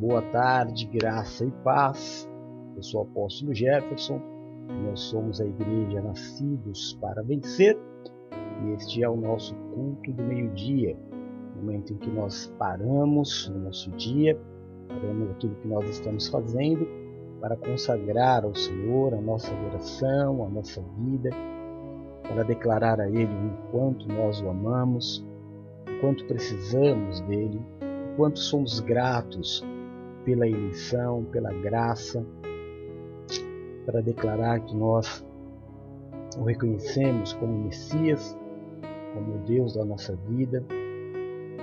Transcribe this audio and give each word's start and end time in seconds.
Boa 0.00 0.22
tarde, 0.22 0.86
graça 0.86 1.44
e 1.44 1.50
paz. 1.62 2.26
Eu 2.74 2.82
sou 2.82 3.02
o 3.02 3.04
apóstolo 3.04 3.54
Jefferson. 3.54 4.18
Nós 4.86 4.98
somos 4.98 5.42
a 5.42 5.44
igreja 5.44 6.00
Nascidos 6.00 6.96
para 7.02 7.22
Vencer 7.22 7.78
e 8.64 8.72
este 8.72 9.04
é 9.04 9.10
o 9.10 9.14
nosso 9.14 9.54
culto 9.74 10.10
do 10.10 10.22
meio-dia, 10.22 10.96
momento 11.54 11.92
em 11.92 11.98
que 11.98 12.08
nós 12.08 12.46
paramos 12.58 13.50
no 13.50 13.58
nosso 13.64 13.90
dia, 13.90 14.40
paramos 14.88 15.32
aquilo 15.32 15.54
que 15.56 15.68
nós 15.68 15.86
estamos 15.90 16.28
fazendo 16.28 16.88
para 17.38 17.54
consagrar 17.58 18.42
ao 18.42 18.54
Senhor 18.54 19.12
a 19.12 19.20
nossa 19.20 19.52
adoração, 19.52 20.46
a 20.46 20.48
nossa 20.48 20.82
vida, 20.96 21.28
para 22.22 22.42
declarar 22.42 23.02
a 23.02 23.06
Ele 23.06 23.26
o 23.26 23.70
quanto 23.70 24.08
nós 24.08 24.40
o 24.40 24.48
amamos, 24.48 25.22
o 25.86 26.00
quanto 26.00 26.24
precisamos 26.24 27.20
dele, 27.20 27.60
o 28.14 28.16
quanto 28.16 28.38
somos 28.38 28.80
gratos 28.80 29.62
pela 30.24 30.46
eleição, 30.46 31.24
pela 31.26 31.52
graça, 31.52 32.24
para 33.86 34.00
declarar 34.00 34.60
que 34.60 34.74
nós 34.76 35.24
o 36.38 36.44
reconhecemos 36.44 37.32
como 37.34 37.64
Messias, 37.64 38.36
como 39.14 39.38
Deus 39.46 39.74
da 39.74 39.84
nossa 39.84 40.14
vida, 40.28 40.64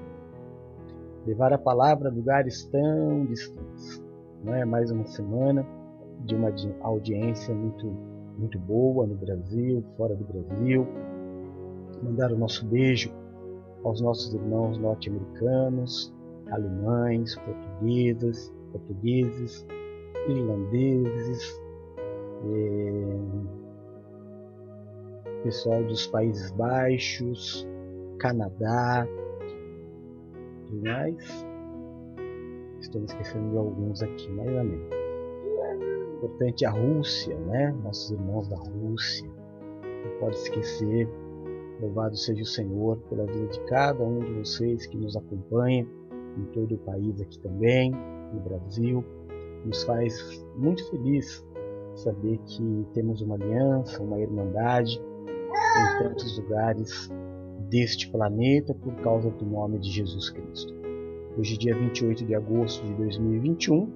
levar 1.25 1.51
a 1.53 1.57
palavra 1.57 2.09
a 2.09 2.11
lugares 2.11 2.65
tão 2.65 3.25
distantes. 3.25 4.03
Não 4.43 4.53
é 4.53 4.65
mais 4.65 4.91
uma 4.91 5.05
semana 5.05 5.65
de 6.25 6.35
uma 6.35 6.53
audiência 6.81 7.53
muito 7.53 8.15
muito 8.37 8.59
boa 8.59 9.07
no 9.07 9.15
Brasil, 9.15 9.81
fora 9.95 10.13
do 10.13 10.25
Brasil. 10.25 10.85
Mandar 12.03 12.31
o 12.31 12.37
nosso 12.37 12.65
beijo 12.65 13.11
aos 13.83 14.01
nossos 14.01 14.33
irmãos 14.33 14.77
norte-americanos, 14.77 16.13
alemães, 16.51 17.35
portugueses, 17.35 18.53
portugueses, 18.71 19.65
irlandeses, 20.27 21.61
é, 22.43 23.55
pessoal 25.43 25.83
dos 25.83 26.07
Países 26.07 26.51
Baixos, 26.51 27.67
Canadá, 28.19 29.07
e 30.71 30.75
mais. 30.75 31.45
Estou 32.79 33.01
me 33.01 33.07
esquecendo 33.07 33.51
de 33.51 33.57
alguns 33.57 34.01
aqui, 34.01 34.29
mas 34.31 34.47
amém. 34.57 34.81
Importante 36.17 36.65
a 36.65 36.71
Rússia, 36.71 37.37
né? 37.37 37.75
Nossos 37.83 38.11
irmãos 38.11 38.47
da 38.47 38.57
Rússia. 38.57 39.29
Não 39.83 40.19
pode 40.19 40.35
esquecer 40.37 41.07
Louvado 41.81 42.15
seja 42.15 42.41
o 42.41 42.45
Senhor 42.45 42.97
pela 43.09 43.25
vida 43.25 43.47
de 43.47 43.59
cada 43.65 44.03
um 44.03 44.19
de 44.19 44.31
vocês 44.33 44.85
que 44.87 44.97
nos 44.97 45.15
acompanha 45.15 45.85
em 46.37 46.45
todo 46.53 46.75
o 46.75 46.77
país 46.79 47.19
aqui 47.21 47.37
também, 47.39 47.91
no 48.33 48.39
Brasil. 48.41 49.03
Nos 49.65 49.83
faz 49.83 50.45
muito 50.55 50.89
feliz 50.89 51.45
saber 51.95 52.37
que 52.45 52.85
temos 52.93 53.21
uma 53.21 53.35
aliança, 53.35 54.01
uma 54.01 54.19
irmandade 54.19 55.01
em 55.01 56.03
tantos 56.03 56.37
lugares 56.37 57.09
deste 57.69 58.09
planeta 58.09 58.73
por 58.73 58.93
causa 58.95 59.29
do 59.29 59.45
nome 59.45 59.79
de 59.79 59.89
Jesus 59.89 60.29
Cristo. 60.29 60.73
Hoje, 61.37 61.57
dia 61.57 61.75
28 61.75 62.25
de 62.25 62.35
agosto 62.35 62.85
de 62.85 62.93
2021, 62.93 63.91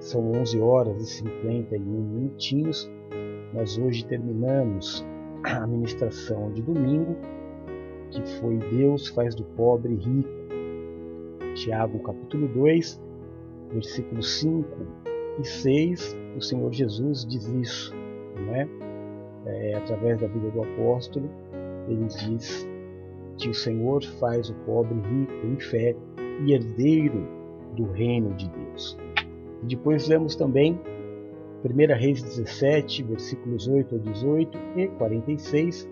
são 0.00 0.32
11 0.32 0.60
horas 0.60 1.02
e 1.02 1.06
51 1.06 1.80
minutinhos. 1.80 2.90
Nós 3.54 3.78
hoje 3.78 4.04
terminamos 4.04 5.04
a 5.44 5.66
ministração 5.66 6.52
de 6.52 6.62
domingo, 6.62 7.16
que 8.10 8.22
foi 8.40 8.56
Deus 8.56 9.08
faz 9.08 9.34
do 9.34 9.44
pobre 9.44 9.94
rico. 9.94 10.38
Tiago 11.54 11.98
capítulo 12.00 12.48
2, 12.48 13.00
versículos 13.72 14.40
5 14.40 14.68
e 15.40 15.44
6, 15.44 16.16
o 16.36 16.40
Senhor 16.40 16.72
Jesus 16.72 17.24
diz 17.24 17.46
isso, 17.48 17.94
não 18.36 18.54
é? 18.54 18.68
é? 19.46 19.74
Através 19.76 20.20
da 20.20 20.28
vida 20.28 20.50
do 20.50 20.62
apóstolo, 20.62 21.28
ele 21.88 22.04
diz 22.04 22.68
que 23.38 23.48
o 23.48 23.54
Senhor 23.54 24.04
faz 24.20 24.50
o 24.50 24.54
pobre 24.66 24.94
rico 24.94 25.46
em 25.46 25.58
fé 25.58 25.96
e 26.44 26.52
herdeiro 26.52 27.26
do 27.76 27.84
reino 27.92 28.34
de 28.34 28.48
Deus. 28.48 28.98
E 29.62 29.66
depois 29.66 30.08
lemos 30.08 30.36
também 30.36 30.78
1 31.64 31.98
Reis 31.98 32.22
17, 32.22 33.02
versículos 33.02 33.66
8 33.66 33.96
a 33.96 33.98
18 33.98 34.58
e 34.76 34.88
46, 34.88 35.88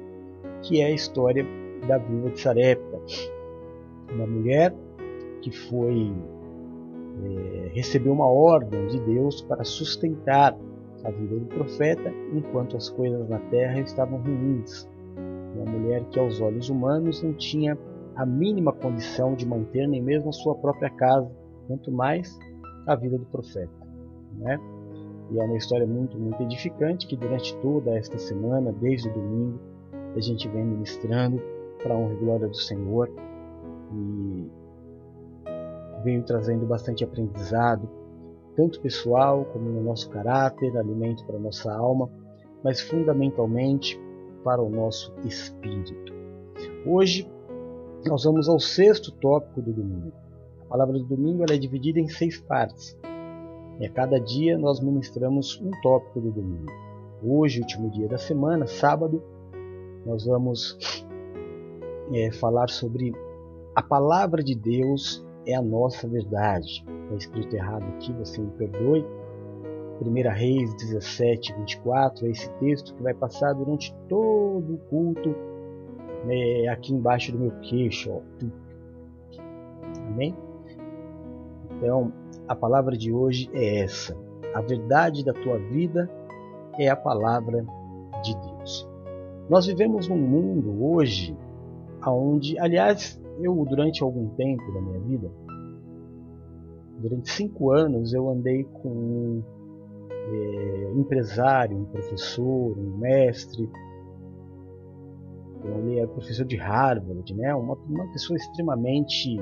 que 0.62 0.80
é 0.80 0.86
a 0.86 0.90
história 0.90 1.44
da 1.86 1.98
viúva 1.98 2.30
de 2.30 2.40
Sarepta, 2.40 3.00
uma 4.12 4.26
mulher 4.26 4.74
que 5.42 5.50
foi 5.50 6.12
é, 7.24 7.70
recebeu 7.72 8.12
uma 8.12 8.26
ordem 8.26 8.86
de 8.88 9.00
Deus 9.00 9.42
para 9.42 9.64
sustentar 9.64 10.56
a 11.04 11.10
vida 11.10 11.36
do 11.36 11.46
profeta 11.46 12.12
enquanto 12.32 12.76
as 12.76 12.88
coisas 12.88 13.28
na 13.28 13.38
terra 13.50 13.80
estavam 13.80 14.18
ruins. 14.20 14.88
Uma 15.54 15.64
mulher 15.64 16.04
que 16.10 16.18
aos 16.18 16.40
olhos 16.40 16.68
humanos 16.68 17.22
não 17.22 17.32
tinha 17.32 17.78
a 18.16 18.26
mínima 18.26 18.72
condição 18.72 19.34
de 19.34 19.46
manter 19.46 19.86
nem 19.86 20.02
mesmo 20.02 20.30
a 20.30 20.32
sua 20.32 20.54
própria 20.54 20.90
casa, 20.90 21.30
quanto 21.66 21.90
mais 21.90 22.38
a 22.86 22.94
vida 22.94 23.18
do 23.18 23.26
profeta. 23.26 23.72
Né? 24.38 24.58
E 25.30 25.38
é 25.38 25.42
uma 25.42 25.56
história 25.56 25.86
muito, 25.86 26.18
muito 26.18 26.42
edificante 26.42 27.06
que 27.06 27.16
durante 27.16 27.56
toda 27.56 27.96
esta 27.96 28.18
semana, 28.18 28.72
desde 28.72 29.08
o 29.08 29.12
domingo, 29.12 29.60
a 30.14 30.20
gente 30.20 30.48
vem 30.48 30.64
ministrando 30.64 31.42
para 31.82 31.94
a 31.94 31.98
honra 31.98 32.14
e 32.14 32.16
glória 32.16 32.48
do 32.48 32.56
Senhor 32.56 33.10
e 33.92 34.50
venho 36.04 36.22
trazendo 36.22 36.64
bastante 36.66 37.02
aprendizado, 37.02 37.88
tanto 38.54 38.80
pessoal 38.80 39.44
como 39.46 39.68
no 39.68 39.82
nosso 39.82 40.08
caráter, 40.10 40.76
alimento 40.76 41.24
para 41.26 41.36
a 41.36 41.40
nossa 41.40 41.72
alma, 41.72 42.08
mas 42.62 42.80
fundamentalmente 42.80 44.00
para 44.44 44.62
o 44.62 44.70
nosso 44.70 45.12
espírito. 45.24 46.14
Hoje 46.86 47.28
nós 48.06 48.22
vamos 48.24 48.48
ao 48.48 48.60
sexto 48.60 49.10
tópico 49.10 49.60
do 49.60 49.72
domingo. 49.72 50.12
A 50.62 50.64
palavra 50.66 50.94
do 50.98 51.04
domingo 51.04 51.44
é 51.50 51.58
dividida 51.58 51.98
em 51.98 52.08
seis 52.08 52.40
partes. 52.40 52.96
E 53.78 53.86
a 53.86 53.90
cada 53.90 54.18
dia 54.18 54.56
nós 54.56 54.80
ministramos 54.80 55.60
um 55.60 55.70
tópico 55.82 56.20
do 56.20 56.30
domingo. 56.30 56.72
Hoje, 57.22 57.60
último 57.60 57.90
dia 57.90 58.08
da 58.08 58.18
semana, 58.18 58.66
sábado, 58.66 59.22
nós 60.04 60.24
vamos 60.24 61.04
é, 62.12 62.30
falar 62.32 62.70
sobre 62.70 63.12
a 63.74 63.82
palavra 63.82 64.42
de 64.42 64.54
Deus 64.54 65.26
é 65.46 65.54
a 65.54 65.62
nossa 65.62 66.08
verdade. 66.08 66.84
Está 67.04 67.16
escrito 67.16 67.54
errado 67.54 67.84
aqui, 67.94 68.12
você 68.12 68.40
me 68.40 68.50
perdoe. 68.52 69.04
1 70.00 70.12
Reis 70.30 70.74
17, 70.74 71.54
24 71.54 72.26
é 72.26 72.30
esse 72.30 72.50
texto 72.54 72.94
que 72.94 73.02
vai 73.02 73.14
passar 73.14 73.54
durante 73.54 73.94
todo 74.08 74.74
o 74.74 74.78
culto 74.90 75.34
né, 76.24 76.68
aqui 76.68 76.92
embaixo 76.92 77.32
do 77.32 77.38
meu 77.38 77.50
queixo. 77.60 78.10
Ó. 78.10 78.20
Amém? 80.08 80.34
Então, 81.76 82.12
a 82.48 82.54
palavra 82.54 82.96
de 82.96 83.12
hoje 83.12 83.50
é 83.52 83.80
essa. 83.80 84.16
A 84.54 84.60
verdade 84.60 85.24
da 85.24 85.32
tua 85.32 85.58
vida 85.58 86.10
é 86.78 86.88
a 86.88 86.96
palavra 86.96 87.64
de 88.22 88.34
Deus. 88.34 88.88
Nós 89.48 89.66
vivemos 89.66 90.08
num 90.08 90.16
mundo 90.16 90.84
hoje 90.84 91.36
onde, 92.06 92.58
aliás, 92.58 93.20
eu 93.40 93.54
durante 93.64 94.02
algum 94.02 94.28
tempo 94.30 94.72
da 94.72 94.80
minha 94.80 95.00
vida, 95.00 95.30
durante 96.98 97.30
cinco 97.30 97.72
anos, 97.72 98.12
eu 98.12 98.28
andei 98.28 98.64
com 98.64 98.88
um 98.88 99.42
é, 100.10 100.92
empresário, 100.96 101.76
um 101.76 101.84
professor, 101.84 102.78
um 102.78 102.96
mestre. 102.98 103.68
Ele 105.64 105.98
é 105.98 106.06
professor 106.06 106.44
de 106.44 106.56
Harvard, 106.56 107.34
né? 107.34 107.54
uma, 107.54 107.74
uma 107.74 108.06
pessoa 108.12 108.36
extremamente 108.36 109.40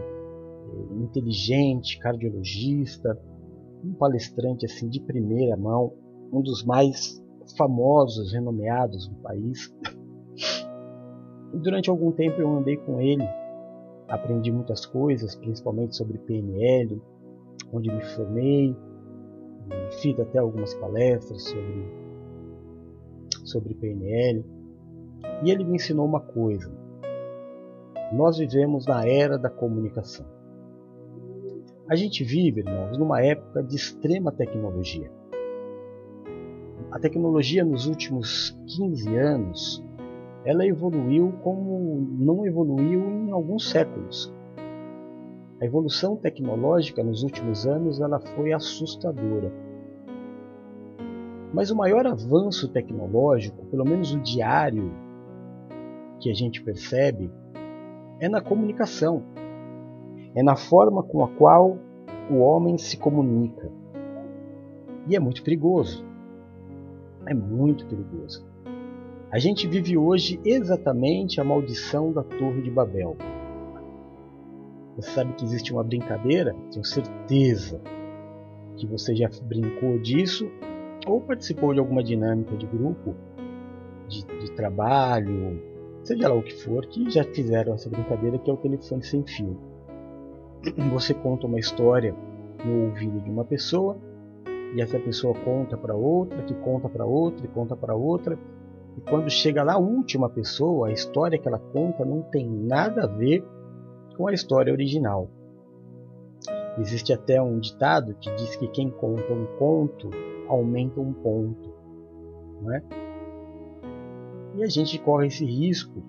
inteligente, 1.02 1.98
cardiologista, 1.98 3.18
um 3.84 3.92
palestrante 3.94 4.64
assim 4.64 4.88
de 4.88 5.00
primeira 5.00 5.56
mão, 5.56 5.92
um 6.32 6.40
dos 6.40 6.64
mais 6.64 7.22
famosos, 7.56 8.32
renomeados 8.32 9.08
do 9.08 9.16
país. 9.16 9.74
E 11.52 11.58
durante 11.58 11.90
algum 11.90 12.10
tempo 12.10 12.40
eu 12.40 12.50
andei 12.50 12.76
com 12.76 13.00
ele, 13.00 13.24
aprendi 14.08 14.50
muitas 14.50 14.84
coisas, 14.86 15.34
principalmente 15.36 15.96
sobre 15.96 16.18
PNL, 16.18 17.00
onde 17.72 17.92
me 17.92 18.02
formei, 18.02 18.76
fiz 20.00 20.18
até 20.18 20.38
algumas 20.38 20.74
palestras 20.74 21.42
sobre, 21.42 21.84
sobre 23.44 23.74
PNL. 23.74 24.44
E 25.42 25.50
ele 25.50 25.64
me 25.64 25.76
ensinou 25.76 26.06
uma 26.06 26.20
coisa. 26.20 26.72
Nós 28.12 28.38
vivemos 28.38 28.86
na 28.86 29.06
era 29.06 29.38
da 29.38 29.50
comunicação. 29.50 30.26
A 31.86 31.96
gente 31.96 32.24
vive, 32.24 32.60
irmãos, 32.60 32.96
numa 32.96 33.22
época 33.22 33.62
de 33.62 33.76
extrema 33.76 34.32
tecnologia. 34.32 35.12
A 36.90 36.98
tecnologia 36.98 37.62
nos 37.62 37.86
últimos 37.86 38.58
15 38.74 39.14
anos, 39.14 39.84
ela 40.46 40.66
evoluiu 40.66 41.32
como 41.42 42.08
não 42.18 42.46
evoluiu 42.46 43.00
em 43.00 43.30
alguns 43.32 43.68
séculos. 43.68 44.32
A 45.60 45.66
evolução 45.66 46.16
tecnológica 46.16 47.04
nos 47.04 47.22
últimos 47.22 47.66
anos 47.66 48.00
ela 48.00 48.18
foi 48.18 48.54
assustadora. 48.54 49.52
Mas 51.52 51.70
o 51.70 51.76
maior 51.76 52.06
avanço 52.06 52.66
tecnológico, 52.72 53.66
pelo 53.66 53.84
menos 53.84 54.14
o 54.14 54.20
diário 54.20 54.90
que 56.18 56.30
a 56.30 56.34
gente 56.34 56.62
percebe, 56.62 57.30
é 58.20 58.28
na 58.28 58.40
comunicação. 58.40 59.22
É 60.34 60.42
na 60.42 60.56
forma 60.56 61.02
com 61.02 61.22
a 61.22 61.28
qual 61.28 61.78
o 62.30 62.38
homem 62.38 62.76
se 62.76 62.96
comunica. 62.96 63.70
E 65.08 65.14
é 65.14 65.20
muito 65.20 65.42
perigoso. 65.42 66.04
É 67.26 67.34
muito 67.34 67.86
perigoso. 67.86 68.44
A 69.30 69.38
gente 69.38 69.66
vive 69.66 69.96
hoje 69.96 70.40
exatamente 70.44 71.40
a 71.40 71.44
maldição 71.44 72.12
da 72.12 72.22
Torre 72.22 72.62
de 72.62 72.70
Babel. 72.70 73.16
Você 74.96 75.10
sabe 75.10 75.32
que 75.34 75.44
existe 75.44 75.72
uma 75.72 75.82
brincadeira? 75.82 76.54
Tenho 76.70 76.84
certeza 76.84 77.80
que 78.76 78.86
você 78.86 79.14
já 79.14 79.28
brincou 79.42 79.98
disso 79.98 80.48
ou 81.06 81.20
participou 81.20 81.74
de 81.74 81.80
alguma 81.80 82.02
dinâmica 82.02 82.56
de 82.56 82.66
grupo, 82.66 83.14
de, 84.08 84.24
de 84.24 84.50
trabalho, 84.52 85.60
seja 86.02 86.28
lá 86.28 86.34
o 86.34 86.42
que 86.42 86.54
for, 86.62 86.86
que 86.86 87.10
já 87.10 87.24
fizeram 87.24 87.74
essa 87.74 87.90
brincadeira 87.90 88.38
que 88.38 88.50
é 88.50 88.52
o 88.52 88.56
telefone 88.56 89.02
sem 89.02 89.24
fio. 89.26 89.73
Você 90.92 91.12
conta 91.12 91.46
uma 91.46 91.58
história 91.58 92.14
no 92.64 92.86
ouvido 92.86 93.20
de 93.20 93.30
uma 93.30 93.44
pessoa 93.44 93.98
e 94.74 94.80
essa 94.80 94.98
pessoa 94.98 95.34
conta 95.34 95.76
para 95.76 95.94
outra, 95.94 96.42
que 96.42 96.54
conta 96.54 96.88
para 96.88 97.04
outra, 97.04 97.44
e 97.44 97.48
conta 97.48 97.76
para 97.76 97.94
outra. 97.94 98.38
E 98.96 99.00
quando 99.02 99.30
chega 99.30 99.62
lá 99.62 99.74
a 99.74 99.78
última 99.78 100.28
pessoa, 100.28 100.88
a 100.88 100.92
história 100.92 101.38
que 101.38 101.46
ela 101.46 101.58
conta 101.58 102.04
não 102.04 102.22
tem 102.22 102.48
nada 102.48 103.04
a 103.04 103.06
ver 103.06 103.44
com 104.16 104.26
a 104.26 104.32
história 104.32 104.72
original. 104.72 105.28
Existe 106.78 107.12
até 107.12 107.40
um 107.40 107.58
ditado 107.60 108.14
que 108.14 108.34
diz 108.34 108.56
que 108.56 108.66
quem 108.68 108.90
conta 108.90 109.32
um 109.32 109.46
conto 109.58 110.10
aumenta 110.48 111.00
um 111.00 111.12
ponto. 111.12 111.72
Não 112.62 112.72
é? 112.72 112.82
E 114.56 114.64
a 114.64 114.66
gente 114.66 114.98
corre 114.98 115.26
esse 115.26 115.44
risco 115.44 116.02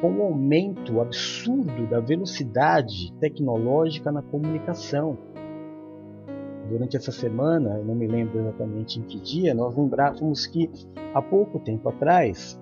com 0.00 0.12
o 0.12 0.22
aumento 0.22 1.00
absurdo 1.00 1.86
da 1.88 2.00
velocidade 2.00 3.12
tecnológica 3.20 4.10
na 4.10 4.22
comunicação. 4.22 5.18
Durante 6.68 6.96
essa 6.96 7.12
semana, 7.12 7.78
eu 7.78 7.84
não 7.84 7.94
me 7.94 8.06
lembro 8.06 8.38
exatamente 8.38 8.98
em 8.98 9.02
que 9.02 9.18
dia, 9.20 9.54
nós 9.54 9.76
lembrávamos 9.76 10.46
que 10.46 10.70
há 11.12 11.20
pouco 11.20 11.58
tempo 11.58 11.88
atrás, 11.88 12.58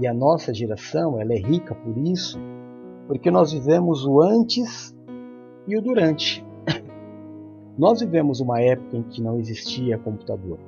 e 0.00 0.06
a 0.06 0.14
nossa 0.14 0.54
geração 0.54 1.20
ela 1.20 1.32
é 1.32 1.38
rica 1.38 1.74
por 1.74 1.96
isso, 1.98 2.38
porque 3.06 3.30
nós 3.30 3.52
vivemos 3.52 4.04
o 4.04 4.20
antes 4.20 4.94
e 5.66 5.76
o 5.76 5.82
durante. 5.82 6.44
Nós 7.78 8.00
vivemos 8.00 8.40
uma 8.40 8.60
época 8.60 8.96
em 8.96 9.02
que 9.02 9.22
não 9.22 9.38
existia 9.38 9.96
computador. 9.98 10.58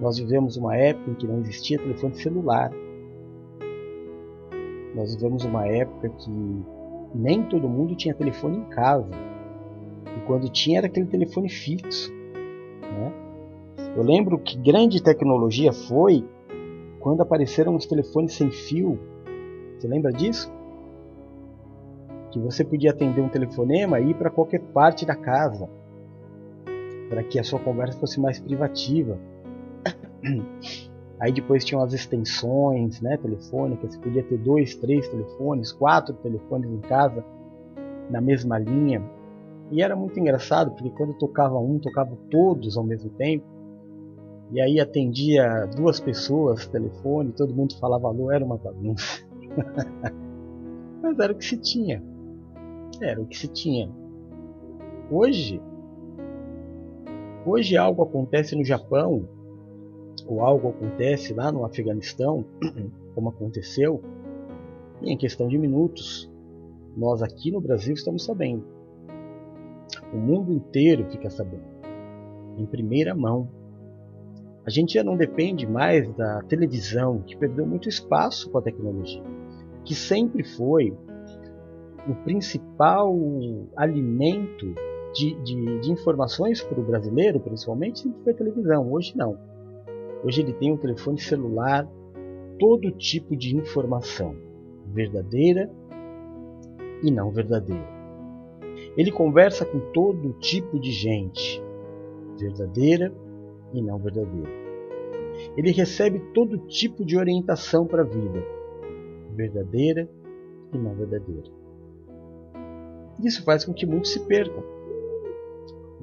Nós 0.00 0.18
vivemos 0.18 0.56
uma 0.56 0.76
época 0.76 1.10
em 1.10 1.14
que 1.14 1.26
não 1.26 1.38
existia 1.40 1.78
telefone 1.78 2.14
celular. 2.16 2.70
Nós 4.94 5.14
vivemos 5.14 5.44
uma 5.44 5.66
época 5.66 6.08
que 6.08 6.30
nem 7.14 7.42
todo 7.44 7.68
mundo 7.68 7.94
tinha 7.94 8.14
telefone 8.14 8.58
em 8.58 8.64
casa. 8.64 9.10
E 10.16 10.20
quando 10.26 10.48
tinha 10.48 10.78
era 10.78 10.86
aquele 10.86 11.06
telefone 11.06 11.48
fixo. 11.48 12.12
Né? 12.12 13.12
Eu 13.96 14.02
lembro 14.02 14.38
que 14.38 14.56
grande 14.58 15.02
tecnologia 15.02 15.72
foi 15.72 16.24
quando 17.00 17.22
apareceram 17.22 17.74
os 17.74 17.86
telefones 17.86 18.34
sem 18.34 18.50
fio. 18.50 18.98
Você 19.78 19.88
lembra 19.88 20.12
disso? 20.12 20.52
Que 22.30 22.38
você 22.38 22.64
podia 22.64 22.90
atender 22.90 23.20
um 23.20 23.28
telefonema 23.28 23.98
e 23.98 24.10
ir 24.10 24.14
para 24.14 24.30
qualquer 24.30 24.60
parte 24.60 25.04
da 25.04 25.16
casa, 25.16 25.68
para 27.08 27.24
que 27.24 27.38
a 27.38 27.44
sua 27.44 27.58
conversa 27.58 27.98
fosse 27.98 28.20
mais 28.20 28.38
privativa. 28.38 29.18
Aí 31.20 31.32
depois 31.32 31.64
tinham 31.64 31.82
as 31.82 31.92
extensões 31.92 33.00
né, 33.02 33.18
telefônicas, 33.18 33.92
você 33.92 34.00
podia 34.00 34.22
ter 34.22 34.38
dois, 34.38 34.74
três 34.74 35.06
telefones, 35.06 35.70
quatro 35.70 36.14
telefones 36.14 36.70
em 36.70 36.80
casa 36.80 37.22
na 38.08 38.22
mesma 38.22 38.58
linha. 38.58 39.02
E 39.70 39.82
era 39.82 39.94
muito 39.94 40.18
engraçado, 40.18 40.70
porque 40.72 40.88
quando 40.90 41.12
tocava 41.14 41.58
um, 41.58 41.78
tocava 41.78 42.16
todos 42.30 42.76
ao 42.76 42.82
mesmo 42.82 43.10
tempo. 43.10 43.44
E 44.50 44.60
aí 44.60 44.80
atendia 44.80 45.66
duas 45.76 46.00
pessoas 46.00 46.66
telefone, 46.66 47.32
todo 47.32 47.54
mundo 47.54 47.78
falava 47.78 48.08
alô, 48.08 48.32
era 48.32 48.44
uma 48.44 48.56
bagunça. 48.56 49.22
Mas 51.02 51.18
era 51.18 51.32
o 51.32 51.36
que 51.36 51.44
se 51.44 51.58
tinha. 51.58 52.02
Era 53.00 53.20
o 53.20 53.26
que 53.26 53.36
se 53.36 53.46
tinha. 53.46 53.90
Hoje, 55.10 55.60
hoje 57.44 57.76
algo 57.76 58.02
acontece 58.02 58.56
no 58.56 58.64
Japão, 58.64 59.28
ou 60.30 60.42
algo 60.42 60.68
acontece 60.68 61.34
lá 61.34 61.50
no 61.50 61.64
Afeganistão, 61.64 62.44
como 63.14 63.30
aconteceu, 63.30 64.00
em 65.02 65.16
questão 65.16 65.48
de 65.48 65.58
minutos, 65.58 66.30
nós 66.96 67.20
aqui 67.20 67.50
no 67.50 67.60
Brasil 67.60 67.94
estamos 67.94 68.24
sabendo. 68.24 68.64
O 70.12 70.16
mundo 70.16 70.52
inteiro 70.52 71.04
fica 71.10 71.28
sabendo, 71.28 71.64
em 72.56 72.64
primeira 72.64 73.12
mão. 73.12 73.48
A 74.64 74.70
gente 74.70 74.94
já 74.94 75.02
não 75.02 75.16
depende 75.16 75.66
mais 75.66 76.08
da 76.14 76.42
televisão, 76.42 77.22
que 77.22 77.36
perdeu 77.36 77.66
muito 77.66 77.88
espaço 77.88 78.48
com 78.50 78.58
a 78.58 78.62
tecnologia, 78.62 79.22
que 79.84 79.94
sempre 79.96 80.44
foi 80.44 80.96
o 82.08 82.14
principal 82.22 83.16
alimento 83.76 84.74
de, 85.12 85.34
de, 85.42 85.80
de 85.80 85.90
informações 85.90 86.62
para 86.62 86.78
o 86.78 86.84
brasileiro, 86.84 87.40
principalmente, 87.40 88.00
sempre 88.00 88.22
foi 88.22 88.32
a 88.32 88.36
televisão. 88.36 88.92
Hoje 88.92 89.16
não. 89.16 89.49
Hoje 90.22 90.42
ele 90.42 90.52
tem 90.52 90.72
um 90.72 90.76
telefone 90.76 91.18
celular, 91.18 91.88
todo 92.58 92.90
tipo 92.92 93.34
de 93.34 93.56
informação, 93.56 94.36
verdadeira 94.86 95.70
e 97.02 97.10
não 97.10 97.30
verdadeira. 97.30 97.88
Ele 98.96 99.10
conversa 99.10 99.64
com 99.64 99.80
todo 99.92 100.32
tipo 100.34 100.78
de 100.78 100.90
gente, 100.90 101.62
verdadeira 102.38 103.12
e 103.72 103.80
não 103.80 103.98
verdadeira. 103.98 104.50
Ele 105.56 105.70
recebe 105.70 106.18
todo 106.34 106.58
tipo 106.66 107.04
de 107.04 107.16
orientação 107.16 107.86
para 107.86 108.02
a 108.02 108.04
vida, 108.04 108.44
verdadeira 109.34 110.08
e 110.72 110.78
não 110.78 110.94
verdadeira. 110.94 111.50
Isso 113.22 113.42
faz 113.44 113.64
com 113.64 113.72
que 113.72 113.86
muitos 113.86 114.12
se 114.12 114.20
percam. 114.20 114.62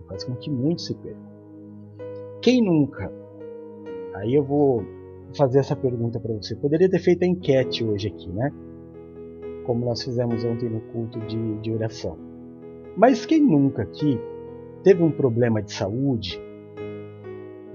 Faz 0.07 0.23
com 0.23 0.35
que 0.35 0.49
muitos 0.49 0.85
se 0.85 0.95
percam. 0.95 1.27
Quem 2.41 2.63
nunca? 2.63 3.11
Aí 4.17 4.33
eu 4.33 4.43
vou 4.43 4.83
fazer 5.35 5.59
essa 5.59 5.75
pergunta 5.75 6.19
para 6.19 6.33
você. 6.33 6.55
Poderia 6.55 6.89
ter 6.89 6.99
feito 6.99 7.23
a 7.23 7.27
enquete 7.27 7.83
hoje 7.83 8.07
aqui, 8.07 8.29
né? 8.29 8.51
Como 9.65 9.85
nós 9.85 10.01
fizemos 10.03 10.43
ontem 10.43 10.69
no 10.69 10.79
culto 10.91 11.19
de, 11.21 11.57
de 11.59 11.71
oração. 11.71 12.17
Mas 12.95 13.25
quem 13.25 13.41
nunca 13.41 13.83
aqui 13.83 14.19
teve 14.83 15.03
um 15.03 15.11
problema 15.11 15.61
de 15.61 15.71
saúde 15.71 16.41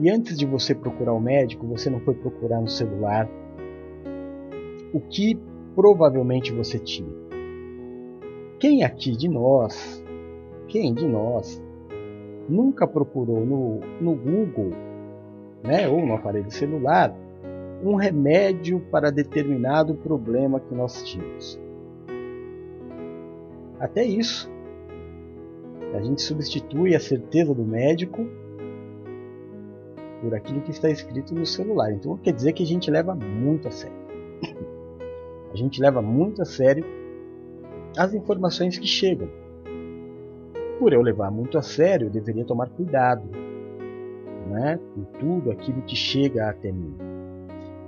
e 0.00 0.10
antes 0.10 0.36
de 0.36 0.46
você 0.46 0.74
procurar 0.74 1.12
o 1.12 1.20
médico, 1.20 1.66
você 1.66 1.88
não 1.88 2.00
foi 2.00 2.14
procurar 2.14 2.60
no 2.60 2.68
celular 2.68 3.28
o 4.92 5.00
que 5.00 5.38
provavelmente 5.76 6.52
você 6.52 6.78
tinha? 6.78 7.12
Quem 8.58 8.82
aqui 8.82 9.12
de 9.16 9.28
nós, 9.28 10.02
quem 10.66 10.92
de 10.92 11.06
nós 11.06 11.62
nunca 12.48 12.86
procurou 12.86 13.44
no, 13.44 13.80
no 14.00 14.16
Google, 14.16 14.70
né, 15.62 15.88
ou 15.88 16.04
no 16.04 16.14
aparelho 16.14 16.50
celular, 16.50 17.14
um 17.84 17.94
remédio 17.94 18.80
para 18.90 19.10
determinado 19.10 19.94
problema 19.94 20.60
que 20.60 20.74
nós 20.74 21.02
tínhamos? 21.02 21.60
Até 23.78 24.04
isso 24.04 24.50
a 25.94 26.00
gente 26.00 26.22
substitui 26.22 26.94
a 26.94 27.00
certeza 27.00 27.54
do 27.54 27.64
médico 27.64 28.26
por 30.22 30.34
aquilo 30.34 30.60
que 30.62 30.70
está 30.70 30.88
escrito 30.88 31.34
no 31.34 31.44
celular. 31.44 31.92
Então 31.92 32.16
quer 32.16 32.32
dizer 32.32 32.52
que 32.52 32.62
a 32.62 32.66
gente 32.66 32.90
leva 32.90 33.14
muito 33.14 33.68
a 33.68 33.70
sério. 33.70 33.96
A 35.52 35.56
gente 35.56 35.82
leva 35.82 36.00
muito 36.00 36.40
a 36.40 36.46
sério 36.46 36.82
as 37.94 38.14
informações 38.14 38.78
que 38.78 38.86
chegam. 38.86 39.28
Por 40.78 40.94
eu 40.94 41.02
levar 41.02 41.30
muito 41.30 41.58
a 41.58 41.62
sério, 41.62 42.06
eu 42.06 42.10
deveria 42.10 42.42
tomar 42.42 42.70
cuidado 42.70 43.28
né, 44.46 44.78
tudo 45.18 45.50
aquilo 45.50 45.82
que 45.82 45.96
chega 45.96 46.48
até 46.48 46.70
mim. 46.70 46.94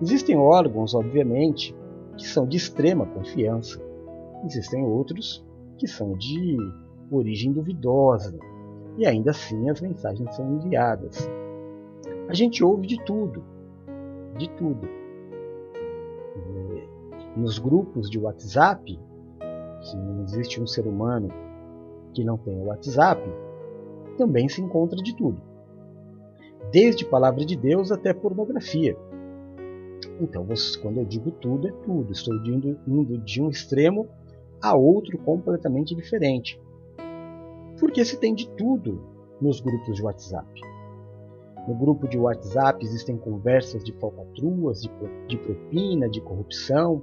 Existem 0.00 0.36
órgãos, 0.36 0.94
obviamente, 0.94 1.74
que 2.16 2.26
são 2.26 2.46
de 2.46 2.56
extrema 2.56 3.06
confiança. 3.06 3.80
Existem 4.44 4.84
outros 4.84 5.44
que 5.78 5.86
são 5.86 6.14
de 6.14 6.56
origem 7.10 7.52
duvidosa. 7.52 8.38
E 8.96 9.06
ainda 9.06 9.30
assim 9.30 9.68
as 9.68 9.80
mensagens 9.80 10.34
são 10.34 10.56
enviadas. 10.56 11.28
A 12.28 12.34
gente 12.34 12.64
ouve 12.64 12.86
de 12.86 13.02
tudo. 13.04 13.44
De 14.36 14.48
tudo. 14.50 14.88
Nos 17.36 17.58
grupos 17.58 18.08
de 18.08 18.18
WhatsApp, 18.18 18.98
que 19.82 19.96
não 19.96 20.22
existe 20.22 20.60
um 20.60 20.66
ser 20.66 20.86
humano 20.86 21.28
que 22.12 22.24
não 22.24 22.36
tenha 22.36 22.62
WhatsApp, 22.62 23.22
também 24.16 24.48
se 24.48 24.62
encontra 24.62 24.96
de 25.02 25.16
tudo. 25.16 25.40
Desde 26.70 27.04
palavra 27.04 27.44
de 27.44 27.56
Deus 27.56 27.92
até 27.92 28.12
pornografia. 28.12 28.96
Então, 30.20 30.46
quando 30.80 30.98
eu 30.98 31.04
digo 31.04 31.30
tudo, 31.30 31.68
é 31.68 31.72
tudo. 31.72 32.12
Estou 32.12 32.34
indo, 32.46 32.78
indo 32.86 33.18
de 33.18 33.42
um 33.42 33.48
extremo 33.48 34.08
a 34.62 34.74
outro 34.74 35.18
completamente 35.18 35.94
diferente. 35.94 36.60
Porque 37.78 38.04
se 38.04 38.18
tem 38.18 38.34
de 38.34 38.48
tudo 38.50 39.02
nos 39.40 39.60
grupos 39.60 39.96
de 39.96 40.02
WhatsApp. 40.02 40.60
No 41.66 41.74
grupo 41.74 42.06
de 42.06 42.18
WhatsApp 42.18 42.84
existem 42.84 43.16
conversas 43.16 43.82
de 43.82 43.92
falcatruas, 43.94 44.82
de, 45.26 45.38
propina, 45.38 46.08
de 46.08 46.20
corrupção, 46.20 47.02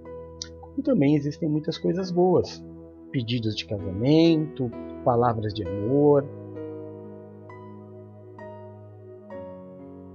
como 0.60 0.82
também 0.84 1.16
existem 1.16 1.50
muitas 1.50 1.78
coisas 1.78 2.12
boas. 2.12 2.64
Pedidos 3.12 3.56
de 3.56 3.66
casamento, 3.66 4.70
palavras 5.04 5.54
de 5.54 5.68
amor. 5.68 6.24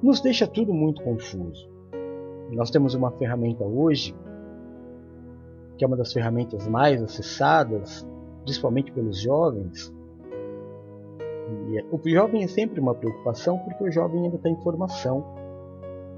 Nos 0.06 0.20
deixa 0.20 0.46
tudo 0.46 0.72
muito 0.72 1.02
confuso. 1.02 1.68
Nós 2.52 2.70
temos 2.70 2.94
uma 2.94 3.10
ferramenta 3.10 3.64
hoje, 3.64 4.14
que 5.76 5.84
é 5.84 5.88
uma 5.88 5.96
das 5.96 6.12
ferramentas 6.12 6.68
mais 6.68 7.02
acessadas, 7.02 8.06
principalmente 8.44 8.92
pelos 8.92 9.20
jovens. 9.20 9.92
E 11.72 11.78
é, 11.80 11.84
o 11.90 12.00
jovem 12.08 12.44
é 12.44 12.46
sempre 12.46 12.78
uma 12.78 12.94
preocupação 12.94 13.58
porque 13.58 13.82
o 13.82 13.90
jovem 13.90 14.22
ainda 14.22 14.36
está 14.36 14.48
em 14.48 14.54
formação. 14.62 15.26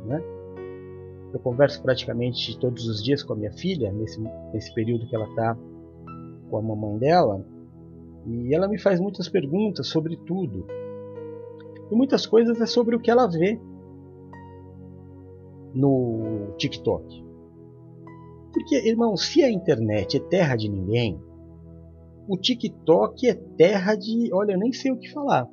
Né? 0.04 0.22
Eu 1.32 1.40
converso 1.40 1.82
praticamente 1.82 2.58
todos 2.58 2.86
os 2.86 3.02
dias 3.02 3.22
com 3.22 3.32
a 3.32 3.36
minha 3.36 3.52
filha, 3.52 3.90
nesse, 3.90 4.20
nesse 4.52 4.74
período 4.74 5.06
que 5.06 5.16
ela 5.16 5.30
está 5.30 5.56
com 6.50 6.58
a 6.58 6.60
mamãe 6.60 6.98
dela, 6.98 7.42
e 8.26 8.54
ela 8.54 8.68
me 8.68 8.78
faz 8.78 9.00
muitas 9.00 9.30
perguntas 9.30 9.86
sobre 9.86 10.14
tudo. 10.14 10.66
E 11.90 11.94
muitas 11.94 12.26
coisas 12.26 12.60
é 12.60 12.66
sobre 12.66 12.94
o 12.94 13.00
que 13.00 13.10
ela 13.10 13.26
vê 13.26 13.58
no 15.78 16.54
TikTok. 16.58 17.24
Porque, 18.52 18.88
irmão, 18.88 19.16
se 19.16 19.42
a 19.44 19.50
internet 19.50 20.16
é 20.16 20.20
terra 20.20 20.56
de 20.56 20.68
ninguém, 20.68 21.20
o 22.28 22.36
TikTok 22.36 23.28
é 23.28 23.34
terra 23.34 23.94
de. 23.94 24.30
Olha, 24.34 24.52
eu 24.52 24.58
nem 24.58 24.72
sei 24.72 24.90
o 24.90 24.98
que 24.98 25.10
falar. 25.12 25.48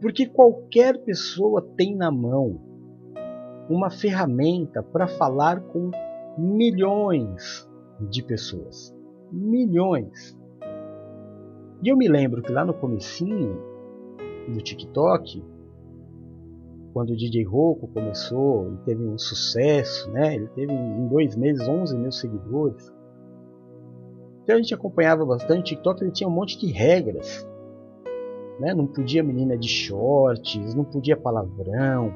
Porque 0.00 0.26
qualquer 0.26 0.98
pessoa 1.04 1.62
tem 1.76 1.96
na 1.96 2.10
mão 2.10 2.60
uma 3.70 3.90
ferramenta 3.90 4.82
para 4.82 5.06
falar 5.06 5.60
com 5.60 5.90
milhões 6.36 7.68
de 8.10 8.22
pessoas. 8.22 8.94
Milhões. 9.30 10.36
E 11.82 11.88
eu 11.88 11.96
me 11.96 12.08
lembro 12.08 12.42
que 12.42 12.50
lá 12.50 12.64
no 12.64 12.74
comecinho 12.74 13.60
do 14.48 14.60
TikTok, 14.60 15.44
quando 16.98 17.10
o 17.10 17.16
DJ 17.16 17.44
Roku 17.44 17.86
começou, 17.86 18.66
ele 18.66 18.78
teve 18.78 19.06
um 19.06 19.16
sucesso, 19.16 20.10
né? 20.10 20.34
Ele 20.34 20.48
teve 20.48 20.72
em 20.72 21.06
dois 21.06 21.36
meses 21.36 21.68
11 21.68 21.96
mil 21.96 22.10
seguidores. 22.10 22.92
Então 24.42 24.56
a 24.56 24.58
gente 24.58 24.74
acompanhava 24.74 25.24
bastante. 25.24 25.60
O 25.60 25.62
TikTok 25.62 26.02
ele 26.02 26.10
tinha 26.10 26.28
um 26.28 26.32
monte 26.32 26.58
de 26.58 26.72
regras, 26.72 27.48
né? 28.58 28.74
Não 28.74 28.84
podia 28.84 29.22
menina 29.22 29.56
de 29.56 29.68
shorts, 29.68 30.74
não 30.74 30.82
podia 30.82 31.16
palavrão, 31.16 32.12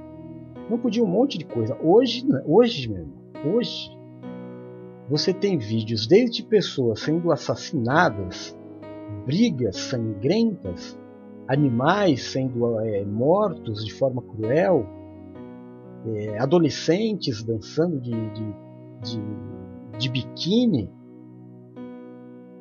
não 0.69 0.77
podia 0.77 1.05
um 1.05 1.07
monte 1.07 1.39
de 1.39 1.45
coisa. 1.45 1.79
Hoje, 1.81 2.27
hoje 2.45 2.91
mesmo, 2.91 3.15
hoje 3.55 3.97
você 5.09 5.33
tem 5.33 5.59
vídeos 5.59 6.09
desde 6.09 6.43
pessoas 6.43 6.99
sendo 6.99 7.31
assassinadas, 7.31 8.59
brigas 9.27 9.77
sangrentas, 9.77 10.99
animais 11.49 12.25
sendo 12.25 12.81
é, 12.81 13.05
mortos 13.05 13.85
de 13.85 13.93
forma 13.93 14.23
cruel, 14.23 14.87
é, 16.07 16.39
adolescentes 16.39 17.43
dançando 17.43 18.01
de, 18.01 18.11
de, 18.11 18.55
de, 19.03 19.99
de 19.99 20.09
biquíni, 20.09 20.91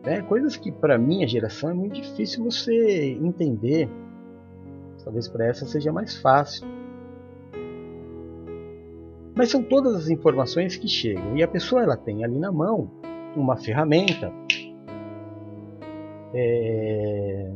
né? 0.04 0.22
coisas 0.24 0.58
que 0.58 0.72
para 0.72 0.98
minha 0.98 1.28
geração 1.28 1.70
é 1.70 1.74
muito 1.74 2.02
difícil 2.02 2.44
você 2.44 3.18
entender. 3.22 3.90
Talvez 5.04 5.28
para 5.28 5.48
essa 5.48 5.66
seja 5.66 5.92
mais 5.92 6.18
fácil. 6.18 6.68
Mas 9.36 9.50
são 9.50 9.64
todas 9.64 9.96
as 9.96 10.10
informações 10.10 10.76
que 10.76 10.88
chegam 10.88 11.36
e 11.36 11.42
a 11.42 11.48
pessoa 11.48 11.82
ela 11.82 11.98
tem 11.98 12.24
ali 12.24 12.38
na 12.38 12.52
mão 12.52 12.92
uma 13.36 13.56
ferramenta 13.56 14.32
é, 16.34 17.52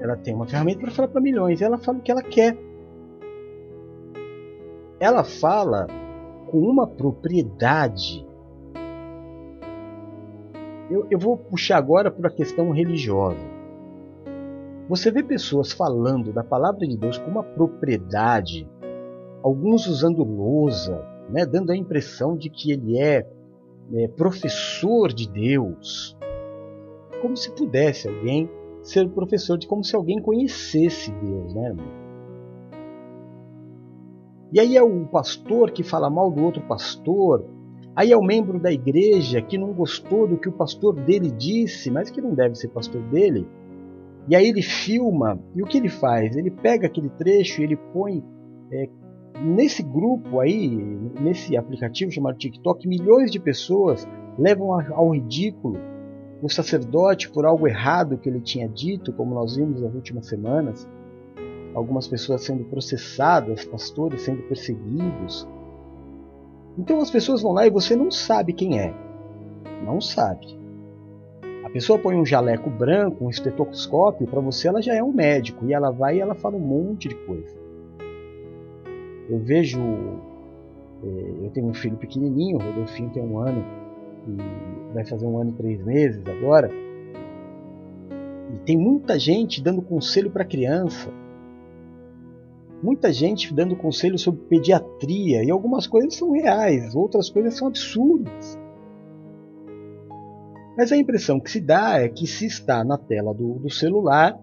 ela 0.00 0.16
tem 0.16 0.34
uma 0.34 0.46
ferramenta 0.46 0.80
para 0.80 0.90
falar 0.90 1.08
para 1.08 1.20
milhões. 1.20 1.60
E 1.60 1.64
ela 1.64 1.78
fala 1.78 1.98
o 1.98 2.00
que 2.00 2.10
ela 2.10 2.22
quer. 2.22 2.56
Ela 4.98 5.22
fala 5.22 5.86
com 6.48 6.58
uma 6.58 6.86
propriedade. 6.86 8.26
Eu, 10.90 11.06
eu 11.10 11.18
vou 11.18 11.36
puxar 11.36 11.76
agora 11.76 12.10
para 12.10 12.28
a 12.28 12.32
questão 12.32 12.70
religiosa. 12.70 13.46
Você 14.88 15.10
vê 15.10 15.22
pessoas 15.22 15.70
falando 15.70 16.32
da 16.32 16.42
palavra 16.42 16.86
de 16.86 16.96
Deus 16.96 17.16
com 17.16 17.30
uma 17.30 17.44
propriedade, 17.44 18.68
alguns 19.40 19.86
usando 19.86 20.24
lousa, 20.24 21.06
né, 21.28 21.46
dando 21.46 21.70
a 21.70 21.76
impressão 21.76 22.36
de 22.36 22.50
que 22.50 22.72
ele 22.72 22.98
é, 22.98 23.24
é 23.94 24.08
professor 24.08 25.12
de 25.12 25.30
Deus, 25.30 26.18
como 27.22 27.36
se 27.36 27.52
pudesse 27.52 28.08
alguém 28.08 28.50
ser 28.82 29.08
professor 29.10 29.58
de 29.58 29.66
como 29.66 29.84
se 29.84 29.94
alguém 29.94 30.20
conhecesse 30.20 31.10
Deus, 31.12 31.54
né? 31.54 31.76
E 34.52 34.58
aí 34.58 34.76
é 34.76 34.82
o 34.82 35.06
pastor 35.06 35.70
que 35.70 35.82
fala 35.82 36.10
mal 36.10 36.30
do 36.30 36.42
outro 36.42 36.62
pastor. 36.62 37.44
Aí 37.94 38.10
é 38.10 38.16
o 38.16 38.22
membro 38.22 38.58
da 38.58 38.72
igreja 38.72 39.40
que 39.42 39.58
não 39.58 39.72
gostou 39.72 40.26
do 40.26 40.36
que 40.36 40.48
o 40.48 40.52
pastor 40.52 40.94
dele 40.94 41.30
disse, 41.30 41.90
mas 41.90 42.10
que 42.10 42.20
não 42.20 42.34
deve 42.34 42.54
ser 42.56 42.68
pastor 42.68 43.02
dele. 43.02 43.46
E 44.28 44.34
aí 44.34 44.48
ele 44.48 44.62
filma. 44.62 45.38
E 45.54 45.62
o 45.62 45.66
que 45.66 45.78
ele 45.78 45.88
faz? 45.88 46.36
Ele 46.36 46.50
pega 46.50 46.86
aquele 46.86 47.10
trecho 47.10 47.60
e 47.60 47.64
ele 47.64 47.76
põe 47.92 48.24
é, 48.72 48.88
nesse 49.40 49.82
grupo 49.82 50.40
aí, 50.40 50.68
nesse 51.20 51.56
aplicativo 51.56 52.10
chamado 52.10 52.38
TikTok, 52.38 52.88
milhões 52.88 53.30
de 53.30 53.38
pessoas 53.38 54.08
levam 54.38 54.72
ao 54.72 55.10
ridículo 55.10 55.89
o 56.42 56.48
sacerdote 56.48 57.30
por 57.30 57.44
algo 57.44 57.68
errado 57.68 58.16
que 58.16 58.28
ele 58.28 58.40
tinha 58.40 58.68
dito, 58.68 59.12
como 59.12 59.34
nós 59.34 59.56
vimos 59.56 59.80
nas 59.82 59.94
últimas 59.94 60.26
semanas, 60.26 60.88
algumas 61.74 62.08
pessoas 62.08 62.42
sendo 62.42 62.64
processadas, 62.64 63.64
pastores 63.64 64.22
sendo 64.22 64.42
perseguidos. 64.42 65.46
Então 66.78 66.98
as 67.00 67.10
pessoas 67.10 67.42
vão 67.42 67.52
lá 67.52 67.66
e 67.66 67.70
você 67.70 67.94
não 67.94 68.10
sabe 68.10 68.52
quem 68.52 68.78
é. 68.78 68.94
Não 69.84 70.00
sabe. 70.00 70.58
A 71.64 71.70
pessoa 71.70 71.98
põe 71.98 72.16
um 72.16 72.24
jaleco 72.24 72.70
branco, 72.70 73.24
um 73.24 73.30
estetoscópio, 73.30 74.26
para 74.26 74.40
você 74.40 74.66
ela 74.68 74.80
já 74.80 74.94
é 74.94 75.02
um 75.02 75.12
médico 75.12 75.66
e 75.66 75.74
ela 75.74 75.90
vai 75.90 76.16
e 76.16 76.20
ela 76.20 76.34
fala 76.34 76.56
um 76.56 76.60
monte 76.60 77.08
de 77.08 77.14
coisa. 77.14 77.54
Eu 79.28 79.38
vejo, 79.38 79.80
eh, 81.04 81.44
eu 81.44 81.50
tenho 81.50 81.68
um 81.68 81.74
filho 81.74 81.96
pequenininho, 81.96 82.56
o 82.56 82.62
Rodolfinho 82.62 83.10
tem 83.10 83.22
um 83.22 83.38
ano 83.38 83.64
e 84.26 84.92
vai 84.94 85.04
fazer 85.04 85.26
um 85.26 85.38
ano 85.38 85.50
e 85.50 85.54
três 85.54 85.84
meses 85.84 86.22
agora. 86.26 86.70
E 88.54 88.58
tem 88.64 88.76
muita 88.76 89.18
gente 89.18 89.62
dando 89.62 89.82
conselho 89.82 90.30
para 90.30 90.44
criança. 90.44 91.10
Muita 92.82 93.12
gente 93.12 93.54
dando 93.54 93.76
conselho 93.76 94.18
sobre 94.18 94.40
pediatria. 94.42 95.44
E 95.44 95.50
algumas 95.50 95.86
coisas 95.86 96.14
são 96.14 96.32
reais, 96.32 96.94
outras 96.94 97.28
coisas 97.30 97.56
são 97.56 97.68
absurdas. 97.68 98.58
Mas 100.76 100.90
a 100.90 100.96
impressão 100.96 101.38
que 101.38 101.50
se 101.50 101.60
dá 101.60 102.00
é 102.00 102.08
que 102.08 102.26
se 102.26 102.46
está 102.46 102.82
na 102.82 102.96
tela 102.96 103.34
do, 103.34 103.54
do 103.54 103.70
celular, 103.70 104.40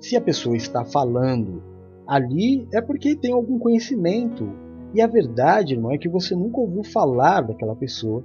se 0.00 0.16
a 0.16 0.20
pessoa 0.20 0.56
está 0.56 0.84
falando 0.84 1.62
ali, 2.06 2.66
é 2.72 2.80
porque 2.80 3.14
tem 3.14 3.32
algum 3.32 3.58
conhecimento 3.58 4.48
E 4.94 5.02
a 5.02 5.06
verdade, 5.06 5.74
irmão, 5.74 5.92
é 5.92 5.98
que 5.98 6.08
você 6.08 6.34
nunca 6.34 6.58
ouviu 6.58 6.82
falar 6.82 7.42
daquela 7.42 7.76
pessoa. 7.76 8.24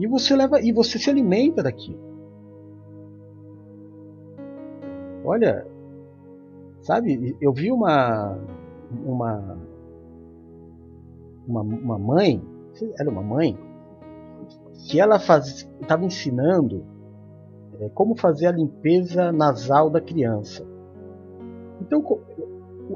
E 0.00 0.06
você 0.06 0.34
leva 0.34 0.58
e 0.62 0.72
você 0.72 0.98
se 0.98 1.10
alimenta 1.10 1.62
daquilo. 1.62 2.00
Olha, 5.22 5.66
sabe, 6.80 7.36
eu 7.38 7.52
vi 7.52 7.70
uma 7.70 8.38
uma 9.04 9.58
uma, 11.46 11.60
uma 11.60 11.98
mãe, 11.98 12.42
era 12.98 13.10
uma 13.10 13.22
mãe, 13.22 13.58
que 14.88 14.98
ela 14.98 15.16
estava 15.16 16.04
ensinando 16.04 16.82
é, 17.78 17.90
como 17.90 18.16
fazer 18.16 18.46
a 18.46 18.52
limpeza 18.52 19.30
nasal 19.30 19.90
da 19.90 20.00
criança. 20.00 20.66
Então, 21.82 22.02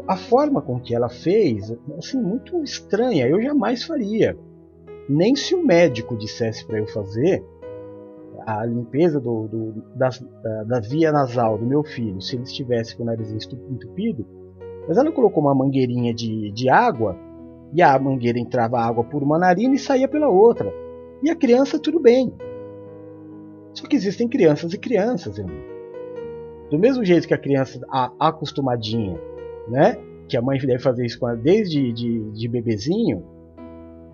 a 0.08 0.16
forma 0.16 0.62
com 0.62 0.80
que 0.80 0.94
ela 0.94 1.10
fez, 1.10 1.70
assim, 1.98 2.20
muito 2.20 2.62
estranha, 2.62 3.28
eu 3.28 3.42
jamais 3.42 3.84
faria. 3.84 4.38
Nem 5.08 5.36
se 5.36 5.54
o 5.54 5.64
médico 5.64 6.16
dissesse 6.16 6.64
para 6.64 6.78
eu 6.78 6.86
fazer 6.86 7.44
a 8.46 8.64
limpeza 8.64 9.20
do, 9.20 9.48
do, 9.48 9.82
da, 9.94 10.10
da, 10.66 10.80
via 10.80 11.10
nasal 11.10 11.56
do 11.58 11.64
meu 11.64 11.82
filho, 11.82 12.20
se 12.20 12.36
ele 12.36 12.44
estivesse 12.44 12.96
com 12.96 13.02
o 13.02 13.06
nariz 13.06 13.32
entupido, 13.32 14.26
mas 14.86 14.98
ela 14.98 15.10
colocou 15.10 15.42
uma 15.42 15.54
mangueirinha 15.54 16.12
de, 16.12 16.50
de 16.52 16.68
água 16.68 17.16
e 17.72 17.82
a 17.82 17.98
mangueira 17.98 18.38
entrava 18.38 18.78
água 18.78 19.02
por 19.02 19.22
uma 19.22 19.38
narina 19.38 19.74
e 19.74 19.78
saía 19.78 20.06
pela 20.06 20.28
outra. 20.28 20.72
E 21.22 21.30
a 21.30 21.36
criança, 21.36 21.78
tudo 21.78 21.98
bem. 21.98 22.32
Só 23.72 23.86
que 23.86 23.96
existem 23.96 24.28
crianças 24.28 24.72
e 24.72 24.78
crianças, 24.78 25.38
irmão. 25.38 25.56
Do 26.70 26.78
mesmo 26.78 27.04
jeito 27.04 27.26
que 27.26 27.34
a 27.34 27.38
criança 27.38 27.80
a, 27.90 28.12
acostumadinha, 28.20 29.18
né? 29.68 29.96
Que 30.28 30.36
a 30.36 30.42
mãe 30.42 30.58
deve 30.58 30.78
fazer 30.78 31.04
isso 31.04 31.18
desde 31.42 31.92
de, 31.92 32.30
de 32.30 32.48
bebezinho, 32.48 33.24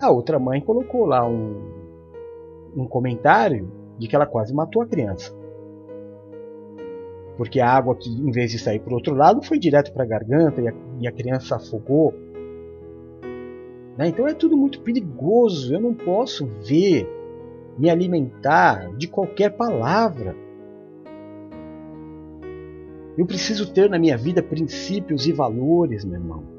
a 0.01 0.11
outra 0.11 0.39
mãe 0.39 0.61
colocou 0.61 1.05
lá 1.05 1.27
um, 1.27 1.55
um 2.77 2.87
comentário 2.87 3.71
de 3.99 4.09
que 4.09 4.17
ela 4.17 4.27
quase 4.27 4.55
matou 4.55 4.83
a 4.83 4.87
criança. 4.87 5.35
Porque 7.37 7.61
a 7.61 7.71
água 7.71 7.95
que, 7.95 8.11
em 8.11 8.31
vez 8.31 8.51
de 8.51 8.59
sair 8.59 8.81
para 8.81 8.93
o 8.93 8.97
outro 8.97 9.15
lado, 9.15 9.43
foi 9.43 9.59
direto 9.59 9.93
para 9.93 10.05
a 10.05 10.07
garganta 10.07 10.61
e 10.61 10.69
a, 10.69 10.75
e 11.01 11.09
a 11.09 11.13
criança 11.13 11.57
afogou. 11.57 12.15
Né? 13.97 14.09
Então 14.09 14.27
é 14.27 14.35
tudo 14.35 14.57
muito 14.57 14.81
perigoso. 14.81 15.75
Eu 15.75 15.81
não 15.81 15.95
posso 15.95 16.47
ver, 16.47 17.09
me 17.79 17.89
alimentar 17.89 18.95
de 18.97 19.07
qualquer 19.07 19.57
palavra. 19.57 20.35
Eu 23.17 23.27
preciso 23.27 23.73
ter 23.73 23.89
na 23.91 23.99
minha 23.99 24.17
vida 24.17 24.43
princípios 24.43 25.27
e 25.27 25.33
valores, 25.33 26.05
meu 26.05 26.21
irmão. 26.21 26.50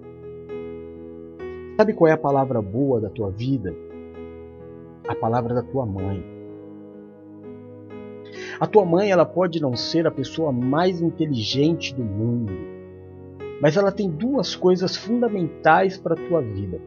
Sabe 1.81 1.93
qual 1.93 2.07
é 2.07 2.11
a 2.11 2.17
palavra 2.17 2.61
boa 2.61 3.01
da 3.01 3.09
tua 3.09 3.31
vida? 3.31 3.75
A 5.07 5.15
palavra 5.15 5.55
da 5.55 5.63
tua 5.63 5.83
mãe. 5.83 6.23
A 8.59 8.67
tua 8.67 8.85
mãe, 8.85 9.09
ela 9.09 9.25
pode 9.25 9.59
não 9.59 9.75
ser 9.75 10.05
a 10.05 10.11
pessoa 10.11 10.51
mais 10.51 11.01
inteligente 11.01 11.95
do 11.95 12.03
mundo, 12.03 12.53
mas 13.59 13.77
ela 13.77 13.91
tem 13.91 14.11
duas 14.11 14.55
coisas 14.55 14.95
fundamentais 14.95 15.97
para 15.97 16.13
a 16.13 16.27
tua 16.27 16.39
vida. 16.39 16.79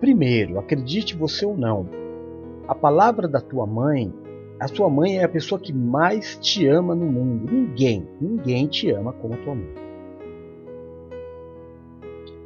Primeiro, 0.00 0.58
acredite 0.58 1.14
você 1.14 1.44
ou 1.44 1.54
não, 1.54 1.86
a 2.66 2.74
palavra 2.74 3.28
da 3.28 3.42
tua 3.42 3.66
mãe, 3.66 4.10
a 4.58 4.66
tua 4.66 4.88
mãe 4.88 5.18
é 5.18 5.24
a 5.24 5.28
pessoa 5.28 5.60
que 5.60 5.74
mais 5.74 6.38
te 6.40 6.66
ama 6.66 6.94
no 6.94 7.04
mundo. 7.04 7.52
Ninguém, 7.52 8.08
ninguém 8.18 8.66
te 8.66 8.90
ama 8.90 9.12
como 9.12 9.34
a 9.34 9.36
tua 9.36 9.54
mãe. 9.54 9.83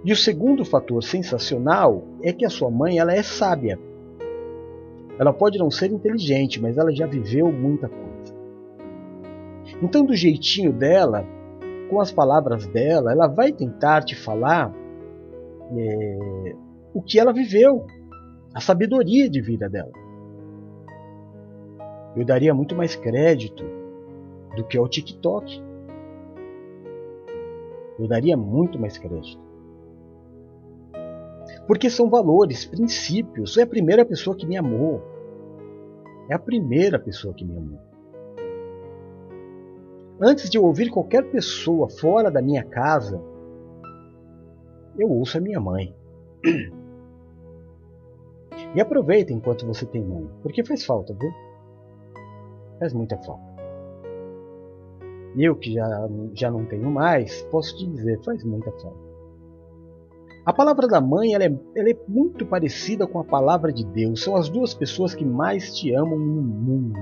E 0.04 0.12
o 0.12 0.16
segundo 0.16 0.64
fator 0.64 1.02
sensacional 1.02 2.04
é 2.22 2.32
que 2.32 2.44
a 2.44 2.50
sua 2.50 2.70
mãe 2.70 2.98
ela 2.98 3.12
é 3.12 3.22
sábia. 3.22 3.78
Ela 5.18 5.32
pode 5.32 5.58
não 5.58 5.70
ser 5.70 5.90
inteligente, 5.90 6.60
mas 6.60 6.78
ela 6.78 6.92
já 6.92 7.06
viveu 7.06 7.50
muita 7.50 7.88
coisa. 7.88 8.38
Então, 9.82 10.04
do 10.04 10.14
jeitinho 10.14 10.72
dela, 10.72 11.26
com 11.90 12.00
as 12.00 12.12
palavras 12.12 12.66
dela, 12.66 13.12
ela 13.12 13.26
vai 13.26 13.52
tentar 13.52 14.02
te 14.02 14.14
falar 14.14 14.72
é, 15.76 16.54
o 16.94 17.02
que 17.02 17.18
ela 17.18 17.32
viveu, 17.32 17.84
a 18.54 18.60
sabedoria 18.60 19.28
de 19.28 19.40
vida 19.40 19.68
dela. 19.68 19.92
Eu 22.16 22.24
daria 22.24 22.54
muito 22.54 22.74
mais 22.74 22.94
crédito 22.94 23.64
do 24.56 24.64
que 24.64 24.78
ao 24.78 24.88
TikTok. 24.88 25.62
Eu 27.98 28.06
daria 28.06 28.36
muito 28.36 28.78
mais 28.78 28.96
crédito. 28.96 29.47
Porque 31.68 31.90
são 31.90 32.08
valores, 32.08 32.64
princípios. 32.64 33.58
É 33.58 33.62
a 33.62 33.66
primeira 33.66 34.02
pessoa 34.02 34.34
que 34.34 34.46
me 34.46 34.56
amou. 34.56 35.02
É 36.26 36.34
a 36.34 36.38
primeira 36.38 36.98
pessoa 36.98 37.34
que 37.34 37.44
me 37.44 37.58
amou. 37.58 37.78
Antes 40.18 40.48
de 40.48 40.56
eu 40.56 40.64
ouvir 40.64 40.90
qualquer 40.90 41.30
pessoa 41.30 41.88
fora 41.90 42.30
da 42.30 42.40
minha 42.40 42.64
casa, 42.64 43.22
eu 44.98 45.10
ouço 45.10 45.36
a 45.36 45.40
minha 45.40 45.60
mãe. 45.60 45.94
E 48.74 48.80
aproveita 48.82 49.32
enquanto 49.32 49.64
você 49.64 49.86
tem 49.86 50.04
mãe, 50.04 50.28
porque 50.42 50.62
faz 50.62 50.84
falta, 50.84 51.14
viu? 51.14 51.32
Faz 52.78 52.92
muita 52.92 53.16
falta. 53.18 53.42
Eu 55.38 55.56
que 55.56 55.72
já, 55.72 55.86
já 56.34 56.50
não 56.50 56.66
tenho 56.66 56.90
mais, 56.90 57.42
posso 57.44 57.76
te 57.78 57.86
dizer, 57.86 58.22
faz 58.24 58.44
muita 58.44 58.70
falta. 58.72 59.07
A 60.48 60.52
palavra 60.54 60.88
da 60.88 60.98
mãe 60.98 61.34
ela 61.34 61.44
é, 61.44 61.54
ela 61.76 61.90
é 61.90 61.96
muito 62.08 62.46
parecida 62.46 63.06
com 63.06 63.20
a 63.20 63.24
palavra 63.24 63.70
de 63.70 63.84
Deus. 63.84 64.24
São 64.24 64.34
as 64.34 64.48
duas 64.48 64.72
pessoas 64.72 65.14
que 65.14 65.22
mais 65.22 65.76
te 65.76 65.92
amam 65.92 66.18
no 66.18 66.40
mundo. 66.40 66.98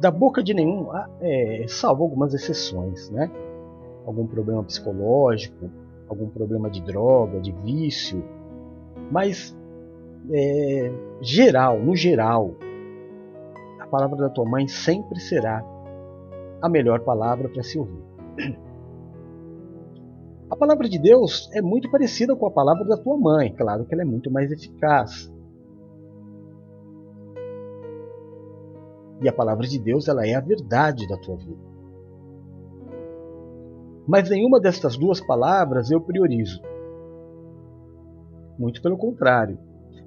Da 0.00 0.10
boca 0.10 0.42
de 0.42 0.52
nenhum, 0.52 0.90
ah, 0.90 1.08
é, 1.20 1.66
salvo 1.68 2.02
algumas 2.02 2.34
exceções, 2.34 3.10
né? 3.10 3.30
Algum 4.04 4.26
problema 4.26 4.64
psicológico, 4.64 5.70
algum 6.08 6.28
problema 6.28 6.68
de 6.68 6.82
droga, 6.82 7.38
de 7.40 7.52
vício, 7.52 8.24
mas 9.08 9.56
é, 10.32 10.92
geral, 11.20 11.78
no 11.78 11.94
geral, 11.94 12.56
a 13.78 13.86
palavra 13.86 14.16
da 14.16 14.28
tua 14.30 14.44
mãe 14.44 14.66
sempre 14.66 15.20
será 15.20 15.64
a 16.60 16.68
melhor 16.68 16.98
palavra 17.02 17.48
para 17.48 17.62
se 17.62 17.78
ouvir. 17.78 18.02
A 20.56 20.58
palavra 20.58 20.88
de 20.88 20.98
Deus 20.98 21.50
é 21.52 21.60
muito 21.60 21.90
parecida 21.90 22.34
com 22.34 22.46
a 22.46 22.50
palavra 22.50 22.82
da 22.86 22.96
tua 22.96 23.14
mãe, 23.18 23.54
claro 23.54 23.84
que 23.84 23.92
ela 23.92 24.00
é 24.00 24.06
muito 24.06 24.30
mais 24.30 24.50
eficaz. 24.50 25.30
E 29.20 29.28
a 29.28 29.32
palavra 29.34 29.66
de 29.66 29.78
Deus 29.78 30.08
ela 30.08 30.26
é 30.26 30.34
a 30.34 30.40
verdade 30.40 31.06
da 31.06 31.18
tua 31.18 31.36
vida. 31.36 31.60
Mas 34.08 34.30
nenhuma 34.30 34.58
destas 34.58 34.96
duas 34.96 35.20
palavras 35.20 35.90
eu 35.90 36.00
priorizo. 36.00 36.62
Muito 38.58 38.80
pelo 38.80 38.96
contrário. 38.96 39.58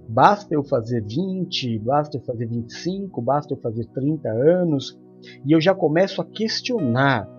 Basta 0.08 0.56
eu 0.56 0.64
fazer 0.64 1.04
20, 1.04 1.78
basta 1.78 2.18
eu 2.18 2.22
fazer 2.22 2.48
25, 2.48 3.22
basta 3.22 3.54
eu 3.54 3.58
fazer 3.60 3.86
30 3.86 4.28
anos, 4.28 5.00
e 5.46 5.52
eu 5.52 5.62
já 5.62 5.76
começo 5.76 6.20
a 6.24 6.26
questionar 6.26 7.30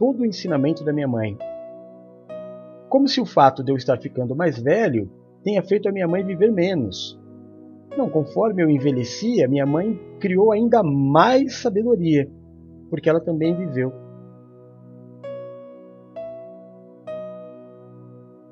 todo 0.00 0.22
o 0.22 0.26
ensinamento 0.26 0.82
da 0.84 0.92
minha 0.92 1.06
mãe. 1.06 1.38
Como 2.94 3.08
se 3.08 3.20
o 3.20 3.26
fato 3.26 3.64
de 3.64 3.72
eu 3.72 3.76
estar 3.76 3.98
ficando 3.98 4.36
mais 4.36 4.56
velho 4.56 5.10
tenha 5.42 5.60
feito 5.64 5.88
a 5.88 5.92
minha 5.92 6.06
mãe 6.06 6.24
viver 6.24 6.52
menos. 6.52 7.20
Não, 7.98 8.08
conforme 8.08 8.62
eu 8.62 8.70
envelhecia, 8.70 9.48
minha 9.48 9.66
mãe 9.66 10.00
criou 10.20 10.52
ainda 10.52 10.80
mais 10.80 11.56
sabedoria, 11.56 12.30
porque 12.88 13.08
ela 13.10 13.18
também 13.18 13.52
viveu. 13.52 13.92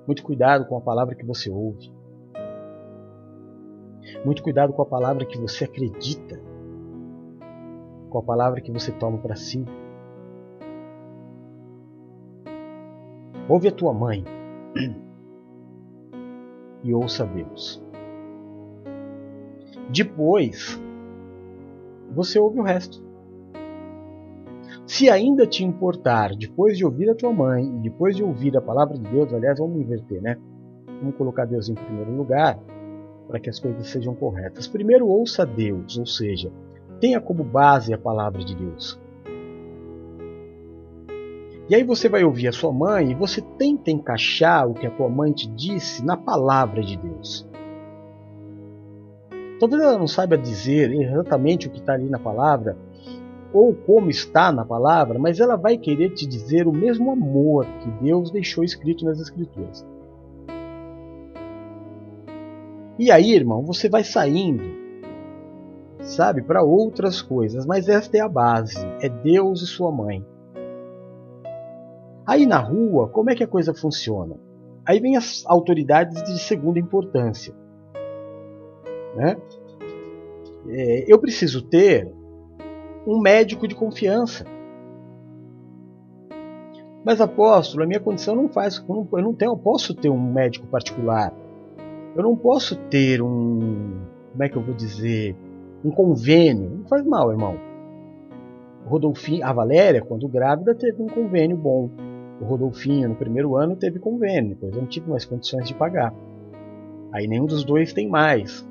Muito 0.09 0.24
cuidado 0.24 0.66
com 0.66 0.76
a 0.76 0.81
palavra 0.81 1.14
que 1.14 1.24
você 1.24 1.48
ouve. 1.48 1.92
Muito 4.24 4.42
cuidado 4.42 4.72
com 4.72 4.83
a 4.83 4.87
palavra 4.87 5.24
que 5.24 5.38
você 5.38 5.66
acredita, 5.66 6.42
com 8.11 8.18
a 8.18 8.22
palavra 8.24 8.61
que 8.61 8.72
você 8.72 8.90
toma 8.90 9.18
para 9.18 9.37
si. 9.37 9.64
Ouve 13.53 13.69
a 13.69 13.73
tua 13.73 13.93
mãe 13.93 14.25
e 16.83 16.95
ouça 16.95 17.27
Deus. 17.27 17.85
Depois, 19.91 20.83
você 22.15 22.38
ouve 22.38 22.61
o 22.61 22.62
resto. 22.62 23.05
Se 24.87 25.11
ainda 25.11 25.47
te 25.47 25.62
importar, 25.62 26.35
depois 26.35 26.79
de 26.79 26.85
ouvir 26.87 27.11
a 27.11 27.15
tua 27.15 27.31
mãe 27.31 27.62
e 27.62 27.81
depois 27.81 28.17
de 28.17 28.25
ouvir 28.25 28.57
a 28.57 28.62
palavra 28.62 28.97
de 28.97 29.07
Deus, 29.11 29.31
aliás, 29.35 29.59
vamos 29.59 29.83
inverter, 29.83 30.23
né? 30.23 30.38
Vamos 31.03 31.15
colocar 31.17 31.45
Deus 31.45 31.69
em 31.69 31.75
primeiro 31.75 32.17
lugar 32.17 32.59
para 33.29 33.38
que 33.38 33.51
as 33.51 33.61
coisas 33.61 33.87
sejam 33.87 34.15
corretas. 34.15 34.67
Primeiro, 34.67 35.07
ouça 35.07 35.45
Deus, 35.45 35.99
ou 35.99 36.07
seja, 36.07 36.51
tenha 37.01 37.21
como 37.21 37.45
base 37.45 37.93
a 37.93 37.99
palavra 37.99 38.43
de 38.43 38.57
Deus. 38.57 38.99
E 41.68 41.75
aí 41.75 41.85
você 41.85 42.09
vai 42.09 42.25
ouvir 42.25 42.48
a 42.48 42.53
sua 42.53 42.72
mãe 42.72 43.12
e 43.12 43.14
você 43.14 43.40
tenta 43.40 43.90
encaixar 43.90 44.68
o 44.68 44.75
que 44.75 44.87
a 44.87 44.90
tua 44.90 45.09
mãe 45.09 45.33
te 45.33 45.48
disse 45.48 46.05
na 46.05 46.16
palavra 46.16 46.83
de 46.83 46.96
Deus. 46.96 47.48
Talvez 49.61 49.81
ela 49.81 49.96
não 49.96 50.09
saiba 50.09 50.37
dizer 50.37 50.92
exatamente 50.92 51.68
o 51.68 51.70
que 51.70 51.79
está 51.79 51.92
ali 51.92 52.09
na 52.09 52.18
palavra 52.18 52.77
ou 53.53 53.75
como 53.75 54.11
está 54.11 54.51
na 54.51 54.64
palavra, 54.64 55.18
mas 55.18 55.38
ela 55.38 55.57
vai 55.57 55.77
querer 55.77 56.11
te 56.11 56.27
dizer 56.27 56.66
o 56.66 56.72
mesmo 56.72 57.11
amor 57.11 57.66
que 57.81 57.90
Deus 58.05 58.31
deixou 58.31 58.64
escrito 58.64 59.05
nas 59.05 59.20
Escrituras. 59.20 59.87
E 62.98 63.11
aí, 63.11 63.33
irmão, 63.35 63.62
você 63.62 63.88
vai 63.88 64.05
saindo, 64.05 64.64
sabe, 66.01 66.42
para 66.42 66.62
outras 66.62 67.20
coisas, 67.20 67.66
mas 67.66 67.88
esta 67.88 68.16
é 68.16 68.20
a 68.20 68.29
base: 68.29 68.79
é 69.01 69.09
Deus 69.09 69.62
e 69.62 69.66
sua 69.66 69.92
mãe. 69.92 70.25
Aí 72.26 72.46
na 72.46 72.58
rua, 72.58 73.08
como 73.08 73.30
é 73.30 73.35
que 73.35 73.42
a 73.42 73.48
coisa 73.48 73.74
funciona? 73.74 74.37
Aí 74.87 75.00
vem 75.00 75.16
as 75.16 75.44
autoridades 75.46 76.22
de 76.22 76.38
segunda 76.38 76.78
importância. 76.78 77.54
Né? 79.14 79.37
É, 80.68 81.12
eu 81.12 81.18
preciso 81.18 81.62
ter 81.62 82.11
um 83.06 83.20
médico 83.20 83.66
de 83.66 83.74
confiança. 83.74 84.44
Mas 87.04 87.20
apóstolo, 87.20 87.82
a 87.82 87.87
minha 87.87 87.98
condição 87.98 88.37
não 88.37 88.48
faz, 88.48 88.85
eu 88.88 89.22
não 89.22 89.35
tenho, 89.35 89.52
eu 89.52 89.56
posso 89.56 89.94
ter 89.94 90.08
um 90.08 90.20
médico 90.20 90.66
particular. 90.68 91.35
Eu 92.14 92.22
não 92.22 92.37
posso 92.37 92.76
ter 92.76 93.20
um, 93.20 94.02
como 94.30 94.44
é 94.44 94.48
que 94.48 94.56
eu 94.56 94.62
vou 94.62 94.74
dizer, 94.74 95.37
um 95.85 95.90
convênio. 95.90 96.70
Não 96.70 96.85
faz 96.85 97.04
mal, 97.04 97.30
irmão. 97.30 97.56
Rodolfinho, 98.87 99.44
a 99.44 99.52
Valéria, 99.52 100.02
quando 100.02 100.28
grávida, 100.28 100.74
teve 100.74 101.02
um 101.02 101.08
convênio 101.08 101.56
bom. 101.56 101.90
O 102.42 102.44
Rodolfinho, 102.44 103.09
no 103.09 103.14
primeiro 103.14 103.57
ano, 103.57 103.76
teve 103.76 104.00
convênio, 104.00 104.50
depois 104.50 104.74
eu 104.74 104.81
não 104.81 104.88
tive 104.88 105.09
mais 105.09 105.24
condições 105.24 105.68
de 105.68 105.74
pagar. 105.74 106.12
Aí 107.12 107.28
nenhum 107.28 107.46
dos 107.46 107.62
dois 107.62 107.92
tem 107.92 108.09
mais. 108.09 108.68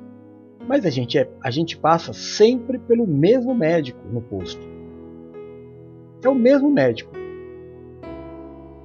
Mas 0.68 0.84
a 0.84 0.90
gente, 0.90 1.16
é, 1.16 1.26
a 1.42 1.50
gente 1.50 1.78
passa 1.78 2.12
sempre 2.12 2.78
pelo 2.78 3.06
mesmo 3.06 3.54
médico 3.54 3.98
no 4.12 4.20
posto. 4.20 4.60
É 6.22 6.28
o 6.28 6.34
mesmo 6.34 6.70
médico. 6.70 7.10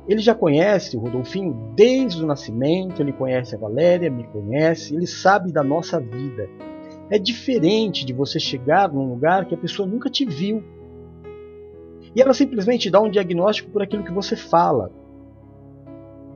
Ele 0.07 0.21
já 0.21 0.33
conhece 0.33 0.95
o 0.95 1.01
Rodolfinho 1.01 1.53
desde 1.75 2.23
o 2.23 2.25
nascimento, 2.25 3.01
ele 3.01 3.11
conhece 3.11 3.55
a 3.55 3.59
Valéria, 3.59 4.09
me 4.09 4.23
conhece, 4.27 4.95
ele 4.95 5.05
sabe 5.05 5.51
da 5.51 5.61
nossa 5.61 5.99
vida. 5.99 6.49
É 7.09 7.19
diferente 7.19 8.05
de 8.05 8.13
você 8.13 8.39
chegar 8.39 8.91
num 8.91 9.09
lugar 9.09 9.45
que 9.45 9.53
a 9.53 9.57
pessoa 9.57 9.85
nunca 9.85 10.09
te 10.09 10.23
viu 10.23 10.63
e 12.15 12.21
ela 12.21 12.33
simplesmente 12.33 12.89
dá 12.89 13.01
um 13.01 13.09
diagnóstico 13.09 13.69
por 13.71 13.81
aquilo 13.81 14.03
que 14.03 14.11
você 14.11 14.35
fala. 14.35 14.91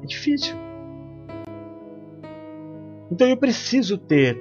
É 0.03 0.05
difícil. 0.05 0.55
Então 3.11 3.27
eu 3.27 3.37
preciso 3.37 3.97
ter. 3.97 4.37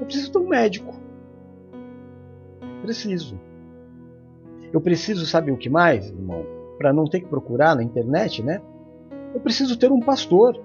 Eu 0.00 0.06
preciso 0.06 0.32
ter 0.32 0.38
um 0.38 0.48
médico. 0.48 0.94
Preciso. 2.82 3.38
Eu 4.72 4.80
preciso, 4.80 5.26
sabe 5.26 5.50
o 5.50 5.56
que 5.56 5.68
mais, 5.68 6.08
irmão? 6.08 6.44
Para 6.78 6.92
não 6.92 7.04
ter 7.04 7.20
que 7.20 7.26
procurar 7.26 7.76
na 7.76 7.82
internet, 7.82 8.42
né? 8.42 8.60
Eu 9.34 9.40
preciso 9.40 9.76
ter 9.78 9.90
um 9.90 10.00
pastor. 10.00 10.58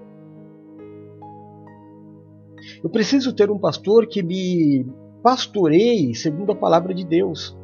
Eu 2.82 2.90
preciso 2.90 3.32
ter 3.32 3.50
um 3.50 3.58
pastor 3.58 4.06
que 4.06 4.22
me 4.22 4.86
pastoreie 5.22 6.14
segundo 6.14 6.52
a 6.52 6.56
palavra 6.56 6.94
de 6.94 7.04
Deus. 7.04 7.56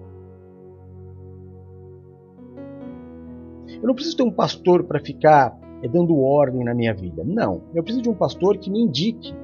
Eu 3.85 3.89
não 3.89 3.95
preciso 3.95 4.17
ter 4.17 4.23
um 4.23 4.31
pastor 4.31 4.85
para 4.85 4.99
ficar 4.99 5.55
é, 5.83 5.89
dando 5.89 6.19
ordem 6.19 6.65
na 6.65 6.75
minha 6.75 6.95
vida. 6.95 7.23
Não. 7.23 7.65
Eu 7.75 7.83
preciso 7.83 8.03
de 8.03 8.09
um 8.09 8.15
pastor 8.15 8.57
que 8.57 8.71
me 8.71 8.81
indique. 8.81 9.35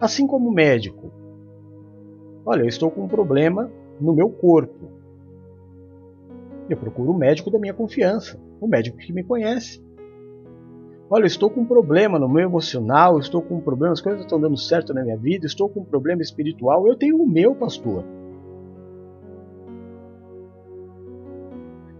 Assim 0.00 0.26
como 0.26 0.50
médico. 0.50 1.12
Olha, 2.46 2.62
eu 2.62 2.66
estou 2.66 2.90
com 2.90 3.04
um 3.04 3.06
problema 3.08 3.70
no 4.00 4.14
meu 4.14 4.30
corpo. 4.30 4.88
Eu 6.66 6.78
procuro 6.78 7.10
o 7.10 7.18
médico 7.18 7.50
da 7.50 7.58
minha 7.58 7.74
confiança, 7.74 8.40
o 8.58 8.66
médico 8.66 8.96
que 8.96 9.12
me 9.12 9.22
conhece. 9.22 9.84
Olha, 11.10 11.24
eu 11.24 11.26
estou 11.26 11.50
com 11.50 11.60
um 11.60 11.66
problema 11.66 12.18
no 12.18 12.26
meu 12.26 12.44
emocional, 12.44 13.18
estou 13.18 13.42
com 13.42 13.56
um 13.56 13.60
problema, 13.60 13.92
as 13.92 14.00
coisas 14.00 14.22
estão 14.22 14.40
dando 14.40 14.56
certo 14.56 14.94
na 14.94 15.02
minha 15.02 15.18
vida, 15.18 15.44
estou 15.44 15.68
com 15.68 15.80
um 15.80 15.84
problema 15.84 16.22
espiritual, 16.22 16.88
eu 16.88 16.96
tenho 16.96 17.22
o 17.22 17.28
meu 17.28 17.54
pastor. 17.54 18.02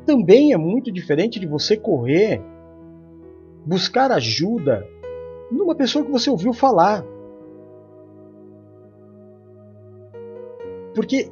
Também 0.04 0.52
é 0.52 0.56
muito 0.56 0.92
diferente 0.92 1.40
de 1.40 1.46
você 1.46 1.76
correr, 1.76 2.42
buscar 3.64 4.10
ajuda 4.12 4.86
numa 5.50 5.74
pessoa 5.74 6.04
que 6.04 6.10
você 6.10 6.30
ouviu 6.30 6.52
falar. 6.52 7.04
Porque 10.94 11.30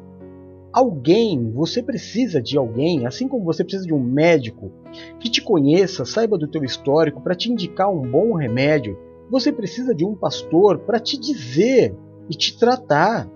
alguém, 0.73 1.53
você 1.53 1.83
precisa 1.83 2.41
de 2.41 2.57
alguém, 2.57 3.07
assim 3.07 3.29
como 3.29 3.45
você 3.45 3.63
precisa 3.63 3.87
de 3.87 3.95
um 3.95 4.03
médico 4.03 4.73
que 5.21 5.31
te 5.31 5.43
conheça, 5.43 6.05
saiba 6.05 6.39
do 6.39 6.49
teu 6.49 6.65
histórico 6.65 7.21
para 7.21 7.35
te 7.35 7.51
indicar 7.51 7.91
um 7.91 8.01
bom 8.01 8.35
remédio, 8.35 8.99
você 9.31 9.53
precisa 9.53 9.95
de 9.95 10.05
um 10.05 10.15
pastor 10.15 10.79
para 10.79 10.99
te 10.99 11.19
dizer 11.19 11.95
e 12.29 12.35
te 12.35 12.59
tratar. 12.59 13.29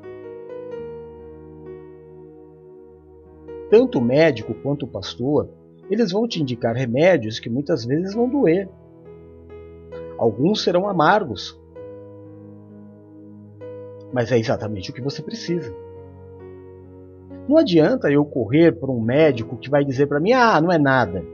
Tanto 3.71 3.99
o 3.99 4.05
médico 4.05 4.55
quanto 4.55 4.85
o 4.85 4.89
pastor, 4.89 5.49
eles 5.91 6.13
vão 6.13 6.27
te 6.27 6.41
indicar 6.41 6.75
remédios 6.75 7.39
que 7.39 7.51
muitas 7.51 7.85
vezes 7.85 8.15
vão 8.15 8.29
doer. 8.29 8.69
Alguns 10.19 10.63
serão 10.63 10.89
amargos. 10.89 11.61
Mas 14.13 14.33
é 14.33 14.39
exatamente 14.39 14.91
o 14.91 14.95
que 14.95 15.01
você 15.01 15.23
precisa. 15.23 15.73
Não 17.49 17.57
adianta 17.59 18.11
eu 18.11 18.25
correr 18.25 18.73
para 18.73 18.91
um 18.91 19.01
médico 19.01 19.57
que 19.57 19.71
vai 19.71 19.85
dizer 19.85 20.07
para 20.07 20.21
mim: 20.21 20.33
ah, 20.33 20.61
não 20.61 20.73
é 20.73 20.79
nada. 20.79 21.25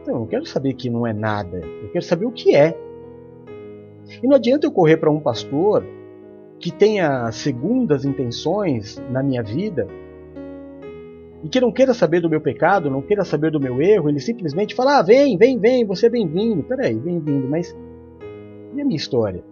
Então, 0.00 0.14
eu 0.14 0.20
não 0.20 0.26
quero 0.26 0.46
saber 0.46 0.74
que 0.74 0.88
não 0.88 1.06
é 1.06 1.12
nada. 1.12 1.58
Eu 1.58 1.90
quero 1.90 2.04
saber 2.04 2.26
o 2.26 2.32
que 2.32 2.54
é. 2.54 2.76
E 4.22 4.26
não 4.26 4.36
adianta 4.36 4.66
eu 4.66 4.72
correr 4.72 4.96
para 4.96 5.10
um 5.10 5.20
pastor 5.20 5.84
que 6.58 6.70
tenha 6.70 7.30
segundas 7.32 8.04
intenções 8.04 9.02
na 9.10 9.22
minha 9.22 9.42
vida 9.42 9.86
e 11.42 11.48
que 11.48 11.60
não 11.60 11.72
queira 11.72 11.94
saber 11.94 12.20
do 12.20 12.28
meu 12.28 12.40
pecado, 12.40 12.90
não 12.90 13.00
queira 13.00 13.24
saber 13.24 13.50
do 13.50 13.60
meu 13.60 13.80
erro, 13.80 14.08
ele 14.08 14.20
simplesmente 14.20 14.74
fala: 14.74 14.98
ah, 14.98 15.02
vem, 15.02 15.36
vem, 15.38 15.58
vem, 15.58 15.86
você 15.86 16.06
é 16.06 16.10
bem-vindo. 16.10 16.62
Peraí, 16.62 16.94
bem-vindo, 16.94 17.48
mas 17.48 17.74
e 18.74 18.80
a 18.80 18.84
minha 18.84 18.96
história? 18.96 19.42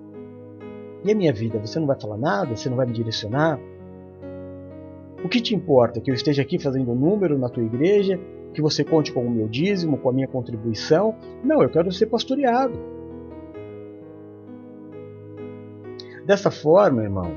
E 1.04 1.12
a 1.12 1.14
minha 1.14 1.32
vida? 1.32 1.58
Você 1.58 1.78
não 1.78 1.86
vai 1.86 1.98
falar 1.98 2.18
nada? 2.18 2.54
Você 2.54 2.68
não 2.68 2.76
vai 2.76 2.86
me 2.86 2.92
direcionar? 2.92 3.58
O 5.24 5.28
que 5.28 5.40
te 5.40 5.54
importa? 5.54 6.00
Que 6.00 6.10
eu 6.10 6.14
esteja 6.14 6.42
aqui 6.42 6.58
fazendo 6.58 6.94
número 6.94 7.38
na 7.38 7.48
tua 7.48 7.62
igreja? 7.62 8.20
Que 8.52 8.62
você 8.62 8.84
conte 8.84 9.12
com 9.12 9.24
o 9.24 9.30
meu 9.30 9.48
dízimo, 9.48 9.98
com 9.98 10.10
a 10.10 10.12
minha 10.12 10.28
contribuição? 10.28 11.14
Não, 11.42 11.62
eu 11.62 11.68
quero 11.68 11.90
ser 11.90 12.06
pastoreado. 12.06 12.78
Dessa 16.24 16.50
forma, 16.50 17.02
irmão, 17.02 17.32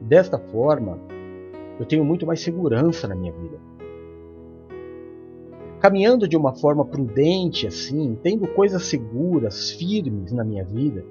desta 0.00 0.38
forma, 0.38 0.98
eu 1.78 1.86
tenho 1.86 2.04
muito 2.04 2.26
mais 2.26 2.40
segurança 2.40 3.06
na 3.06 3.14
minha 3.14 3.32
vida. 3.32 3.58
Caminhando 5.80 6.26
de 6.26 6.36
uma 6.36 6.54
forma 6.54 6.84
prudente, 6.84 7.66
assim, 7.66 8.18
tendo 8.22 8.48
coisas 8.48 8.82
seguras, 8.82 9.70
firmes 9.70 10.32
na 10.32 10.44
minha 10.44 10.64
vida. 10.64 11.04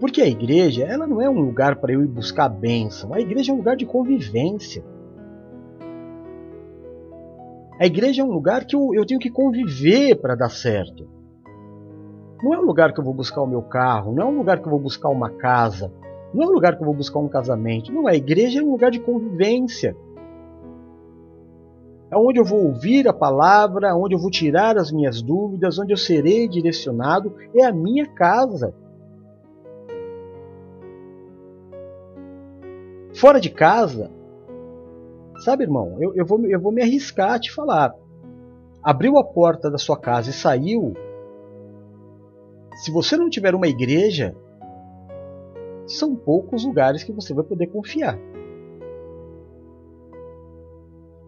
Porque 0.00 0.20
a 0.20 0.28
igreja, 0.28 0.84
ela 0.84 1.06
não 1.06 1.22
é 1.22 1.30
um 1.30 1.40
lugar 1.40 1.76
para 1.76 1.92
eu 1.92 2.02
ir 2.02 2.08
buscar 2.08 2.48
bênção. 2.48 3.14
A 3.14 3.20
igreja 3.20 3.52
é 3.52 3.54
um 3.54 3.58
lugar 3.58 3.76
de 3.76 3.86
convivência. 3.86 4.84
A 7.78 7.86
igreja 7.86 8.22
é 8.22 8.24
um 8.24 8.30
lugar 8.30 8.64
que 8.64 8.74
eu, 8.74 8.90
eu 8.92 9.06
tenho 9.06 9.20
que 9.20 9.30
conviver 9.30 10.16
para 10.16 10.34
dar 10.34 10.50
certo. 10.50 11.08
Não 12.42 12.52
é 12.52 12.58
um 12.58 12.64
lugar 12.64 12.92
que 12.92 13.00
eu 13.00 13.04
vou 13.04 13.14
buscar 13.14 13.42
o 13.42 13.46
meu 13.46 13.62
carro, 13.62 14.12
não 14.12 14.22
é 14.22 14.26
um 14.26 14.36
lugar 14.36 14.60
que 14.60 14.66
eu 14.66 14.70
vou 14.70 14.80
buscar 14.80 15.08
uma 15.08 15.30
casa, 15.30 15.92
não 16.36 16.44
é 16.44 16.46
um 16.48 16.52
lugar 16.52 16.76
que 16.76 16.82
eu 16.82 16.84
vou 16.84 16.94
buscar 16.94 17.18
um 17.18 17.28
casamento. 17.28 17.90
Não, 17.90 18.06
a 18.06 18.14
igreja 18.14 18.60
é 18.60 18.62
um 18.62 18.70
lugar 18.70 18.90
de 18.90 19.00
convivência. 19.00 19.96
É 22.10 22.16
onde 22.16 22.38
eu 22.38 22.44
vou 22.44 22.66
ouvir 22.66 23.08
a 23.08 23.12
palavra, 23.12 23.96
onde 23.96 24.14
eu 24.14 24.18
vou 24.18 24.30
tirar 24.30 24.76
as 24.76 24.92
minhas 24.92 25.22
dúvidas, 25.22 25.78
onde 25.78 25.94
eu 25.94 25.96
serei 25.96 26.46
direcionado. 26.46 27.34
É 27.54 27.64
a 27.64 27.72
minha 27.72 28.06
casa. 28.06 28.74
Fora 33.14 33.40
de 33.40 33.48
casa, 33.48 34.10
sabe, 35.38 35.64
irmão, 35.64 35.96
eu, 35.98 36.14
eu, 36.14 36.26
vou, 36.26 36.46
eu 36.46 36.60
vou 36.60 36.70
me 36.70 36.82
arriscar 36.82 37.32
a 37.32 37.38
te 37.38 37.50
falar. 37.50 37.94
Abriu 38.82 39.16
a 39.16 39.24
porta 39.24 39.70
da 39.70 39.78
sua 39.78 39.98
casa 39.98 40.28
e 40.28 40.34
saiu. 40.34 40.92
Se 42.74 42.90
você 42.90 43.16
não 43.16 43.30
tiver 43.30 43.54
uma 43.54 43.66
igreja, 43.66 44.36
são 45.86 46.14
poucos 46.14 46.64
lugares 46.64 47.04
que 47.04 47.12
você 47.12 47.32
vai 47.32 47.44
poder 47.44 47.68
confiar. 47.68 48.18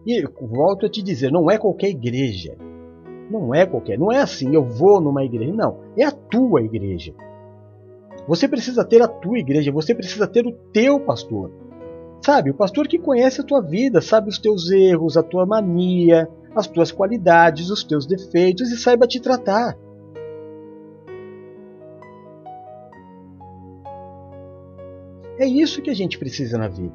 E 0.05 0.23
volto 0.41 0.85
a 0.85 0.89
te 0.89 1.01
dizer, 1.01 1.31
não 1.31 1.49
é 1.49 1.57
qualquer 1.57 1.89
igreja. 1.89 2.57
Não 3.29 3.53
é 3.53 3.65
qualquer, 3.65 3.97
não 3.99 4.11
é 4.11 4.17
assim, 4.17 4.55
eu 4.55 4.63
vou 4.63 4.99
numa 4.99 5.23
igreja, 5.23 5.53
não, 5.53 5.77
é 5.95 6.03
a 6.03 6.11
tua 6.11 6.63
igreja. 6.63 7.13
Você 8.27 8.47
precisa 8.47 8.83
ter 8.83 9.01
a 9.01 9.07
tua 9.07 9.37
igreja, 9.37 9.71
você 9.71 9.93
precisa 9.93 10.27
ter 10.27 10.47
o 10.47 10.51
teu 10.73 10.99
pastor. 10.99 11.51
Sabe, 12.25 12.49
o 12.49 12.55
pastor 12.55 12.87
que 12.87 12.97
conhece 12.97 13.39
a 13.39 13.43
tua 13.43 13.61
vida, 13.61 14.01
sabe 14.01 14.29
os 14.29 14.39
teus 14.39 14.69
erros, 14.71 15.15
a 15.15 15.23
tua 15.23 15.45
mania, 15.45 16.27
as 16.55 16.67
tuas 16.67 16.91
qualidades, 16.91 17.69
os 17.69 17.83
teus 17.83 18.05
defeitos 18.05 18.71
e 18.71 18.77
saiba 18.77 19.07
te 19.07 19.19
tratar. 19.19 19.77
É 25.39 25.45
isso 25.45 25.81
que 25.81 25.89
a 25.89 25.93
gente 25.93 26.19
precisa 26.19 26.57
na 26.57 26.67
vida. 26.67 26.93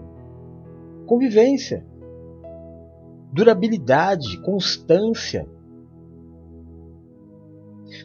Convivência, 1.07 1.85
durabilidade, 3.33 4.38
constância. 4.42 5.48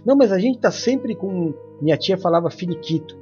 Não, 0.06 0.15
mas 0.15 0.32
a 0.32 0.39
gente 0.39 0.56
está 0.56 0.71
sempre 0.71 1.13
com. 1.13 1.54
Minha 1.82 1.97
tia 1.97 2.17
falava 2.17 2.49
finiquito. 2.49 3.17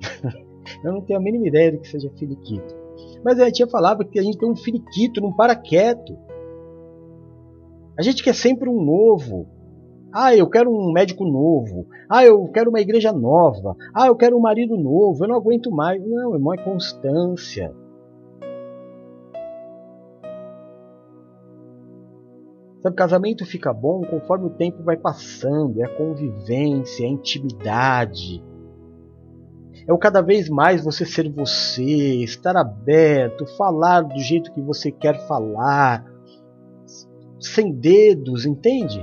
Eu 0.84 0.92
não 0.92 1.00
tenho 1.00 1.18
a 1.18 1.22
mínima 1.22 1.46
ideia 1.46 1.72
do 1.72 1.78
que 1.78 1.88
seja 1.88 2.10
finiquito. 2.16 2.76
Mas 3.24 3.38
a 3.38 3.50
tia 3.50 3.66
falava 3.68 4.04
que 4.04 4.18
a 4.18 4.22
gente 4.22 4.36
tem 4.36 4.50
um 4.50 4.56
finiquito, 4.56 5.20
não 5.20 5.32
para 5.32 5.54
quieto. 5.54 6.18
A 7.96 8.02
gente 8.02 8.22
quer 8.22 8.34
sempre 8.34 8.68
um 8.68 8.82
novo. 8.82 9.48
Ah, 10.12 10.34
eu 10.34 10.48
quero 10.48 10.70
um 10.70 10.92
médico 10.92 11.24
novo. 11.24 11.86
Ah, 12.08 12.24
eu 12.24 12.48
quero 12.48 12.70
uma 12.70 12.80
igreja 12.80 13.12
nova. 13.12 13.76
Ah, 13.94 14.06
eu 14.06 14.16
quero 14.16 14.36
um 14.36 14.40
marido 14.40 14.76
novo. 14.76 15.22
Eu 15.22 15.28
não 15.28 15.36
aguento 15.36 15.70
mais. 15.70 16.02
Não, 16.02 16.34
irmão, 16.34 16.54
é 16.54 16.58
constância. 16.58 17.74
Sabe, 22.80 22.94
casamento 22.94 23.44
fica 23.44 23.72
bom 23.72 24.02
conforme 24.02 24.46
o 24.46 24.50
tempo 24.50 24.82
vai 24.82 24.96
passando. 24.96 25.80
É 25.80 25.84
a 25.84 25.96
convivência, 25.96 27.04
é 27.04 27.08
a 27.08 27.12
intimidade. 27.12 28.42
É 29.86 29.92
o 29.92 29.98
cada 29.98 30.22
vez 30.22 30.48
mais 30.48 30.84
você 30.84 31.04
ser 31.04 31.30
você, 31.30 32.22
estar 32.22 32.56
aberto, 32.56 33.46
falar 33.56 34.02
do 34.02 34.18
jeito 34.18 34.52
que 34.52 34.60
você 34.60 34.90
quer 34.90 35.26
falar, 35.26 36.04
sem 37.40 37.72
dedos, 37.72 38.44
entende? 38.44 39.02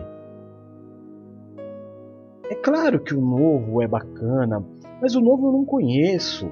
Claro 2.65 2.99
que 2.99 3.13
o 3.13 3.21
novo 3.21 3.80
é 3.80 3.88
bacana, 3.88 4.65
mas 4.99 5.15
o 5.15 5.21
novo 5.21 5.49
eu 5.49 5.51
não 5.51 5.63
conheço. 5.63 6.49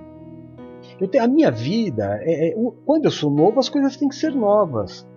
Eu 1.01 1.07
tenho, 1.07 1.23
a 1.23 1.27
minha 1.27 1.49
vida, 1.49 2.19
é, 2.21 2.49
é, 2.49 2.55
quando 2.85 3.05
eu 3.05 3.11
sou 3.11 3.31
novo, 3.31 3.59
as 3.59 3.67
coisas 3.67 3.97
têm 3.97 4.07
que 4.07 4.15
ser 4.15 4.31
novas. 4.35 5.07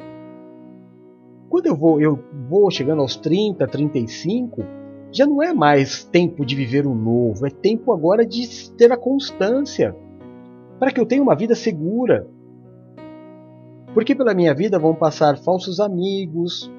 Quando 1.51 1.67
eu 1.67 1.77
vou, 1.77 2.01
eu 2.01 2.19
vou 2.49 2.71
chegando 2.71 3.03
aos 3.03 3.15
30, 3.15 3.67
35, 3.67 4.63
já 5.13 5.27
não 5.27 5.43
é 5.43 5.53
mais 5.53 6.03
tempo 6.03 6.47
de 6.47 6.57
viver 6.57 6.87
o 6.87 6.95
novo, 6.95 7.47
é 7.47 7.51
tempo 7.51 7.93
agora 7.93 8.25
de 8.25 8.71
ter 8.71 8.91
a 8.91 8.97
constância, 8.97 9.95
para 10.79 10.91
que 10.91 10.99
eu 10.99 11.05
tenha 11.05 11.23
uma 11.23 11.37
vida 11.37 11.55
segura, 11.55 12.27
porque 13.93 14.15
pela 14.15 14.33
minha 14.33 14.55
vida 14.55 14.79
vão 14.79 14.95
passar 14.95 15.37
falsos 15.37 15.79
amigos, 15.79 16.73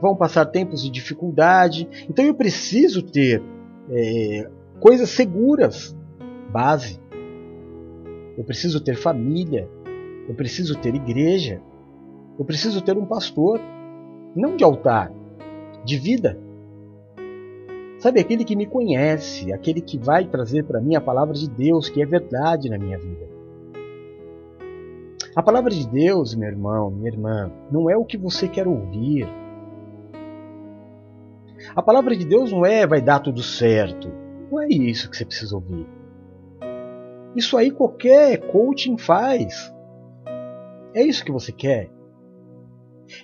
vão 0.00 0.16
passar 0.16 0.46
tempos 0.46 0.82
de 0.82 0.90
dificuldade. 0.90 1.88
Então 2.08 2.24
eu 2.24 2.34
preciso 2.34 3.02
ter 3.02 3.42
é, 3.90 4.50
coisas 4.80 5.10
seguras, 5.10 5.96
base. 6.50 7.00
Eu 8.36 8.44
preciso 8.44 8.80
ter 8.80 8.96
família, 8.96 9.68
eu 10.28 10.34
preciso 10.34 10.78
ter 10.78 10.94
igreja, 10.94 11.60
eu 12.38 12.44
preciso 12.44 12.80
ter 12.80 12.96
um 12.96 13.04
pastor, 13.04 13.60
não 14.36 14.56
de 14.56 14.62
altar, 14.62 15.12
de 15.84 15.98
vida. 15.98 16.38
Sabe, 17.98 18.20
aquele 18.20 18.44
que 18.44 18.54
me 18.54 18.64
conhece, 18.64 19.52
aquele 19.52 19.80
que 19.80 19.98
vai 19.98 20.24
trazer 20.24 20.64
para 20.64 20.80
mim 20.80 20.94
a 20.94 21.00
palavra 21.00 21.34
de 21.34 21.50
Deus, 21.50 21.88
que 21.88 22.00
é 22.00 22.06
verdade 22.06 22.70
na 22.70 22.78
minha 22.78 22.96
vida. 22.96 23.26
A 25.34 25.42
palavra 25.42 25.70
de 25.70 25.88
Deus, 25.88 26.34
meu 26.34 26.48
irmão, 26.48 26.90
minha 26.90 27.10
irmã, 27.10 27.50
não 27.72 27.90
é 27.90 27.96
o 27.96 28.04
que 28.04 28.16
você 28.16 28.46
quer 28.46 28.68
ouvir. 28.68 29.26
A 31.74 31.82
palavra 31.82 32.16
de 32.16 32.24
Deus 32.24 32.50
não 32.50 32.64
é 32.64 32.86
vai 32.86 33.00
dar 33.00 33.20
tudo 33.20 33.42
certo. 33.42 34.10
Não 34.50 34.60
é 34.60 34.68
isso 34.68 35.10
que 35.10 35.16
você 35.16 35.24
precisa 35.24 35.54
ouvir. 35.54 35.86
Isso 37.36 37.56
aí 37.56 37.70
qualquer 37.70 38.38
coaching 38.50 38.96
faz. 38.96 39.72
É 40.94 41.02
isso 41.02 41.24
que 41.24 41.32
você 41.32 41.52
quer? 41.52 41.90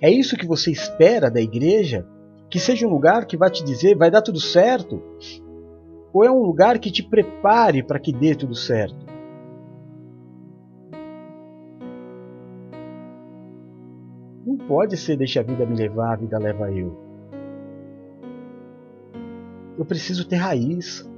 É 0.01 0.11
isso 0.11 0.37
que 0.37 0.47
você 0.47 0.71
espera 0.71 1.31
da 1.31 1.41
igreja? 1.41 2.07
Que 2.51 2.61
seja 2.61 2.87
um 2.87 2.91
lugar 2.91 3.27
que 3.27 3.37
vai 3.37 3.51
te 3.51 3.65
dizer 3.65 3.97
vai 3.97 4.11
dar 4.11 4.23
tudo 4.23 4.41
certo? 4.41 5.03
Ou 6.13 6.25
é 6.25 6.31
um 6.31 6.43
lugar 6.43 6.79
que 6.79 6.91
te 6.91 7.03
prepare 7.03 7.83
para 7.83 7.99
que 7.99 8.13
dê 8.13 8.35
tudo 8.35 8.55
certo? 8.55 9.05
Não 14.47 14.57
pode 14.57 14.97
ser 14.97 15.17
deixa 15.17 15.41
a 15.41 15.43
vida 15.43 15.67
me 15.67 15.75
levar, 15.75 16.13
a 16.13 16.17
vida 16.17 16.39
leva 16.39 16.71
eu. 16.71 17.04
Eu 19.79 19.85
preciso 19.85 20.27
ter 20.27 20.37
raiz. 20.37 21.09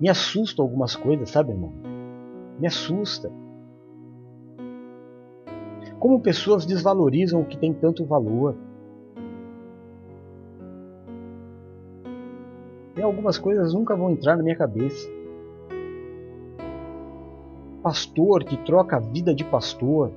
Me 0.00 0.08
assusta 0.08 0.62
algumas 0.62 0.94
coisas, 0.94 1.30
sabe, 1.30 1.52
irmão? 1.52 1.72
Me 2.58 2.66
assusta. 2.66 3.30
Como 5.98 6.20
pessoas 6.20 6.64
desvalorizam 6.64 7.40
o 7.40 7.44
que 7.44 7.58
tem 7.58 7.72
tanto 7.72 8.04
valor. 8.04 8.56
E 12.96 13.02
algumas 13.02 13.38
coisas 13.38 13.74
nunca 13.74 13.96
vão 13.96 14.10
entrar 14.10 14.36
na 14.36 14.42
minha 14.42 14.56
cabeça 14.56 15.18
pastor 17.88 18.44
que 18.44 18.56
troca 18.58 18.96
a 18.96 19.00
vida 19.00 19.34
de 19.34 19.44
pastor 19.44 20.12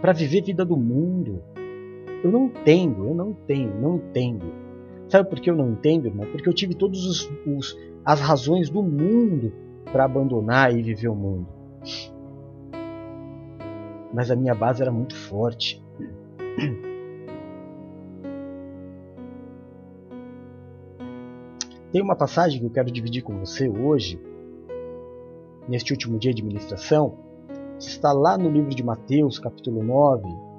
para 0.00 0.12
viver 0.12 0.42
vida 0.42 0.64
do 0.64 0.76
mundo. 0.76 1.40
Eu 2.22 2.30
não 2.30 2.46
entendo, 2.46 3.06
eu 3.06 3.14
não 3.14 3.30
entendo, 3.30 3.80
não 3.80 3.96
entendo. 3.96 4.46
Sabe 5.08 5.28
por 5.28 5.40
que 5.40 5.50
eu 5.50 5.56
não 5.56 5.70
entendo, 5.70 6.06
irmão? 6.06 6.26
Porque 6.30 6.48
eu 6.48 6.54
tive 6.54 6.74
todas 6.74 7.04
os, 7.04 7.30
os, 7.46 7.76
as 8.04 8.20
razões 8.20 8.70
do 8.70 8.82
mundo 8.82 9.52
para 9.90 10.04
abandonar 10.04 10.74
e 10.74 10.82
viver 10.82 11.08
o 11.08 11.14
mundo. 11.14 11.48
Mas 14.14 14.30
a 14.30 14.36
minha 14.36 14.54
base 14.54 14.80
era 14.82 14.92
muito 14.92 15.16
forte. 15.16 15.82
Tem 21.90 22.00
uma 22.00 22.16
passagem 22.16 22.60
que 22.60 22.66
eu 22.66 22.70
quero 22.70 22.90
dividir 22.90 23.22
com 23.22 23.38
você 23.38 23.68
hoje, 23.68 24.18
neste 25.68 25.92
último 25.92 26.18
dia 26.18 26.32
de 26.32 26.42
ministração, 26.42 27.18
está 27.78 28.12
lá 28.12 28.38
no 28.38 28.48
livro 28.48 28.74
de 28.74 28.82
Mateus, 28.82 29.38
capítulo 29.38 29.82
9. 29.82 30.51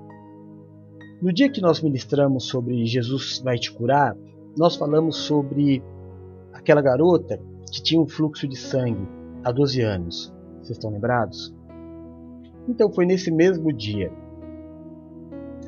No 1.23 1.31
dia 1.31 1.49
que 1.49 1.61
nós 1.61 1.79
ministramos 1.79 2.49
sobre 2.49 2.85
Jesus 2.85 3.39
vai 3.39 3.57
te 3.57 3.71
curar, 3.71 4.13
nós 4.57 4.75
falamos 4.75 5.15
sobre 5.15 5.81
aquela 6.51 6.81
garota 6.81 7.39
que 7.71 7.81
tinha 7.81 8.01
um 8.01 8.05
fluxo 8.05 8.45
de 8.45 8.57
sangue 8.57 9.07
há 9.41 9.49
12 9.49 9.79
anos. 9.79 10.33
Vocês 10.57 10.71
estão 10.71 10.91
lembrados? 10.91 11.55
Então 12.67 12.91
foi 12.91 13.05
nesse 13.05 13.31
mesmo 13.31 13.71
dia. 13.71 14.11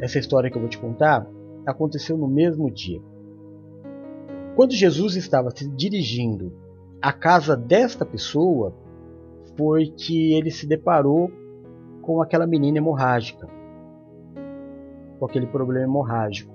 Essa 0.01 0.19
história 0.19 0.51
que 0.51 0.57
eu 0.57 0.61
vou 0.61 0.69
te 0.69 0.77
contar 0.77 1.25
aconteceu 1.65 2.17
no 2.17 2.27
mesmo 2.27 2.69
dia. 2.69 3.01
Quando 4.57 4.73
Jesus 4.73 5.15
estava 5.15 5.51
se 5.51 5.69
dirigindo 5.69 6.51
à 7.01 7.13
casa 7.13 7.55
desta 7.55 8.05
pessoa, 8.05 8.75
foi 9.55 9.87
que 9.87 10.33
ele 10.33 10.51
se 10.51 10.67
deparou 10.67 11.31
com 12.01 12.21
aquela 12.21 12.45
menina 12.45 12.79
hemorrágica, 12.79 13.54
com 15.19 15.25
aquele 15.25 15.47
problema 15.47 15.86
hemorrágico. 15.86 16.54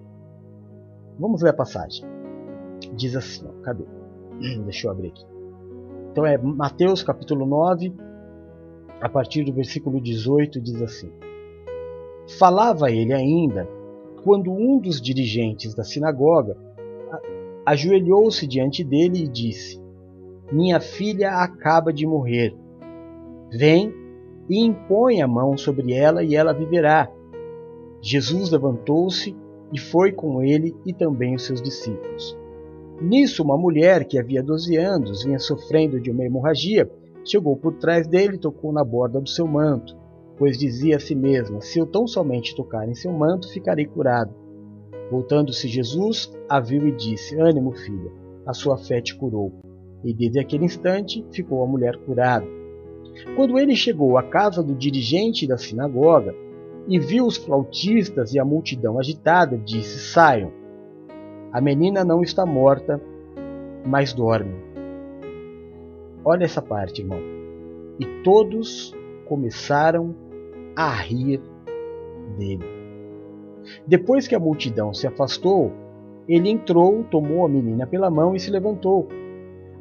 Vamos 1.19 1.43
ver 1.43 1.51
a 1.51 1.55
passagem. 1.55 2.05
Diz 2.95 3.17
assim, 3.17 3.47
ó, 3.47 3.63
cadê? 3.63 3.85
Deixa 4.65 4.87
eu 4.87 4.91
abrir 4.91 5.09
aqui. 5.09 5.25
Então 6.13 6.27
é 6.27 6.37
Mateus 6.39 7.03
capítulo 7.03 7.47
9, 7.47 7.95
a 9.01 9.09
partir 9.09 9.45
do 9.45 9.53
versículo 9.53 10.01
18, 10.01 10.61
diz 10.61 10.83
assim: 10.83 11.11
Falava 12.39 12.91
ele 12.91 13.13
ainda 13.13 13.69
quando 14.25 14.51
um 14.51 14.79
dos 14.79 15.01
dirigentes 15.01 15.75
da 15.75 15.85
sinagoga 15.85 16.57
ajoelhou-se 17.65 18.47
diante 18.47 18.83
dele 18.83 19.25
e 19.25 19.29
disse: 19.29 19.81
Minha 20.51 20.81
filha 20.81 21.35
acaba 21.35 21.93
de 21.93 22.07
morrer 22.07 22.57
Vem 23.51 23.93
e 24.49 24.65
impõe 24.65 25.21
a 25.21 25.27
mão 25.27 25.57
sobre 25.57 25.93
ela 25.93 26.23
e 26.23 26.35
ela 26.35 26.53
viverá. 26.53 27.11
Jesus 28.03 28.51
levantou-se 28.51 29.37
e 29.73 29.79
foi 29.79 30.13
com 30.13 30.43
ele 30.43 30.75
e 30.87 30.93
também 30.93 31.35
os 31.35 31.45
seus 31.45 31.61
discípulos. 31.61 32.37
Nisso, 33.01 33.43
uma 33.43 33.57
mulher 33.57 34.05
que 34.05 34.19
havia 34.19 34.43
12 34.43 34.77
anos 34.77 35.25
vinha 35.25 35.39
sofrendo 35.39 36.01
de 36.01 36.11
uma 36.11 36.25
hemorragia, 36.25 36.91
chegou 37.25 37.57
por 37.57 37.75
trás 37.75 38.07
dele 38.07 38.37
e 38.37 38.41
tocou 38.41 38.73
na 38.73 38.85
borda 38.85 39.21
do 39.21 39.29
seu 39.29 39.47
manto. 39.47 39.97
pois 40.39 40.57
dizia 40.57 40.97
a 40.97 41.01
si 41.01 41.15
mesma: 41.15 41.61
Se 41.61 41.79
eu 41.79 41.87
tão 41.87 42.07
somente 42.07 42.57
tocar 42.57 42.89
em 42.89 42.95
seu 42.95 43.13
manto, 43.13 43.51
ficarei 43.53 43.87
curado. 43.87 44.35
Voltando-se 45.11 45.69
Jesus, 45.69 46.33
a 46.49 46.61
viu 46.61 46.87
e 46.87 46.93
disse: 46.93 47.39
Ânimo, 47.39 47.73
filha, 47.73 48.11
a 48.47 48.55
sua 48.55 48.77
fé 48.77 49.01
te 49.01 49.15
curou. 49.15 49.53
E 50.03 50.15
desde 50.15 50.39
aquele 50.39 50.65
instante 50.65 51.25
ficou 51.31 51.63
a 51.63 51.67
mulher 51.67 51.97
curada. 51.99 52.47
Quando 53.37 53.59
ele 53.59 53.77
chegou 53.77 54.17
à 54.17 54.23
casa 54.23 54.63
do 54.63 54.75
dirigente 54.75 55.47
da 55.47 55.59
sinagoga 55.59 56.35
e 56.89 56.99
viu 56.99 57.27
os 57.27 57.37
flautistas 57.37 58.35
e 58.35 58.39
a 58.39 58.45
multidão 58.45 58.99
agitada, 58.99 59.57
disse: 59.59 59.99
Saiam. 59.99 60.53
A 61.53 61.61
menina 61.61 62.05
não 62.05 62.23
está 62.23 62.47
morta, 62.47 63.01
mas 63.85 64.13
dorme. 64.13 64.55
Olha 66.25 66.45
essa 66.45 66.63
parte, 66.63 67.03
irmão. 67.03 67.21
E 67.99 68.23
todos 68.23 68.95
começaram 69.27 70.15
a 70.77 70.91
rir 70.91 71.41
dele. 72.39 72.65
Depois 73.87 74.27
que 74.29 74.35
a 74.35 74.41
multidão 74.41 74.95
se 74.95 75.07
afastou, 75.07 75.73
ele 76.29 76.49
entrou, 76.49 77.05
tomou 77.05 77.45
a 77.45 77.49
menina 77.49 77.87
pela 77.87 78.11
mão 78.11 78.35
e 78.35 78.41
se 78.41 78.51
levantou. 78.51 79.09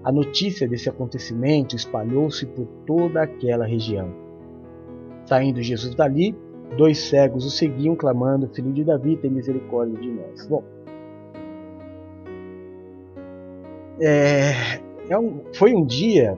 A 0.04 0.12
notícia 0.12 0.68
desse 0.68 0.90
acontecimento 0.90 1.76
espalhou-se 1.76 2.46
por 2.46 2.66
toda 2.88 3.22
aquela 3.22 3.66
região. 3.66 4.10
Saindo 5.26 5.62
Jesus 5.62 5.94
dali, 5.94 6.36
dois 6.78 6.98
cegos 7.10 7.46
o 7.46 7.50
seguiam, 7.50 7.96
clamando: 7.96 8.48
Filho 8.50 8.72
de 8.72 8.84
Davi, 8.84 9.18
tem 9.18 9.30
misericórdia 9.30 10.00
de 10.00 10.10
nós. 10.10 10.48
Bom, 10.48 10.64
é, 14.00 14.80
é 15.10 15.18
um, 15.18 15.42
foi 15.54 15.74
um 15.74 15.86
dia 15.86 16.38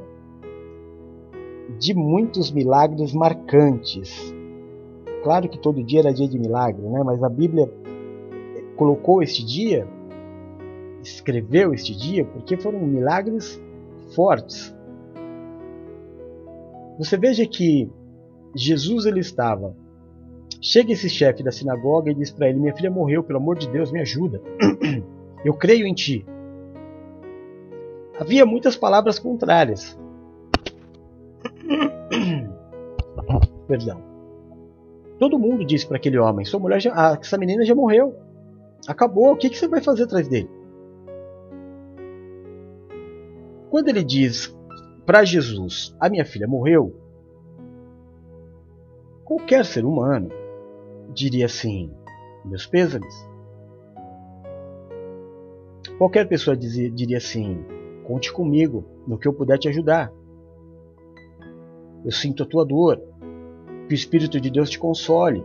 de 1.78 1.94
muitos 1.94 2.52
milagres 2.52 3.14
marcantes. 3.14 4.34
Claro 5.24 5.48
que 5.48 5.60
todo 5.60 5.84
dia 5.84 6.00
era 6.00 6.14
dia 6.14 6.28
de 6.28 6.40
milagre, 6.40 6.82
né? 6.82 7.04
mas 7.04 7.24
a 7.24 7.30
Bíblia 7.30 7.72
colocou 8.76 9.22
este 9.22 9.46
dia, 9.46 9.88
escreveu 11.04 11.74
este 11.74 11.96
dia, 11.96 12.26
porque 12.26 12.58
foram 12.58 12.80
milagres 12.80 13.62
fortes. 14.16 14.76
Você 16.98 17.18
veja 17.18 17.46
que 17.46 17.90
Jesus 18.56 19.06
ele 19.06 19.20
estava. 19.20 19.76
Chega 20.62 20.94
esse 20.94 21.10
chefe 21.10 21.42
da 21.42 21.52
sinagoga 21.52 22.12
e 22.12 22.14
diz 22.14 22.30
para 22.30 22.48
ele: 22.48 22.60
Minha 22.60 22.76
filha 22.76 22.92
morreu, 22.92 23.24
pelo 23.24 23.40
amor 23.40 23.58
de 23.58 23.68
Deus, 23.68 23.92
me 23.92 24.00
ajuda. 24.00 24.40
Eu 25.44 25.56
creio 25.56 25.88
em 25.88 25.94
ti. 25.94 26.24
Havia 28.20 28.46
muitas 28.46 28.76
palavras 28.76 29.18
contrárias. 29.18 29.98
Perdão. 33.68 34.04
Todo 35.18 35.40
mundo 35.40 35.66
disse 35.66 35.88
para 35.88 35.98
aquele 35.98 36.20
homem: 36.20 36.46
Sua 36.46 36.60
mulher 36.60 36.80
já, 36.80 36.94
ah, 36.94 37.18
essa 37.20 37.40
menina 37.40 37.66
já 37.66 37.74
morreu. 37.74 38.16
Acabou. 38.88 39.32
O 39.32 39.38
que, 39.38 39.50
que 39.50 39.58
você 39.58 39.68
vai 39.68 39.82
fazer 39.82 40.04
atrás 40.04 40.28
dele? 40.28 40.50
Quando 43.72 43.88
ele 43.88 44.04
diz 44.04 44.56
para 45.08 45.24
Jesus: 45.24 45.96
A 46.00 46.08
minha 46.08 46.24
filha 46.24 46.48
morreu, 46.48 46.96
qualquer 49.26 49.66
ser 49.66 49.86
humano 49.86 50.41
diria 51.14 51.46
assim: 51.46 51.92
Meus 52.46 52.66
pêsames. 52.66 53.14
Qualquer 55.98 56.28
pessoa 56.28 56.56
dizia, 56.56 56.90
diria 56.90 57.18
assim: 57.18 57.64
Conte 58.06 58.32
comigo 58.32 58.86
no 59.08 59.18
que 59.18 59.28
eu 59.28 59.34
puder 59.34 59.58
te 59.58 59.68
ajudar. 59.68 60.12
Eu 62.04 62.12
sinto 62.12 62.44
a 62.44 62.46
tua 62.46 62.66
dor. 62.66 63.02
Que 63.88 63.94
o 63.94 63.96
Espírito 63.96 64.40
de 64.40 64.50
Deus 64.50 64.70
te 64.70 64.80
console. 64.80 65.44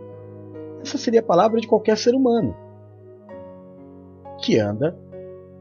Essa 0.81 0.97
seria 0.97 1.19
a 1.19 1.23
palavra 1.23 1.59
de 1.59 1.67
qualquer 1.67 1.97
ser 1.97 2.15
humano 2.15 2.55
que 4.39 4.57
anda 4.57 4.97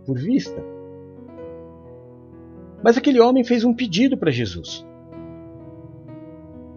por 0.04 0.16
vista. 0.16 0.62
Mas 2.82 2.96
aquele 2.96 3.20
homem 3.20 3.42
fez 3.42 3.64
um 3.64 3.74
pedido 3.74 4.16
para 4.16 4.30
Jesus. 4.30 4.86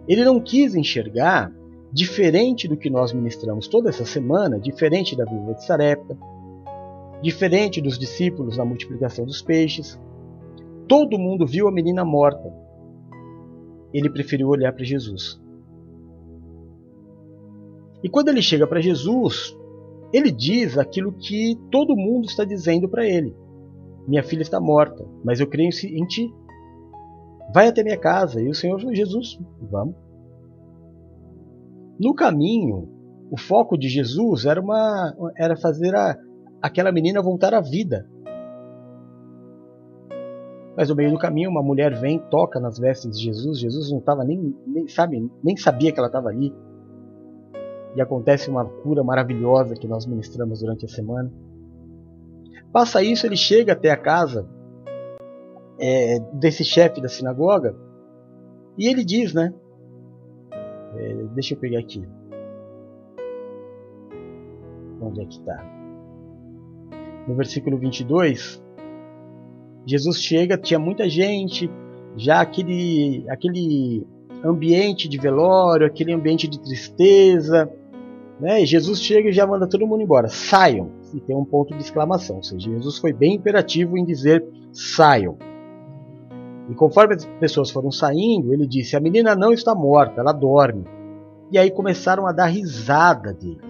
Ele 0.08 0.24
não 0.24 0.40
quis 0.40 0.74
enxergar 0.74 1.52
diferente 1.92 2.68
do 2.68 2.76
que 2.76 2.88
nós 2.88 3.12
ministramos 3.12 3.66
toda 3.66 3.88
essa 3.88 4.04
semana, 4.04 4.58
diferente 4.58 5.16
da 5.16 5.24
viúva 5.24 5.54
de 5.54 5.64
Sarepta, 5.64 6.16
diferente 7.22 7.80
dos 7.80 7.98
discípulos 7.98 8.56
na 8.56 8.64
multiplicação 8.64 9.26
dos 9.26 9.42
peixes. 9.42 10.00
Todo 10.86 11.18
mundo 11.18 11.46
viu 11.46 11.68
a 11.68 11.72
menina 11.72 12.04
morta, 12.04 12.52
ele 13.92 14.08
preferiu 14.08 14.48
olhar 14.48 14.72
para 14.72 14.84
Jesus. 14.84 15.40
E 18.02 18.08
quando 18.08 18.28
ele 18.28 18.40
chega 18.40 18.66
para 18.66 18.80
Jesus, 18.80 19.56
ele 20.12 20.30
diz 20.30 20.78
aquilo 20.78 21.12
que 21.12 21.58
todo 21.70 21.96
mundo 21.96 22.26
está 22.26 22.44
dizendo 22.44 22.88
para 22.88 23.06
ele: 23.06 23.36
Minha 24.06 24.22
filha 24.22 24.42
está 24.42 24.60
morta, 24.60 25.06
mas 25.24 25.38
eu 25.38 25.46
creio 25.46 25.70
em 25.84 26.06
ti. 26.06 26.32
Vai 27.52 27.68
até 27.68 27.82
minha 27.82 27.98
casa. 27.98 28.40
E 28.40 28.48
o 28.48 28.54
Senhor 28.54 28.78
falou: 28.78 28.94
Jesus, 28.94 29.38
vamos. 29.60 30.09
No 32.00 32.14
caminho, 32.14 32.88
o 33.30 33.36
foco 33.38 33.76
de 33.76 33.86
Jesus 33.86 34.46
era, 34.46 34.58
uma, 34.58 35.14
era 35.36 35.54
fazer 35.54 35.94
a, 35.94 36.16
aquela 36.62 36.90
menina 36.90 37.20
voltar 37.20 37.52
à 37.52 37.60
vida. 37.60 38.08
Mas 40.74 40.88
no 40.88 40.96
meio 40.96 41.10
do 41.10 41.18
caminho, 41.18 41.50
uma 41.50 41.62
mulher 41.62 41.94
vem, 42.00 42.18
toca 42.18 42.58
nas 42.58 42.78
vestes 42.78 43.18
de 43.18 43.24
Jesus. 43.24 43.58
Jesus 43.58 43.90
não 43.90 43.98
estava 43.98 44.24
nem, 44.24 44.56
nem, 44.66 44.88
sabe, 44.88 45.30
nem 45.44 45.54
sabia 45.58 45.92
que 45.92 45.98
ela 45.98 46.06
estava 46.06 46.30
ali. 46.30 46.54
E 47.94 48.00
acontece 48.00 48.48
uma 48.48 48.64
cura 48.64 49.04
maravilhosa 49.04 49.74
que 49.74 49.86
nós 49.86 50.06
ministramos 50.06 50.60
durante 50.60 50.86
a 50.86 50.88
semana. 50.88 51.30
Passa 52.72 53.02
isso, 53.02 53.26
ele 53.26 53.36
chega 53.36 53.74
até 53.74 53.90
a 53.90 53.96
casa 53.96 54.48
é, 55.78 56.18
desse 56.32 56.64
chefe 56.64 56.98
da 56.98 57.08
sinagoga 57.08 57.76
e 58.78 58.88
ele 58.88 59.04
diz, 59.04 59.34
né? 59.34 59.52
É, 60.96 61.14
deixa 61.34 61.54
eu 61.54 61.58
pegar 61.58 61.78
aqui. 61.78 62.06
Onde 65.00 65.22
é 65.22 65.24
que 65.24 65.38
está? 65.38 65.64
No 67.26 67.34
versículo 67.34 67.78
22, 67.78 68.62
Jesus 69.86 70.20
chega, 70.20 70.58
tinha 70.58 70.78
muita 70.78 71.08
gente, 71.08 71.70
já 72.16 72.40
aquele, 72.40 73.24
aquele 73.28 74.06
ambiente 74.44 75.08
de 75.08 75.18
velório, 75.18 75.86
aquele 75.86 76.12
ambiente 76.12 76.48
de 76.48 76.60
tristeza. 76.60 77.70
Né? 78.38 78.64
Jesus 78.64 79.00
chega 79.00 79.28
e 79.28 79.32
já 79.32 79.46
manda 79.46 79.68
todo 79.68 79.86
mundo 79.86 80.02
embora. 80.02 80.28
Saiam! 80.28 80.90
E 81.14 81.20
tem 81.20 81.36
um 81.36 81.44
ponto 81.44 81.74
de 81.74 81.82
exclamação. 81.82 82.36
Ou 82.36 82.42
seja, 82.42 82.70
Jesus 82.70 82.98
foi 82.98 83.12
bem 83.12 83.34
imperativo 83.34 83.98
em 83.98 84.04
dizer 84.04 84.44
saiam. 84.72 85.36
E 86.70 86.74
conforme 86.74 87.14
as 87.16 87.26
pessoas 87.40 87.70
foram 87.70 87.90
saindo, 87.90 88.52
ele 88.52 88.64
disse: 88.64 88.96
A 88.96 89.00
menina 89.00 89.34
não 89.34 89.52
está 89.52 89.74
morta, 89.74 90.20
ela 90.20 90.32
dorme. 90.32 90.84
E 91.50 91.58
aí 91.58 91.68
começaram 91.68 92.28
a 92.28 92.32
dar 92.32 92.46
risada 92.46 93.34
dele. 93.34 93.60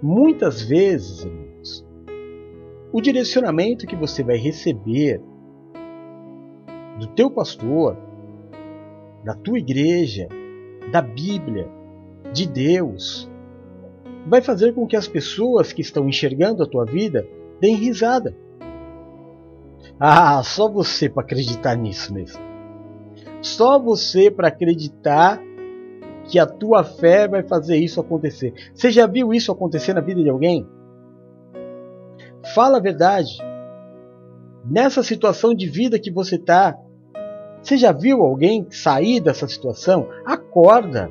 Muitas 0.00 0.62
vezes, 0.62 1.28
o 2.90 3.00
direcionamento 3.00 3.86
que 3.86 3.94
você 3.94 4.22
vai 4.22 4.36
receber 4.36 5.22
do 6.98 7.06
teu 7.08 7.30
pastor, 7.30 7.96
da 9.22 9.34
tua 9.34 9.58
igreja, 9.58 10.28
da 10.90 11.02
Bíblia, 11.02 11.68
de 12.32 12.48
Deus, 12.48 13.30
vai 14.26 14.40
fazer 14.40 14.72
com 14.72 14.86
que 14.86 14.96
as 14.96 15.06
pessoas 15.06 15.72
que 15.74 15.82
estão 15.82 16.08
enxergando 16.08 16.62
a 16.62 16.66
tua 16.66 16.86
vida 16.86 17.28
deem 17.60 17.76
risada. 17.76 18.34
Ah, 20.04 20.42
só 20.42 20.68
você 20.68 21.08
para 21.08 21.22
acreditar 21.22 21.76
nisso 21.76 22.12
mesmo. 22.12 22.42
Só 23.40 23.78
você 23.78 24.32
para 24.32 24.48
acreditar 24.48 25.40
que 26.24 26.40
a 26.40 26.46
tua 26.46 26.82
fé 26.82 27.28
vai 27.28 27.44
fazer 27.44 27.76
isso 27.76 28.00
acontecer. 28.00 28.52
Você 28.74 28.90
já 28.90 29.06
viu 29.06 29.32
isso 29.32 29.52
acontecer 29.52 29.92
na 29.92 30.00
vida 30.00 30.20
de 30.20 30.28
alguém? 30.28 30.66
Fala 32.52 32.78
a 32.78 32.80
verdade. 32.80 33.30
Nessa 34.64 35.04
situação 35.04 35.54
de 35.54 35.68
vida 35.68 36.00
que 36.00 36.10
você 36.10 36.34
está, 36.34 36.76
você 37.62 37.76
já 37.76 37.92
viu 37.92 38.22
alguém 38.22 38.66
sair 38.72 39.20
dessa 39.20 39.46
situação? 39.46 40.08
Acorda. 40.26 41.08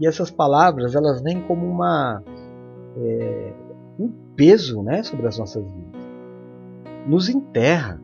E 0.00 0.06
essas 0.08 0.32
palavras 0.32 0.96
elas 0.96 1.22
vêm 1.22 1.42
como 1.42 1.64
uma 1.64 2.24
é, 2.96 3.52
um 4.00 4.12
peso, 4.34 4.82
né, 4.82 5.04
sobre 5.04 5.28
as 5.28 5.38
nossas 5.38 5.62
vidas. 5.62 5.97
Nos 7.08 7.28
enterra. 7.28 8.00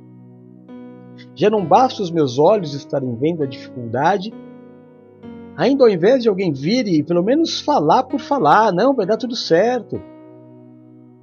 Já 1.34 1.50
não 1.50 1.64
basta 1.64 2.02
os 2.02 2.10
meus 2.10 2.38
olhos 2.38 2.74
estarem 2.74 3.14
vendo 3.16 3.42
a 3.42 3.46
dificuldade, 3.46 4.32
ainda 5.56 5.84
ao 5.84 5.90
invés 5.90 6.22
de 6.22 6.28
alguém 6.28 6.52
vir 6.52 6.88
e 6.88 7.04
pelo 7.04 7.22
menos 7.22 7.60
falar 7.60 8.04
por 8.04 8.18
falar, 8.18 8.72
não, 8.72 8.94
vai 8.94 9.06
dar 9.06 9.16
tudo 9.16 9.36
certo 9.36 10.00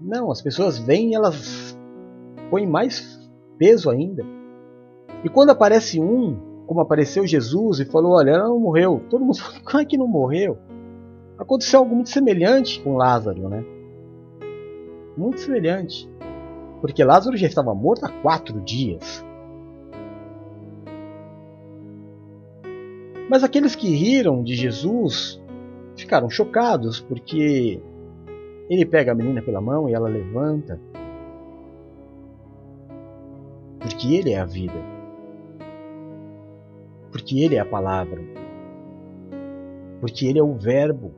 não, 0.02 0.32
as 0.32 0.42
pessoas 0.42 0.80
vêm 0.80 1.12
e 1.12 1.16
elas 1.16 1.78
põem 2.50 2.66
mais 2.66 3.20
peso 3.58 3.90
ainda. 3.90 4.26
E 5.24 5.30
quando 5.30 5.52
aparece 5.52 6.02
um, 6.02 6.64
como 6.66 6.82
apareceu 6.82 7.26
Jesus 7.28 7.80
e 7.80 7.86
falou: 7.86 8.14
Olha, 8.14 8.32
ela 8.32 8.50
não 8.50 8.60
morreu. 8.60 9.02
Todo 9.10 9.24
mundo 9.24 9.38
falou: 9.40 9.62
Como 9.64 9.82
é 9.82 9.86
que 9.86 9.98
não 9.98 10.08
morreu? 10.08 10.58
Aconteceu 11.38 11.80
algo 11.80 11.94
muito 11.94 12.10
semelhante 12.10 12.82
com 12.82 12.98
Lázaro, 12.98 13.48
né? 13.48 13.64
Muito 15.16 15.40
semelhante. 15.40 16.10
Porque 16.82 17.04
Lázaro 17.04 17.38
já 17.38 17.48
estava 17.48 17.74
morto 17.76 18.06
há 18.06 18.10
quatro 18.10 18.60
dias. 18.60 19.24
Mas 23.30 23.44
aqueles 23.44 23.76
que 23.76 23.88
riram 23.88 24.44
de 24.44 24.56
Jesus 24.56 25.42
ficaram 25.96 26.30
chocados, 26.30 27.00
porque 27.00 27.80
ele 28.70 28.86
pega 28.86 29.12
a 29.12 29.16
menina 29.16 29.42
pela 29.42 29.62
mão 29.62 29.88
e 29.88 29.94
ela 29.94 30.10
levanta. 30.10 30.82
Porque 33.80 34.16
ele 34.16 34.32
é 34.32 34.40
a 34.40 34.46
vida. 34.46 34.74
Porque 37.12 37.40
ele 37.40 37.56
é 37.56 37.60
a 37.60 37.66
palavra. 37.66 38.22
Porque 40.00 40.26
ele 40.26 40.40
é 40.40 40.44
o 40.44 40.56
Verbo. 40.56 41.14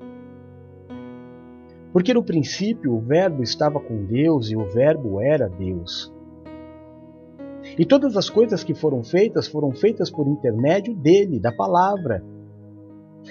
Porque 1.93 2.13
no 2.13 2.23
princípio 2.23 2.95
o 2.95 2.99
Verbo 2.99 3.43
estava 3.43 3.79
com 3.79 4.03
Deus 4.03 4.49
e 4.49 4.55
o 4.55 4.65
Verbo 4.65 5.21
era 5.21 5.47
Deus. 5.47 6.11
E 7.77 7.85
todas 7.85 8.17
as 8.17 8.29
coisas 8.29 8.63
que 8.63 8.73
foram 8.73 9.03
feitas 9.03 9.47
foram 9.47 9.71
feitas 9.71 10.09
por 10.09 10.27
intermédio 10.27 10.95
dele, 10.95 11.39
da 11.39 11.51
palavra. 11.51 12.23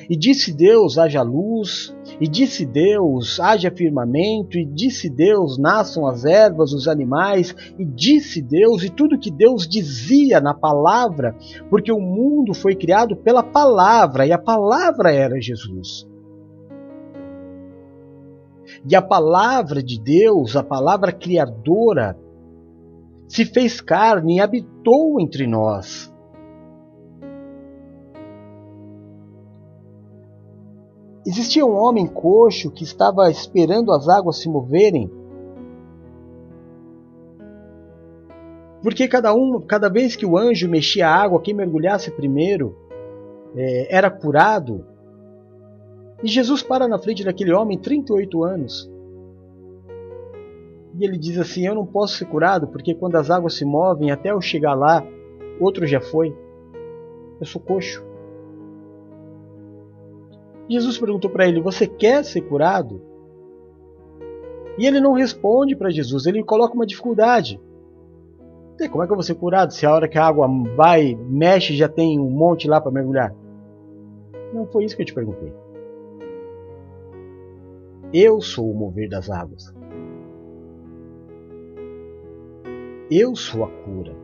E 0.08 0.16
disse 0.16 0.52
Deus: 0.52 0.96
haja 0.96 1.22
luz, 1.22 1.94
e 2.20 2.26
disse 2.26 2.64
Deus: 2.64 3.38
haja 3.40 3.70
firmamento, 3.70 4.56
e 4.56 4.64
disse 4.64 5.10
Deus: 5.10 5.58
nasçam 5.58 6.06
as 6.06 6.24
ervas, 6.24 6.72
os 6.72 6.88
animais, 6.88 7.54
e 7.78 7.84
disse 7.84 8.40
Deus, 8.40 8.82
e 8.84 8.90
tudo 8.90 9.18
que 9.18 9.30
Deus 9.30 9.68
dizia 9.68 10.40
na 10.40 10.54
palavra, 10.54 11.36
porque 11.68 11.92
o 11.92 12.00
mundo 12.00 12.54
foi 12.54 12.74
criado 12.74 13.16
pela 13.16 13.42
palavra, 13.42 14.24
e 14.26 14.32
a 14.32 14.38
palavra 14.38 15.12
era 15.12 15.40
Jesus. 15.40 16.10
E 18.88 18.96
a 18.96 19.02
palavra 19.02 19.82
de 19.82 20.00
Deus, 20.00 20.56
a 20.56 20.62
palavra 20.62 21.12
criadora, 21.12 22.18
se 23.28 23.44
fez 23.44 23.80
carne 23.80 24.36
e 24.36 24.40
habitou 24.40 25.20
entre 25.20 25.46
nós. 25.46 26.12
Existia 31.24 31.64
um 31.64 31.76
homem 31.76 32.06
coxo 32.06 32.70
que 32.70 32.82
estava 32.82 33.30
esperando 33.30 33.92
as 33.92 34.08
águas 34.08 34.40
se 34.40 34.48
moverem. 34.48 35.08
Porque 38.82 39.06
cada 39.06 39.32
um, 39.32 39.60
cada 39.60 39.88
vez 39.88 40.16
que 40.16 40.26
o 40.26 40.36
anjo 40.36 40.68
mexia 40.68 41.08
a 41.08 41.14
água, 41.14 41.40
quem 41.40 41.54
mergulhasse 41.54 42.10
primeiro 42.10 42.76
é, 43.54 43.96
era 43.96 44.10
curado. 44.10 44.84
E 46.22 46.28
Jesus 46.28 46.62
para 46.62 46.86
na 46.86 46.98
frente 46.98 47.24
daquele 47.24 47.52
homem, 47.52 47.78
38 47.78 48.44
anos. 48.44 48.90
E 50.98 51.04
ele 51.04 51.18
diz 51.18 51.38
assim: 51.38 51.66
Eu 51.66 51.74
não 51.74 51.86
posso 51.86 52.16
ser 52.16 52.26
curado, 52.26 52.68
porque 52.68 52.94
quando 52.94 53.16
as 53.16 53.30
águas 53.30 53.54
se 53.54 53.64
movem, 53.64 54.10
até 54.10 54.30
eu 54.30 54.40
chegar 54.40 54.74
lá, 54.74 55.04
outro 55.58 55.86
já 55.86 56.00
foi. 56.00 56.36
Eu 57.40 57.46
sou 57.46 57.60
coxo. 57.60 58.04
Jesus 60.68 60.98
perguntou 60.98 61.30
para 61.30 61.46
ele: 61.46 61.60
Você 61.60 61.86
quer 61.86 62.24
ser 62.24 62.42
curado? 62.42 63.00
E 64.78 64.86
ele 64.86 65.00
não 65.00 65.12
responde 65.12 65.76
para 65.76 65.90
Jesus, 65.90 66.26
ele 66.26 66.42
coloca 66.42 66.74
uma 66.74 66.86
dificuldade. 66.86 67.60
Como 68.90 69.02
é 69.04 69.06
que 69.06 69.12
eu 69.12 69.16
vou 69.16 69.22
ser 69.22 69.36
curado 69.36 69.72
se 69.72 69.86
a 69.86 69.94
hora 69.94 70.08
que 70.08 70.18
a 70.18 70.26
água 70.26 70.48
vai, 70.76 71.16
mexe, 71.28 71.76
já 71.76 71.88
tem 71.88 72.18
um 72.18 72.28
monte 72.28 72.66
lá 72.66 72.80
para 72.80 72.90
mergulhar? 72.90 73.32
Não 74.52 74.66
foi 74.66 74.84
isso 74.84 74.96
que 74.96 75.02
eu 75.02 75.06
te 75.06 75.14
perguntei. 75.14 75.52
Eu 78.12 78.40
sou 78.40 78.70
o 78.70 78.74
mover 78.74 79.08
das 79.08 79.30
águas. 79.30 79.72
Eu 83.10 83.34
sou 83.34 83.64
a 83.64 83.68
cura. 83.68 84.14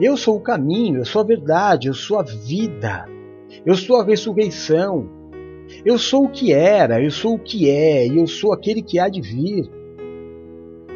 Eu 0.00 0.16
sou 0.16 0.36
o 0.36 0.40
caminho, 0.40 0.98
eu 0.98 1.04
sou 1.04 1.20
a 1.20 1.24
verdade, 1.24 1.88
eu 1.88 1.94
sou 1.94 2.18
a 2.18 2.22
vida. 2.22 3.06
Eu 3.66 3.74
sou 3.74 3.96
a 3.96 4.04
ressurreição. 4.04 5.08
Eu 5.84 5.98
sou 5.98 6.24
o 6.24 6.30
que 6.30 6.52
era, 6.52 7.02
eu 7.02 7.10
sou 7.10 7.34
o 7.34 7.38
que 7.38 7.68
é, 7.68 8.06
e 8.06 8.18
eu 8.18 8.26
sou 8.26 8.52
aquele 8.52 8.82
que 8.82 8.98
há 8.98 9.08
de 9.08 9.20
vir. 9.20 9.70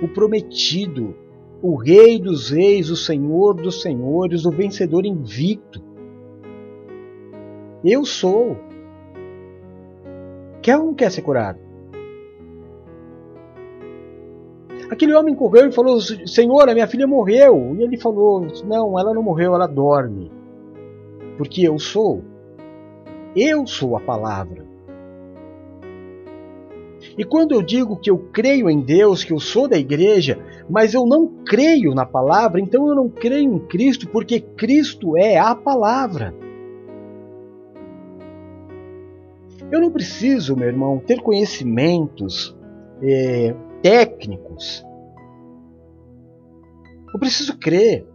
O 0.03 0.09
prometido, 0.09 1.15
o 1.63 1.77
Rei 1.77 2.19
dos 2.19 2.51
Reis, 2.51 2.91
o 2.91 2.97
Senhor 2.97 3.55
dos 3.55 3.83
Senhores, 3.83 4.45
o 4.45 4.51
vencedor 4.51 5.07
invicto. 5.07 5.83
Eu 7.85 8.05
sou. 8.05 8.57
Quer 10.65 10.79
ou 10.79 10.87
não 10.87 10.95
quer 10.95 11.11
ser 11.11 11.21
curado? 11.21 11.59
Aquele 14.91 15.13
homem 15.13 15.35
correu 15.35 15.69
e 15.69 15.73
falou: 15.73 16.01
Senhor, 16.01 16.67
a 16.67 16.73
minha 16.73 16.87
filha 16.87 17.07
morreu. 17.07 17.77
E 17.79 17.83
ele 17.83 17.99
falou: 17.99 18.47
Não, 18.65 18.99
ela 18.99 19.13
não 19.13 19.23
morreu, 19.23 19.55
ela 19.55 19.67
dorme. 19.67 20.33
Porque 21.37 21.69
eu 21.69 21.79
sou. 21.79 22.25
Eu 23.37 23.67
sou 23.67 23.95
a 23.95 24.01
palavra. 24.01 24.65
E 27.19 27.25
quando 27.25 27.53
eu 27.53 27.61
digo 27.61 27.99
que 27.99 28.11
eu 28.11 28.17
creio 28.33 28.71
em 28.71 28.81
Deus, 28.81 29.23
que 29.23 29.35
eu 29.35 29.41
sou 29.41 29.69
da 29.69 29.77
igreja, 29.77 30.39
mas 30.67 30.95
eu 30.95 31.05
não 31.05 31.27
creio 31.45 31.95
na 31.95 32.07
palavra, 32.07 32.59
então 32.59 32.89
eu 32.89 32.95
não 32.95 33.11
creio 33.11 33.53
em 33.53 33.59
Cristo, 33.59 34.09
porque 34.09 34.41
Cristo 34.41 35.15
é 35.15 35.37
a 35.37 35.55
palavra. 35.55 36.35
Eu 39.75 39.81
não 39.81 39.91
preciso, 39.91 40.55
meu 40.55 40.69
irmão, 40.69 41.03
ter 41.05 41.21
conhecimentos 41.21 42.57
é, 43.03 43.53
técnicos. 43.83 44.87
Eu 47.13 47.19
preciso 47.19 47.59
crer. 47.59 48.07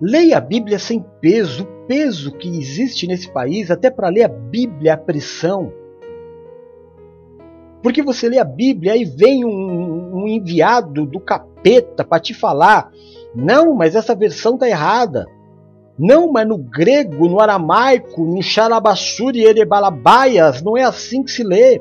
Leia 0.00 0.38
a 0.38 0.40
Bíblia 0.40 0.78
sem 0.78 1.04
peso, 1.20 1.64
o 1.64 1.86
peso 1.86 2.32
que 2.32 2.48
existe 2.48 3.06
nesse 3.06 3.30
país, 3.30 3.70
até 3.70 3.90
para 3.90 4.08
ler 4.08 4.22
a 4.22 4.28
Bíblia, 4.28 4.94
a 4.94 4.96
pressão. 4.96 5.70
Porque 7.82 8.02
você 8.02 8.30
lê 8.30 8.38
a 8.38 8.44
Bíblia 8.44 8.96
e 8.96 9.04
vem 9.04 9.44
um, 9.44 10.22
um 10.22 10.28
enviado 10.28 11.04
do 11.04 11.20
capeta 11.20 12.02
para 12.02 12.22
te 12.22 12.32
falar: 12.32 12.90
não, 13.34 13.74
mas 13.74 13.94
essa 13.94 14.14
versão 14.14 14.54
está 14.54 14.66
errada. 14.66 15.26
Não, 16.04 16.32
mas 16.32 16.48
no 16.48 16.58
grego, 16.58 17.28
no 17.28 17.38
aramaico, 17.38 18.24
no 18.24 18.42
xarabassuri 18.42 19.38
e 19.38 19.44
erebalabaias, 19.44 20.60
não 20.60 20.76
é 20.76 20.82
assim 20.82 21.22
que 21.22 21.30
se 21.30 21.44
lê. 21.44 21.80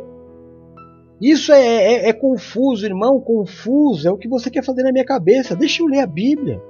Isso 1.20 1.52
é, 1.52 1.60
é, 1.66 2.10
é, 2.10 2.14
confuso, 2.14 2.86
irmão, 2.86 3.20
confuso. 3.20 4.08
É 4.08 4.12
o 4.12 4.18
que 4.18 4.28
você 4.28 4.52
quer 4.52 4.64
fazer 4.64 4.84
na 4.84 4.92
minha 4.92 5.04
cabeça. 5.04 5.56
Deixa 5.56 5.82
eu 5.82 5.88
ler 5.88 6.02
a 6.02 6.06
Bíblia. 6.06 6.62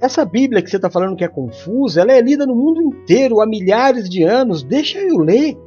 Essa 0.00 0.24
Bíblia 0.24 0.62
que 0.62 0.70
você 0.70 0.76
está 0.76 0.88
falando 0.88 1.16
que 1.16 1.24
é 1.24 1.28
confusa, 1.28 2.00
ela 2.00 2.12
é 2.12 2.20
lida 2.20 2.46
no 2.46 2.54
mundo 2.54 2.80
inteiro 2.80 3.40
há 3.40 3.46
milhares 3.46 4.08
de 4.08 4.22
anos. 4.22 4.62
Deixa 4.62 5.00
eu 5.00 5.18
ler. 5.18 5.58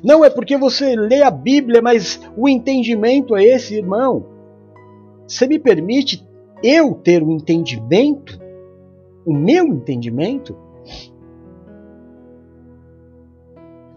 Não 0.00 0.24
é 0.24 0.30
porque 0.30 0.56
você 0.56 0.94
lê 0.94 1.24
a 1.24 1.30
Bíblia, 1.30 1.82
mas 1.82 2.20
o 2.36 2.48
entendimento 2.48 3.34
é 3.34 3.42
esse, 3.42 3.74
irmão. 3.74 4.37
Você 5.28 5.46
me 5.46 5.58
permite 5.58 6.26
eu 6.62 6.94
ter 6.94 7.22
o 7.22 7.26
um 7.26 7.32
entendimento, 7.32 8.40
o 9.26 9.32
meu 9.32 9.66
entendimento? 9.66 10.56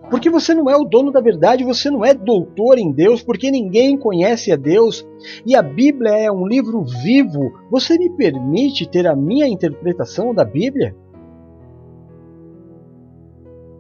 Porque 0.10 0.30
você 0.30 0.54
não 0.54 0.70
é 0.70 0.76
o 0.76 0.84
dono 0.84 1.10
da 1.10 1.22
verdade, 1.22 1.64
você 1.64 1.90
não 1.90 2.04
é 2.04 2.14
doutor 2.14 2.78
em 2.78 2.92
Deus, 2.92 3.24
porque 3.24 3.50
ninguém 3.50 3.98
conhece 3.98 4.52
a 4.52 4.58
Deus. 4.58 5.08
E 5.46 5.56
a 5.56 5.62
Bíblia 5.62 6.12
é 6.18 6.30
um 6.30 6.46
livro 6.46 6.84
vivo. 6.84 7.54
Você 7.72 7.98
me 7.98 8.10
permite 8.10 8.90
ter 8.90 9.08
a 9.08 9.16
minha 9.16 9.48
interpretação 9.48 10.34
da 10.34 10.44
Bíblia? 10.44 10.94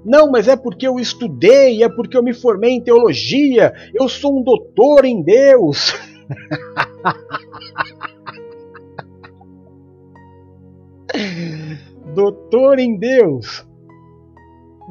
Não, 0.05 0.31
mas 0.31 0.47
é 0.47 0.55
porque 0.55 0.87
eu 0.87 0.97
estudei, 0.97 1.83
é 1.83 1.89
porque 1.89 2.15
eu 2.15 2.23
me 2.23 2.33
formei 2.33 2.71
em 2.71 2.81
teologia, 2.81 3.73
eu 3.93 4.07
sou 4.07 4.39
um 4.39 4.41
doutor 4.41 5.03
em 5.03 5.21
Deus. 5.21 5.93
doutor 12.13 12.79
em 12.79 12.97
Deus. 12.97 13.67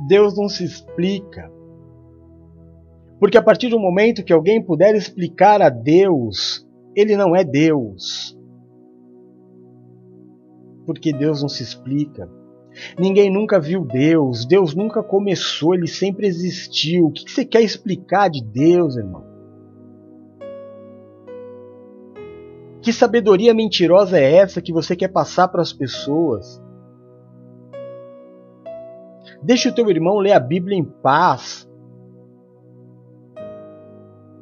Deus 0.06 0.36
não 0.36 0.48
se 0.48 0.64
explica. 0.64 1.50
Porque 3.18 3.36
a 3.36 3.42
partir 3.42 3.68
do 3.68 3.78
momento 3.78 4.24
que 4.24 4.32
alguém 4.32 4.62
puder 4.62 4.94
explicar 4.94 5.60
a 5.60 5.68
Deus, 5.68 6.66
ele 6.96 7.16
não 7.16 7.36
é 7.36 7.44
Deus. 7.44 8.36
Porque 10.86 11.12
Deus 11.12 11.42
não 11.42 11.48
se 11.48 11.62
explica. 11.62 12.28
Ninguém 12.98 13.30
nunca 13.30 13.60
viu 13.60 13.84
Deus, 13.84 14.46
Deus 14.46 14.74
nunca 14.74 15.02
começou, 15.02 15.74
ele 15.74 15.86
sempre 15.86 16.26
existiu. 16.26 17.06
O 17.06 17.12
que 17.12 17.30
você 17.30 17.44
quer 17.44 17.62
explicar 17.62 18.30
de 18.30 18.42
Deus, 18.42 18.96
irmão? 18.96 19.29
Que 22.82 22.92
sabedoria 22.92 23.52
mentirosa 23.52 24.18
é 24.18 24.36
essa 24.36 24.62
que 24.62 24.72
você 24.72 24.96
quer 24.96 25.08
passar 25.08 25.48
para 25.48 25.60
as 25.60 25.72
pessoas? 25.72 26.62
Deixa 29.42 29.68
o 29.68 29.74
teu 29.74 29.90
irmão 29.90 30.18
ler 30.18 30.32
a 30.32 30.40
Bíblia 30.40 30.78
em 30.78 30.84
paz. 30.84 31.68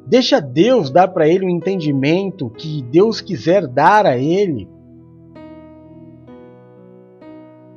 Deixa 0.05 0.39
Deus 0.39 0.89
dar 0.89 1.09
para 1.09 1.27
ele 1.27 1.45
o 1.45 1.49
entendimento 1.49 2.49
que 2.49 2.81
Deus 2.81 3.21
quiser 3.21 3.67
dar 3.67 4.05
a 4.05 4.17
ele. 4.17 4.67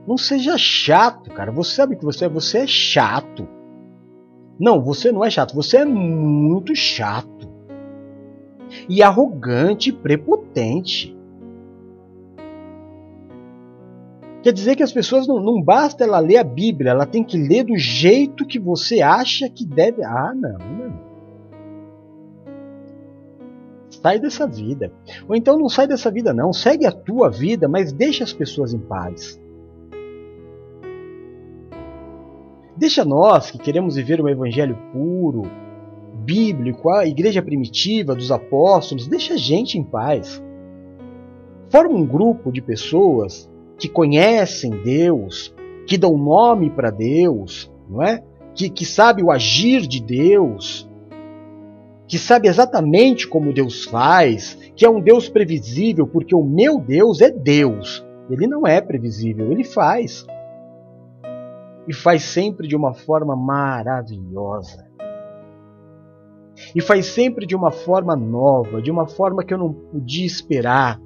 Não 0.06 0.16
seja 0.16 0.56
chato, 0.56 1.30
cara. 1.30 1.52
Você 1.52 1.74
sabe 1.74 1.96
que 1.96 2.04
você 2.04 2.24
é, 2.24 2.28
você 2.28 2.58
é 2.58 2.66
chato. 2.66 3.46
Não, 4.58 4.82
você 4.82 5.12
não 5.12 5.24
é 5.24 5.30
chato, 5.30 5.54
você 5.54 5.78
é 5.78 5.84
muito 5.84 6.74
chato. 6.74 7.31
E 8.88 9.02
arrogante 9.02 9.90
e 9.90 9.92
prepotente. 9.92 11.16
Quer 14.42 14.52
dizer 14.52 14.74
que 14.74 14.82
as 14.82 14.92
pessoas 14.92 15.26
não, 15.26 15.38
não 15.38 15.62
basta 15.62 16.02
ela 16.02 16.18
ler 16.18 16.38
a 16.38 16.44
Bíblia, 16.44 16.90
ela 16.90 17.06
tem 17.06 17.22
que 17.22 17.38
ler 17.38 17.62
do 17.62 17.76
jeito 17.76 18.44
que 18.44 18.58
você 18.58 19.00
acha 19.00 19.48
que 19.48 19.64
deve. 19.64 20.02
Ah, 20.02 20.32
não, 20.34 20.58
não. 20.58 21.12
Sai 23.88 24.18
dessa 24.18 24.48
vida. 24.48 24.92
Ou 25.28 25.36
então 25.36 25.56
não 25.56 25.68
sai 25.68 25.86
dessa 25.86 26.10
vida, 26.10 26.34
não. 26.34 26.52
Segue 26.52 26.86
a 26.86 26.90
tua 26.90 27.30
vida, 27.30 27.68
mas 27.68 27.92
deixa 27.92 28.24
as 28.24 28.32
pessoas 28.32 28.74
em 28.74 28.80
paz. 28.80 29.40
Deixa 32.76 33.04
nós 33.04 33.48
que 33.48 33.58
queremos 33.58 33.94
viver 33.94 34.20
um 34.20 34.28
evangelho 34.28 34.76
puro, 34.92 35.42
bíblico, 36.22 36.90
a 36.90 37.06
igreja 37.06 37.42
primitiva 37.42 38.14
dos 38.14 38.30
apóstolos, 38.30 39.06
deixa 39.06 39.34
a 39.34 39.36
gente 39.36 39.78
em 39.78 39.82
paz. 39.82 40.42
Forma 41.68 41.96
um 41.96 42.06
grupo 42.06 42.52
de 42.52 42.60
pessoas 42.60 43.50
que 43.78 43.88
conhecem 43.88 44.70
Deus, 44.82 45.54
que 45.86 45.98
dão 45.98 46.16
nome 46.16 46.70
para 46.70 46.90
Deus, 46.90 47.70
não 47.88 48.02
é? 48.02 48.22
Que, 48.54 48.68
que 48.68 48.84
sabe 48.84 49.22
o 49.22 49.30
agir 49.30 49.86
de 49.86 50.02
Deus, 50.02 50.88
que 52.06 52.18
sabe 52.18 52.46
exatamente 52.46 53.26
como 53.26 53.52
Deus 53.52 53.84
faz, 53.84 54.58
que 54.76 54.84
é 54.84 54.90
um 54.90 55.00
Deus 55.00 55.28
previsível, 55.28 56.06
porque 56.06 56.34
o 56.34 56.44
meu 56.44 56.78
Deus 56.78 57.20
é 57.22 57.30
Deus. 57.30 58.04
Ele 58.30 58.46
não 58.46 58.66
é 58.66 58.80
previsível, 58.80 59.50
ele 59.50 59.64
faz. 59.64 60.26
E 61.88 61.94
faz 61.94 62.22
sempre 62.22 62.68
de 62.68 62.76
uma 62.76 62.94
forma 62.94 63.34
maravilhosa. 63.34 64.91
E 66.74 66.80
faz 66.80 67.06
sempre 67.06 67.46
de 67.46 67.54
uma 67.54 67.70
forma 67.70 68.16
nova, 68.16 68.80
de 68.80 68.90
uma 68.90 69.06
forma 69.06 69.44
que 69.44 69.52
eu 69.52 69.58
não 69.58 69.72
podia 69.72 70.26
esperar, 70.26 71.00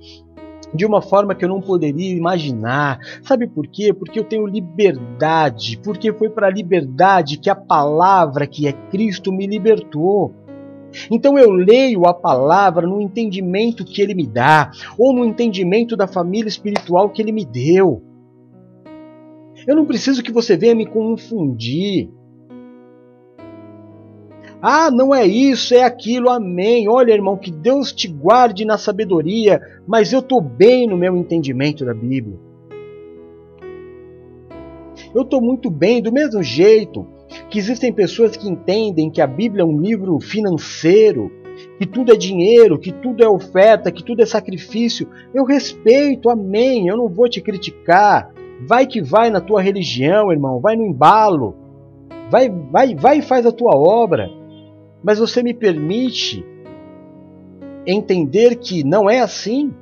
de 0.74 0.84
uma 0.84 1.00
forma 1.00 1.34
que 1.34 1.44
eu 1.44 1.48
não 1.48 1.60
poderia 1.60 2.14
imaginar. 2.14 2.98
Sabe 3.22 3.46
por 3.46 3.66
quê? 3.66 3.92
Porque 3.92 4.18
eu 4.18 4.24
tenho 4.24 4.46
liberdade, 4.46 5.78
porque 5.82 6.12
foi 6.12 6.30
para 6.30 6.46
a 6.46 6.50
liberdade 6.50 7.38
que 7.38 7.50
a 7.50 7.54
palavra 7.54 8.46
que 8.46 8.66
é 8.66 8.72
Cristo 8.72 9.32
me 9.32 9.46
libertou. 9.46 10.34
Então 11.10 11.38
eu 11.38 11.50
leio 11.50 12.06
a 12.06 12.14
palavra 12.14 12.86
no 12.86 13.00
entendimento 13.00 13.84
que 13.84 14.00
ele 14.00 14.14
me 14.14 14.26
dá, 14.26 14.70
ou 14.98 15.12
no 15.12 15.24
entendimento 15.24 15.96
da 15.96 16.06
família 16.06 16.48
espiritual 16.48 17.10
que 17.10 17.20
ele 17.20 17.32
me 17.32 17.44
deu. 17.44 18.02
Eu 19.66 19.74
não 19.74 19.84
preciso 19.84 20.22
que 20.22 20.32
você 20.32 20.56
venha 20.56 20.74
me 20.74 20.86
confundir. 20.86 22.10
Ah, 24.60 24.90
não 24.90 25.14
é 25.14 25.26
isso, 25.26 25.74
é 25.74 25.82
aquilo, 25.82 26.30
amém. 26.30 26.88
Olha, 26.88 27.12
irmão, 27.12 27.36
que 27.36 27.50
Deus 27.50 27.92
te 27.92 28.08
guarde 28.08 28.64
na 28.64 28.78
sabedoria, 28.78 29.60
mas 29.86 30.12
eu 30.12 30.20
estou 30.20 30.40
bem 30.40 30.86
no 30.86 30.96
meu 30.96 31.16
entendimento 31.16 31.84
da 31.84 31.94
Bíblia. 31.94 32.38
Eu 35.14 35.22
estou 35.22 35.40
muito 35.40 35.70
bem, 35.70 36.02
do 36.02 36.12
mesmo 36.12 36.42
jeito 36.42 37.06
que 37.50 37.58
existem 37.58 37.92
pessoas 37.92 38.36
que 38.36 38.48
entendem 38.48 39.10
que 39.10 39.20
a 39.20 39.26
Bíblia 39.26 39.62
é 39.62 39.64
um 39.64 39.80
livro 39.80 40.18
financeiro, 40.20 41.30
que 41.78 41.86
tudo 41.86 42.12
é 42.12 42.16
dinheiro, 42.16 42.78
que 42.78 42.92
tudo 42.92 43.22
é 43.22 43.28
oferta, 43.28 43.90
que 43.90 44.04
tudo 44.04 44.22
é 44.22 44.26
sacrifício. 44.26 45.08
Eu 45.34 45.44
respeito, 45.44 46.30
amém. 46.30 46.88
Eu 46.88 46.96
não 46.96 47.08
vou 47.08 47.28
te 47.28 47.40
criticar. 47.40 48.30
Vai 48.66 48.86
que 48.86 49.02
vai 49.02 49.30
na 49.30 49.40
tua 49.40 49.60
religião, 49.60 50.32
irmão, 50.32 50.60
vai 50.60 50.76
no 50.76 50.84
embalo. 50.84 51.54
Vai, 52.30 52.48
vai, 52.48 52.94
vai 52.94 53.18
e 53.18 53.22
faz 53.22 53.46
a 53.46 53.52
tua 53.52 53.76
obra. 53.76 54.30
Mas 55.06 55.20
você 55.20 55.40
me 55.40 55.54
permite 55.54 56.44
entender 57.86 58.56
que 58.56 58.82
não 58.82 59.08
é 59.08 59.20
assim? 59.20 59.72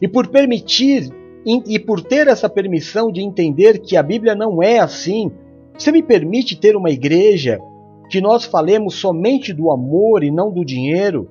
E 0.00 0.08
por 0.08 0.28
permitir 0.28 1.12
e 1.44 1.78
por 1.78 2.00
ter 2.00 2.28
essa 2.28 2.48
permissão 2.48 3.12
de 3.12 3.20
entender 3.20 3.80
que 3.80 3.98
a 3.98 4.02
Bíblia 4.02 4.34
não 4.34 4.62
é 4.62 4.78
assim, 4.78 5.30
você 5.76 5.92
me 5.92 6.02
permite 6.02 6.58
ter 6.58 6.74
uma 6.74 6.88
igreja 6.88 7.60
que 8.08 8.22
nós 8.22 8.46
falemos 8.46 8.94
somente 8.94 9.52
do 9.52 9.70
amor 9.70 10.24
e 10.24 10.30
não 10.30 10.50
do 10.50 10.64
dinheiro? 10.64 11.28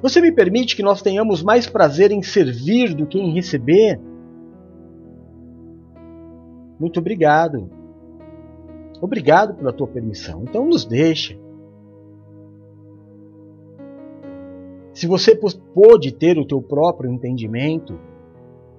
Você 0.00 0.22
me 0.22 0.32
permite 0.32 0.74
que 0.74 0.82
nós 0.82 1.02
tenhamos 1.02 1.42
mais 1.42 1.66
prazer 1.66 2.10
em 2.10 2.22
servir 2.22 2.94
do 2.94 3.06
que 3.06 3.18
em 3.18 3.34
receber? 3.34 4.00
Muito 6.80 7.00
obrigado. 7.00 7.75
Obrigado 9.00 9.54
pela 9.54 9.72
tua 9.72 9.86
permissão. 9.86 10.42
Então 10.42 10.66
nos 10.66 10.84
deixa. 10.84 11.38
Se 14.94 15.06
você 15.06 15.38
pôde 15.74 16.10
ter 16.12 16.38
o 16.38 16.46
teu 16.46 16.62
próprio 16.62 17.12
entendimento, 17.12 17.98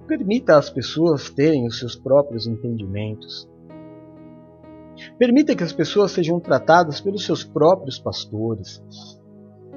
permita 0.07 0.57
às 0.57 0.69
pessoas 0.69 1.29
terem 1.29 1.67
os 1.67 1.77
seus 1.77 1.95
próprios 1.95 2.47
entendimentos. 2.47 3.47
Permita 5.19 5.55
que 5.55 5.63
as 5.63 5.71
pessoas 5.71 6.11
sejam 6.11 6.39
tratadas 6.39 6.99
pelos 6.99 7.23
seus 7.23 7.43
próprios 7.43 7.99
pastores. 7.99 8.81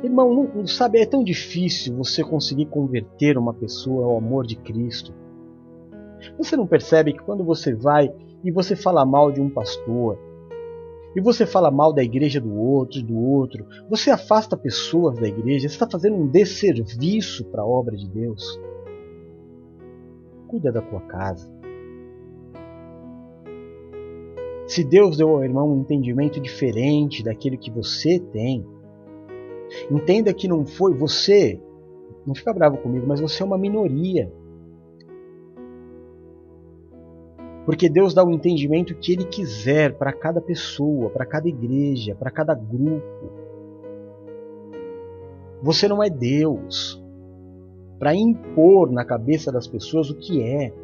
Irmão, 0.02 0.32
não, 0.32 0.44
não 0.44 0.66
sabe, 0.66 0.98
é 0.98 1.04
tão 1.04 1.22
difícil 1.22 1.94
você 1.94 2.24
conseguir 2.24 2.66
converter 2.66 3.36
uma 3.36 3.52
pessoa 3.52 4.06
ao 4.06 4.16
amor 4.16 4.46
de 4.46 4.56
Cristo. 4.56 5.12
Você 6.38 6.56
não 6.56 6.66
percebe 6.66 7.12
que 7.12 7.22
quando 7.22 7.44
você 7.44 7.74
vai 7.74 8.10
e 8.42 8.50
você 8.50 8.74
fala 8.74 9.04
mal 9.04 9.30
de 9.30 9.42
um 9.42 9.50
pastor, 9.50 10.18
e 11.14 11.20
você 11.20 11.44
fala 11.44 11.70
mal 11.70 11.92
da 11.92 12.02
igreja 12.02 12.40
do 12.40 12.54
outro, 12.54 13.02
do 13.02 13.18
outro, 13.18 13.66
você 13.88 14.10
afasta 14.10 14.56
pessoas 14.56 15.18
da 15.18 15.26
igreja, 15.26 15.68
você 15.68 15.74
está 15.74 15.88
fazendo 15.88 16.16
um 16.16 16.28
desserviço 16.28 17.44
para 17.46 17.62
a 17.62 17.66
obra 17.66 17.96
de 17.96 18.08
Deus. 18.08 18.60
Cuida 20.46 20.70
da 20.70 20.80
tua 20.80 21.00
casa. 21.00 21.52
Se 24.66 24.84
Deus 24.84 25.16
deu 25.16 25.30
ao 25.30 25.42
irmão 25.42 25.72
um 25.72 25.80
entendimento 25.80 26.40
diferente 26.40 27.24
daquele 27.24 27.56
que 27.56 27.72
você 27.72 28.20
tem, 28.20 28.64
entenda 29.90 30.32
que 30.32 30.46
não 30.46 30.64
foi 30.64 30.94
você, 30.94 31.60
não 32.24 32.36
fica 32.36 32.52
bravo 32.52 32.78
comigo, 32.78 33.04
mas 33.04 33.20
você 33.20 33.42
é 33.42 33.46
uma 33.46 33.58
minoria. 33.58 34.32
Porque 37.70 37.88
Deus 37.88 38.12
dá 38.12 38.24
o 38.24 38.32
entendimento 38.32 38.96
que 38.96 39.12
Ele 39.12 39.24
quiser 39.24 39.96
para 39.96 40.12
cada 40.12 40.40
pessoa, 40.40 41.08
para 41.08 41.24
cada 41.24 41.46
igreja, 41.46 42.16
para 42.16 42.28
cada 42.28 42.52
grupo. 42.52 43.30
Você 45.62 45.86
não 45.86 46.02
é 46.02 46.10
Deus 46.10 47.00
para 47.96 48.12
impor 48.12 48.90
na 48.90 49.04
cabeça 49.04 49.52
das 49.52 49.68
pessoas 49.68 50.10
o 50.10 50.16
que 50.16 50.42
é. 50.42 50.74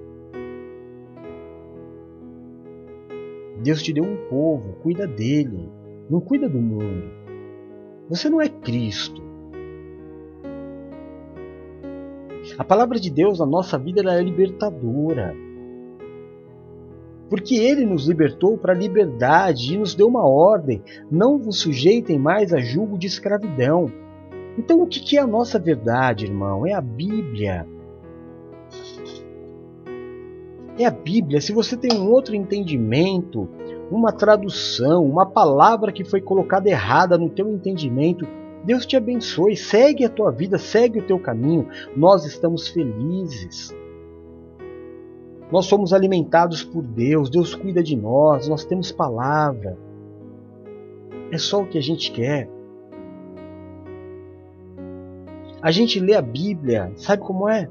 Deus 3.64 3.82
te 3.82 3.92
deu 3.92 4.04
um 4.04 4.28
povo, 4.28 4.74
cuida 4.80 5.08
dele, 5.08 5.68
não 6.08 6.20
cuida 6.20 6.48
do 6.48 6.60
mundo. 6.60 7.10
Você 8.08 8.30
não 8.30 8.40
é 8.40 8.48
Cristo. 8.48 9.20
A 12.56 12.62
palavra 12.62 13.00
de 13.00 13.10
Deus 13.10 13.40
na 13.40 13.46
nossa 13.46 13.76
vida 13.76 14.08
é 14.08 14.22
libertadora 14.22 15.45
porque 17.28 17.56
ele 17.56 17.84
nos 17.84 18.06
libertou 18.06 18.56
para 18.56 18.72
a 18.72 18.76
liberdade 18.76 19.74
e 19.74 19.78
nos 19.78 19.94
deu 19.94 20.06
uma 20.06 20.26
ordem: 20.26 20.82
não 21.10 21.38
vos 21.38 21.58
sujeitem 21.60 22.18
mais 22.18 22.52
a 22.52 22.58
julgo 22.58 22.98
de 22.98 23.06
escravidão. 23.06 23.90
Então, 24.58 24.82
o 24.82 24.86
que 24.86 25.18
é 25.18 25.20
a 25.20 25.26
nossa 25.26 25.58
verdade, 25.58 26.24
irmão? 26.24 26.66
É 26.66 26.72
a 26.72 26.80
Bíblia. 26.80 27.66
É 30.78 30.86
a 30.86 30.90
Bíblia. 30.90 31.40
Se 31.40 31.52
você 31.52 31.76
tem 31.76 31.98
um 31.98 32.10
outro 32.10 32.34
entendimento, 32.34 33.48
uma 33.90 34.12
tradução, 34.12 35.04
uma 35.04 35.26
palavra 35.26 35.92
que 35.92 36.04
foi 36.04 36.20
colocada 36.20 36.68
errada 36.68 37.18
no 37.18 37.28
teu 37.28 37.50
entendimento, 37.50 38.26
Deus 38.64 38.86
te 38.86 38.96
abençoe. 38.96 39.56
Segue 39.56 40.04
a 40.04 40.10
tua 40.10 40.30
vida, 40.30 40.58
segue 40.58 41.00
o 41.00 41.06
teu 41.06 41.18
caminho. 41.18 41.68
Nós 41.94 42.24
estamos 42.24 42.68
felizes. 42.68 43.74
Nós 45.50 45.66
somos 45.66 45.92
alimentados 45.92 46.64
por 46.64 46.82
Deus, 46.82 47.30
Deus 47.30 47.54
cuida 47.54 47.82
de 47.82 47.96
nós, 47.96 48.48
nós 48.48 48.64
temos 48.64 48.90
palavra. 48.90 49.78
É 51.30 51.38
só 51.38 51.62
o 51.62 51.66
que 51.66 51.78
a 51.78 51.82
gente 51.82 52.10
quer. 52.10 52.48
A 55.62 55.70
gente 55.70 56.00
lê 56.00 56.14
a 56.14 56.22
Bíblia, 56.22 56.92
sabe 56.96 57.22
como 57.22 57.48
é? 57.48 57.68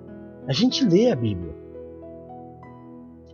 A 0.48 0.54
gente 0.54 0.86
lê 0.86 1.12
a 1.12 1.16
Bíblia. 1.16 1.54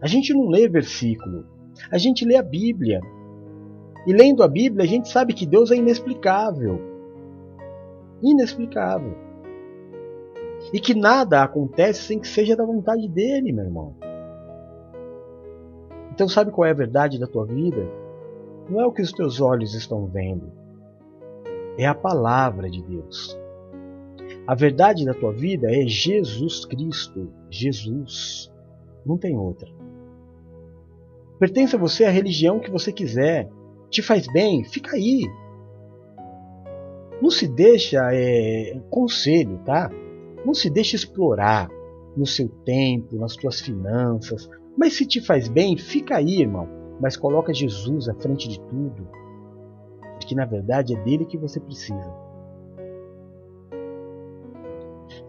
A 0.02 0.08
gente 0.08 0.34
não 0.34 0.50
lê 0.50 0.68
versículo, 0.68 1.46
a 1.92 1.98
gente 1.98 2.26
lê 2.26 2.36
a 2.36 2.44
Bíblia. 2.44 3.00
E 4.08 4.14
lendo 4.14 4.42
a 4.42 4.48
Bíblia, 4.48 4.84
a 4.84 4.88
gente 4.88 5.10
sabe 5.10 5.34
que 5.34 5.46
Deus 5.46 5.70
é 5.70 5.76
inexplicável. 5.76 6.82
Inexplicável. 8.24 9.16
E 10.74 10.80
que 10.80 10.96
nada 10.96 11.44
acontece 11.44 12.04
sem 12.04 12.20
que 12.20 12.28
seja 12.28 12.56
da 12.56 12.66
vontade 12.66 13.08
dele, 13.08 13.52
meu 13.52 13.66
irmão. 13.66 13.96
Então, 16.12 16.28
sabe 16.28 16.52
qual 16.52 16.68
é 16.68 16.72
a 16.72 16.76
verdade 16.76 17.20
da 17.20 17.28
tua 17.28 17.46
vida? 17.46 17.88
Não 18.70 18.80
é 18.80 18.86
o 18.86 18.92
que 18.92 19.02
os 19.02 19.12
teus 19.12 19.42
olhos 19.42 19.74
estão 19.74 20.06
vendo, 20.06 20.52
é 21.78 21.86
a 21.86 21.96
palavra 21.96 22.70
de 22.70 22.82
Deus. 22.84 23.38
A 24.48 24.56
verdade 24.56 25.06
da 25.06 25.14
tua 25.14 25.32
vida 25.32 25.68
é 25.72 25.88
Jesus 25.88 26.66
Cristo, 26.66 27.32
Jesus. 27.50 28.52
Não 29.06 29.18
tem 29.18 29.38
outra. 29.38 29.70
Pertence 31.40 31.76
a 31.76 31.80
você 31.80 32.06
a 32.06 32.10
religião 32.12 32.60
que 32.60 32.70
você 32.70 32.92
quiser. 32.92 33.50
Te 33.90 34.02
faz 34.02 34.28
bem, 34.32 34.64
fica 34.64 34.96
aí. 34.96 35.24
Não 37.22 37.30
se 37.30 37.48
deixa, 37.48 38.00
é, 38.12 38.80
conselho, 38.90 39.60
tá? 39.66 39.90
Não 40.46 40.54
se 40.54 40.70
deixa 40.70 40.96
explorar 40.96 41.70
no 42.16 42.26
seu 42.26 42.48
tempo, 42.48 43.16
nas 43.16 43.36
tuas 43.36 43.60
finanças. 43.60 44.50
Mas 44.82 44.94
se 44.94 45.06
te 45.06 45.22
faz 45.22 45.48
bem, 45.48 45.78
fica 45.78 46.18
aí, 46.18 46.42
irmão. 46.42 46.68
Mas 47.00 47.16
coloca 47.16 47.54
Jesus 47.54 48.10
à 48.10 48.16
frente 48.16 48.50
de 48.50 48.60
tudo. 48.62 49.08
Porque 50.16 50.34
na 50.34 50.44
verdade 50.44 50.96
é 50.96 51.04
dele 51.04 51.24
que 51.24 51.38
você 51.38 51.60
precisa. 51.60 52.12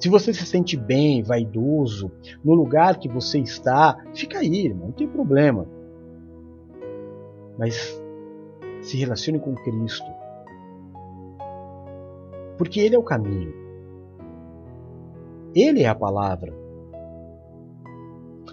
Se 0.00 0.08
você 0.08 0.32
se 0.32 0.46
sente 0.46 0.74
bem, 0.74 1.22
vaidoso, 1.22 2.10
no 2.42 2.54
lugar 2.54 2.98
que 2.98 3.10
você 3.10 3.40
está, 3.40 4.02
fica 4.14 4.38
aí, 4.38 4.68
irmão, 4.68 4.86
não 4.86 4.92
tem 4.92 5.06
problema. 5.06 5.66
Mas 7.58 8.02
se 8.80 8.96
relacione 8.96 9.38
com 9.38 9.54
Cristo. 9.54 10.10
Porque 12.56 12.80
Ele 12.80 12.94
é 12.94 12.98
o 12.98 13.02
caminho. 13.02 13.52
Ele 15.54 15.82
é 15.82 15.88
a 15.88 15.94
palavra. 15.94 16.61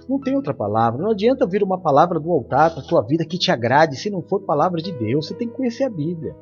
Não 0.10 0.20
tem 0.20 0.36
outra 0.36 0.55
palavra. 0.55 1.03
Não 1.03 1.12
adianta 1.12 1.45
vir 1.45 1.62
uma 1.62 1.80
palavra 1.80 2.20
do 2.20 2.32
altar 2.32 2.72
para 2.72 2.82
a 2.82 2.88
tua 2.88 3.03
vida 3.03 3.24
que 3.24 3.38
te 3.38 3.51
agrade 3.51 3.95
se 3.95 4.10
não 4.10 4.24
for 4.24 4.41
palavra 4.41 4.82
de 4.82 4.91
Deus. 4.91 5.28
Você 5.28 5.36
tem 5.36 5.47
que 5.47 5.53
conhecer 5.53 5.84
a 5.84 5.89
Bíblia. 5.89 6.36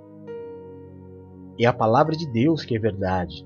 É 1.60 1.66
a 1.66 1.74
palavra 1.74 2.16
de 2.16 2.26
Deus 2.32 2.64
que 2.64 2.78
é 2.78 2.80
verdade. 2.80 3.46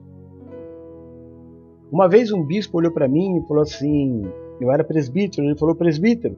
Uma 1.91 2.07
vez 2.07 2.32
um 2.32 2.45
bispo 2.45 2.78
olhou 2.78 2.91
para 2.91 3.07
mim 3.07 3.39
e 3.39 3.47
falou 3.47 3.63
assim: 3.63 4.22
eu 4.59 4.72
era 4.72 4.84
presbítero, 4.84 5.47
ele 5.47 5.57
falou: 5.57 5.76
presbítero, 5.76 6.38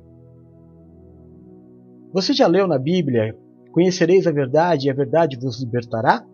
você 2.14 2.32
já 2.32 2.48
leu 2.48 2.68
na 2.68 2.80
Bíblia: 2.80 3.38
Conhecereis 3.74 4.28
a 4.28 4.32
verdade 4.32 4.88
e 4.88 4.92
a 4.92 4.94
verdade 4.94 5.38
vos 5.38 5.62
libertará? 5.62 6.26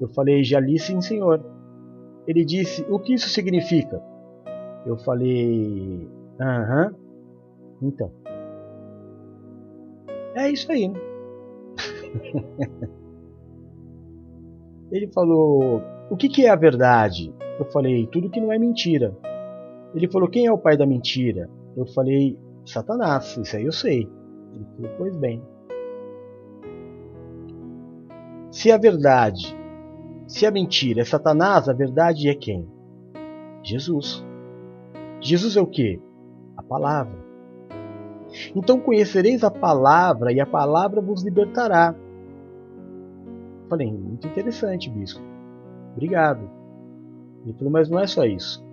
Eu 0.00 0.08
falei: 0.08 0.42
Já 0.42 0.58
li, 0.58 0.78
sim, 0.78 1.00
senhor. 1.00 1.44
Ele 2.26 2.44
disse: 2.44 2.84
O 2.90 2.98
que 2.98 3.14
isso 3.14 3.28
significa? 3.28 4.02
Eu 4.84 4.96
falei: 4.98 6.15
Aham. 6.40 6.94
Então. 7.82 8.10
É 10.34 10.50
isso 10.50 10.70
aí, 10.70 10.88
né? 10.88 11.00
Ele 14.90 15.08
falou: 15.12 15.82
O 16.10 16.16
que, 16.16 16.28
que 16.28 16.46
é 16.46 16.50
a 16.50 16.56
verdade? 16.56 17.34
Eu 17.58 17.64
falei, 17.66 18.06
tudo 18.06 18.30
que 18.30 18.40
não 18.40 18.52
é 18.52 18.58
mentira. 18.58 19.16
Ele 19.94 20.08
falou, 20.08 20.28
quem 20.28 20.46
é 20.46 20.52
o 20.52 20.58
pai 20.58 20.76
da 20.76 20.86
mentira? 20.86 21.48
Eu 21.76 21.86
falei, 21.86 22.38
Satanás, 22.66 23.36
isso 23.36 23.56
aí 23.56 23.64
eu 23.64 23.72
sei. 23.72 24.08
Ele 24.52 24.66
falou, 24.76 24.90
pois 24.98 25.16
bem. 25.16 25.42
Se 28.50 28.70
a 28.70 28.76
verdade, 28.76 29.56
se 30.26 30.44
a 30.46 30.50
mentira 30.50 31.00
é 31.00 31.04
Satanás, 31.04 31.68
a 31.68 31.72
verdade 31.72 32.28
é 32.28 32.34
quem? 32.34 32.68
Jesus. 33.62 34.24
Jesus 35.20 35.56
é 35.56 35.60
o 35.60 35.66
que? 35.66 36.00
Palavra. 36.68 37.26
Então 38.54 38.80
conhecereis 38.80 39.44
a 39.44 39.50
palavra 39.50 40.32
e 40.32 40.40
a 40.40 40.46
palavra 40.46 41.00
vos 41.00 41.22
libertará. 41.22 41.94
Falei, 43.68 43.92
muito 43.92 44.26
interessante, 44.26 44.90
bispo. 44.90 45.20
Obrigado. 45.92 46.48
Ele 47.44 47.54
falou, 47.54 47.72
mas 47.72 47.88
não 47.88 47.98
é 47.98 48.06
só 48.06 48.24
isso. 48.24 48.64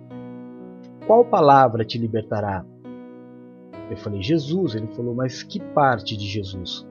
Qual 1.06 1.24
palavra 1.24 1.84
te 1.84 1.98
libertará? 1.98 2.64
Eu 3.90 3.96
falei, 3.96 4.22
Jesus. 4.22 4.74
Ele 4.74 4.86
falou, 4.88 5.14
mas 5.14 5.42
que 5.42 5.60
parte 5.60 6.16
de 6.16 6.26
Jesus? 6.26 6.86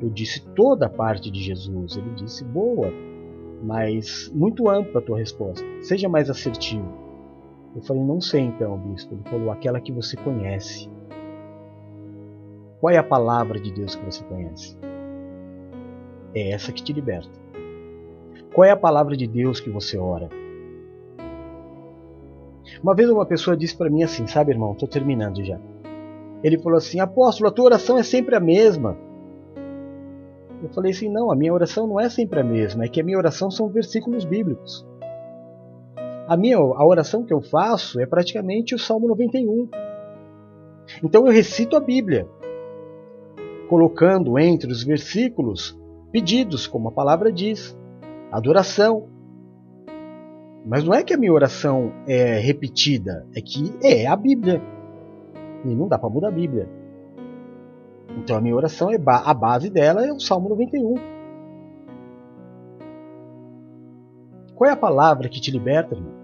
Eu 0.00 0.10
disse 0.10 0.44
toda 0.54 0.86
a 0.86 0.90
parte 0.90 1.30
de 1.30 1.40
Jesus. 1.40 1.96
Ele 1.96 2.10
disse, 2.14 2.44
boa, 2.44 2.90
mas 3.62 4.30
muito 4.34 4.68
ampla 4.68 5.00
a 5.00 5.04
tua 5.04 5.18
resposta. 5.18 5.64
Seja 5.82 6.08
mais 6.08 6.28
assertivo. 6.30 7.03
Eu 7.74 7.82
falei, 7.82 8.02
não 8.02 8.20
sei 8.20 8.42
então, 8.42 8.78
bispo. 8.78 9.14
Ele 9.14 9.22
falou, 9.28 9.50
aquela 9.50 9.80
que 9.80 9.92
você 9.92 10.16
conhece. 10.16 10.90
Qual 12.80 12.92
é 12.92 12.98
a 12.98 13.02
palavra 13.02 13.58
de 13.58 13.72
Deus 13.72 13.94
que 13.96 14.04
você 14.04 14.22
conhece? 14.24 14.76
É 16.34 16.50
essa 16.50 16.72
que 16.72 16.82
te 16.82 16.92
liberta. 16.92 17.30
Qual 18.52 18.64
é 18.64 18.70
a 18.70 18.76
palavra 18.76 19.16
de 19.16 19.26
Deus 19.26 19.60
que 19.60 19.70
você 19.70 19.98
ora? 19.98 20.28
Uma 22.82 22.94
vez 22.94 23.08
uma 23.10 23.26
pessoa 23.26 23.56
disse 23.56 23.76
para 23.76 23.90
mim 23.90 24.02
assim, 24.02 24.26
sabe, 24.26 24.52
irmão, 24.52 24.72
estou 24.72 24.88
terminando 24.88 25.42
já. 25.44 25.58
Ele 26.44 26.58
falou 26.58 26.76
assim: 26.76 27.00
Apóstolo, 27.00 27.48
a 27.48 27.52
tua 27.52 27.64
oração 27.64 27.98
é 27.98 28.02
sempre 28.02 28.36
a 28.36 28.40
mesma. 28.40 28.98
Eu 30.62 30.68
falei 30.68 30.92
assim: 30.92 31.08
Não, 31.08 31.32
a 31.32 31.36
minha 31.36 31.52
oração 31.52 31.86
não 31.86 31.98
é 31.98 32.10
sempre 32.10 32.38
a 32.38 32.44
mesma, 32.44 32.84
é 32.84 32.88
que 32.88 33.00
a 33.00 33.04
minha 33.04 33.16
oração 33.16 33.50
são 33.50 33.68
versículos 33.68 34.26
bíblicos. 34.26 34.86
A 36.26 36.36
minha 36.36 36.56
a 36.56 36.86
oração 36.86 37.22
que 37.22 37.34
eu 37.34 37.42
faço 37.42 38.00
é 38.00 38.06
praticamente 38.06 38.74
o 38.74 38.78
Salmo 38.78 39.08
91. 39.08 39.68
Então 41.02 41.26
eu 41.26 41.32
recito 41.32 41.76
a 41.76 41.80
Bíblia, 41.80 42.26
colocando 43.68 44.38
entre 44.38 44.70
os 44.70 44.82
versículos 44.82 45.78
pedidos, 46.10 46.66
como 46.66 46.88
a 46.88 46.92
palavra 46.92 47.30
diz 47.30 47.76
adoração. 48.32 49.08
Mas 50.64 50.82
não 50.82 50.94
é 50.94 51.02
que 51.02 51.12
a 51.12 51.18
minha 51.18 51.32
oração 51.32 51.92
é 52.08 52.38
repetida, 52.38 53.26
é 53.36 53.42
que 53.42 53.74
é 53.82 54.06
a 54.06 54.16
Bíblia. 54.16 54.62
E 55.62 55.74
não 55.74 55.88
dá 55.88 55.98
para 55.98 56.08
mudar 56.08 56.28
a 56.28 56.32
Bíblia. 56.32 56.68
Então 58.16 58.36
a 58.36 58.40
minha 58.40 58.54
oração 58.54 58.90
é 58.90 58.96
a 58.96 59.34
base 59.34 59.68
dela 59.68 60.06
é 60.06 60.10
o 60.10 60.20
Salmo 60.20 60.48
91. 60.48 61.13
Qual 64.54 64.70
é 64.70 64.72
a 64.72 64.76
palavra 64.76 65.28
que 65.28 65.40
te 65.40 65.50
liberta, 65.50 65.94
irmão? 65.94 66.14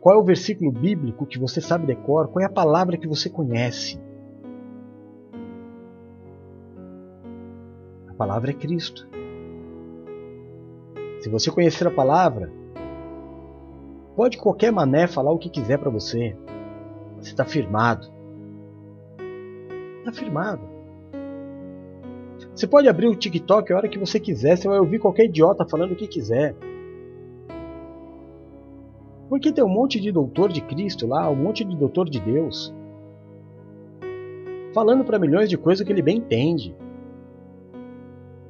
Qual 0.00 0.16
é 0.16 0.18
o 0.18 0.24
versículo 0.24 0.70
bíblico 0.70 1.26
que 1.26 1.38
você 1.38 1.60
sabe 1.60 1.86
decor? 1.86 2.28
Qual 2.28 2.42
é 2.42 2.46
a 2.46 2.52
palavra 2.52 2.96
que 2.96 3.08
você 3.08 3.30
conhece? 3.30 4.00
A 8.08 8.14
palavra 8.14 8.50
é 8.50 8.54
Cristo. 8.54 9.08
Se 11.20 11.28
você 11.30 11.50
conhecer 11.50 11.86
a 11.86 11.90
palavra, 11.90 12.52
pode 14.14 14.38
qualquer 14.38 14.70
mané 14.70 15.06
falar 15.06 15.32
o 15.32 15.38
que 15.38 15.48
quiser 15.48 15.78
para 15.78 15.90
você. 15.90 16.36
Você 17.18 17.30
está 17.30 17.44
firmado. 17.44 18.08
Está 19.98 20.12
firmado. 20.12 20.62
Você 22.54 22.66
pode 22.66 22.88
abrir 22.88 23.06
o 23.08 23.16
TikTok 23.16 23.72
a 23.72 23.76
hora 23.76 23.88
que 23.88 23.98
você 23.98 24.20
quiser, 24.20 24.56
você 24.56 24.68
vai 24.68 24.78
ouvir 24.78 24.98
qualquer 24.98 25.24
idiota 25.24 25.66
falando 25.66 25.92
o 25.92 25.96
que 25.96 26.06
quiser. 26.06 26.54
Porque 29.30 29.52
tem 29.52 29.62
um 29.62 29.68
monte 29.68 30.00
de 30.00 30.10
doutor 30.10 30.50
de 30.50 30.60
Cristo 30.60 31.06
lá, 31.06 31.30
um 31.30 31.36
monte 31.36 31.64
de 31.64 31.76
doutor 31.76 32.10
de 32.10 32.18
Deus, 32.18 32.74
falando 34.74 35.04
para 35.04 35.20
milhões 35.20 35.48
de 35.48 35.56
coisas 35.56 35.86
que 35.86 35.92
ele 35.92 36.02
bem 36.02 36.18
entende. 36.18 36.74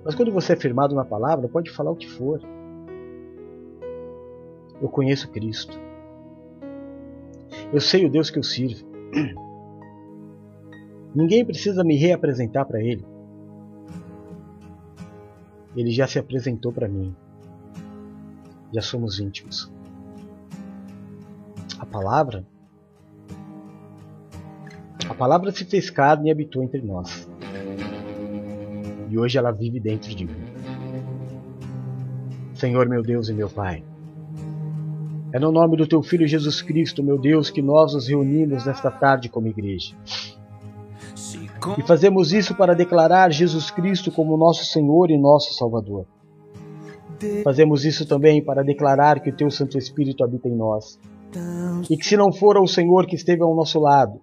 Mas 0.03 0.14
quando 0.14 0.33
você 0.33 0.55
é 0.55 0.57
firmado 0.57 0.95
na 0.95 1.05
palavra, 1.05 1.47
pode 1.49 1.70
falar 1.70 1.91
o 1.91 1.97
que 1.97 2.09
for. 2.09 2.41
Eu 4.81 4.89
conheço 4.89 5.31
Cristo. 5.31 5.78
Eu 7.70 7.81
sei 7.83 8.07
o 8.07 8.11
Deus 8.11 8.31
que 8.31 8.39
eu 8.39 8.43
sirvo. 8.43 8.87
Ninguém 11.14 11.45
precisa 11.45 11.85
me 11.85 11.95
reapresentar 11.95 12.64
para 12.64 12.83
Ele. 12.83 13.05
Ele 15.76 15.91
já 15.91 16.07
se 16.07 16.18
apresentou 16.18 16.72
para 16.72 16.89
mim. 16.89 17.14
Já 18.72 18.81
somos 18.81 19.20
íntimos. 19.20 19.70
Palavra? 21.91 22.45
A 25.09 25.14
palavra 25.14 25.51
se 25.51 25.64
fez 25.64 25.91
carne 25.91 26.28
e 26.28 26.32
habitou 26.32 26.62
entre 26.62 26.80
nós. 26.80 27.28
E 29.09 29.18
hoje 29.18 29.38
ela 29.38 29.51
vive 29.51 29.80
dentro 29.80 30.14
de 30.14 30.24
mim. 30.24 30.51
Senhor 32.55 32.88
meu 32.88 33.03
Deus 33.03 33.28
e 33.28 33.34
meu 33.34 33.49
Pai, 33.49 33.82
É 35.32 35.38
no 35.38 35.51
nome 35.51 35.76
do 35.76 35.86
teu 35.86 36.03
Filho 36.03 36.26
Jesus 36.26 36.61
Cristo, 36.61 37.03
meu 37.03 37.18
Deus, 37.18 37.51
que 37.51 37.62
nós 37.62 37.95
nos 37.95 38.09
reunimos 38.09 38.66
nesta 38.66 38.91
tarde 38.91 39.28
como 39.28 39.49
igreja. 39.49 39.97
E 41.78 41.82
fazemos 41.82 42.32
isso 42.32 42.55
para 42.55 42.74
declarar 42.74 43.32
Jesus 43.32 43.70
Cristo 43.70 44.12
como 44.12 44.36
nosso 44.36 44.64
Senhor 44.64 45.11
e 45.11 45.18
nosso 45.18 45.55
Salvador. 45.55 46.07
Fazemos 47.45 47.84
isso 47.84 48.07
também 48.07 48.43
para 48.43 48.62
declarar 48.62 49.20
que 49.20 49.30
o 49.30 49.36
teu 49.36 49.51
Santo 49.51 49.76
Espírito 49.78 50.24
habita 50.24 50.49
em 50.49 50.57
nós. 50.57 50.99
E 51.89 51.97
que 51.97 52.05
se 52.05 52.16
não 52.16 52.33
fora 52.33 52.61
o 52.61 52.66
Senhor 52.66 53.07
que 53.07 53.16
esteve 53.16 53.43
ao 53.43 53.55
nosso 53.55 53.81
lado, 53.81 54.20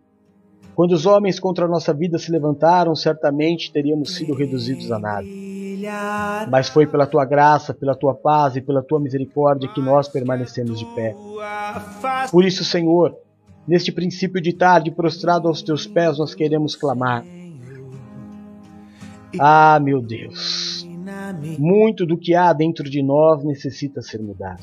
quando 0.75 0.91
os 0.91 1.07
homens 1.07 1.39
contra 1.39 1.65
a 1.65 1.67
nossa 1.67 1.91
vida 1.91 2.19
se 2.19 2.31
levantaram, 2.31 2.95
certamente 2.95 3.71
teríamos 3.71 4.15
sido 4.15 4.35
reduzidos 4.35 4.91
a 4.91 4.99
nada. 4.99 5.25
Mas 6.51 6.69
foi 6.69 6.85
pela 6.85 7.07
tua 7.07 7.25
graça, 7.25 7.73
pela 7.73 7.95
tua 7.95 8.13
paz 8.13 8.55
e 8.55 8.61
pela 8.61 8.83
tua 8.83 8.99
misericórdia 8.99 9.67
que 9.69 9.81
nós 9.81 10.07
permanecemos 10.07 10.77
de 10.77 10.85
pé. 10.93 11.15
Por 12.31 12.45
isso, 12.45 12.63
Senhor, 12.63 13.15
neste 13.67 13.91
princípio 13.91 14.39
de 14.39 14.53
tarde, 14.53 14.91
prostrado 14.91 15.47
aos 15.47 15.63
teus 15.63 15.87
pés, 15.87 16.19
nós 16.19 16.35
queremos 16.35 16.75
clamar. 16.75 17.25
Ah, 19.39 19.79
meu 19.81 19.99
Deus! 19.99 20.76
Muito 21.59 22.05
do 22.05 22.17
que 22.17 22.33
há 22.35 22.51
dentro 22.53 22.89
de 22.89 23.01
nós 23.03 23.43
necessita 23.43 24.01
ser 24.01 24.21
mudado. 24.21 24.59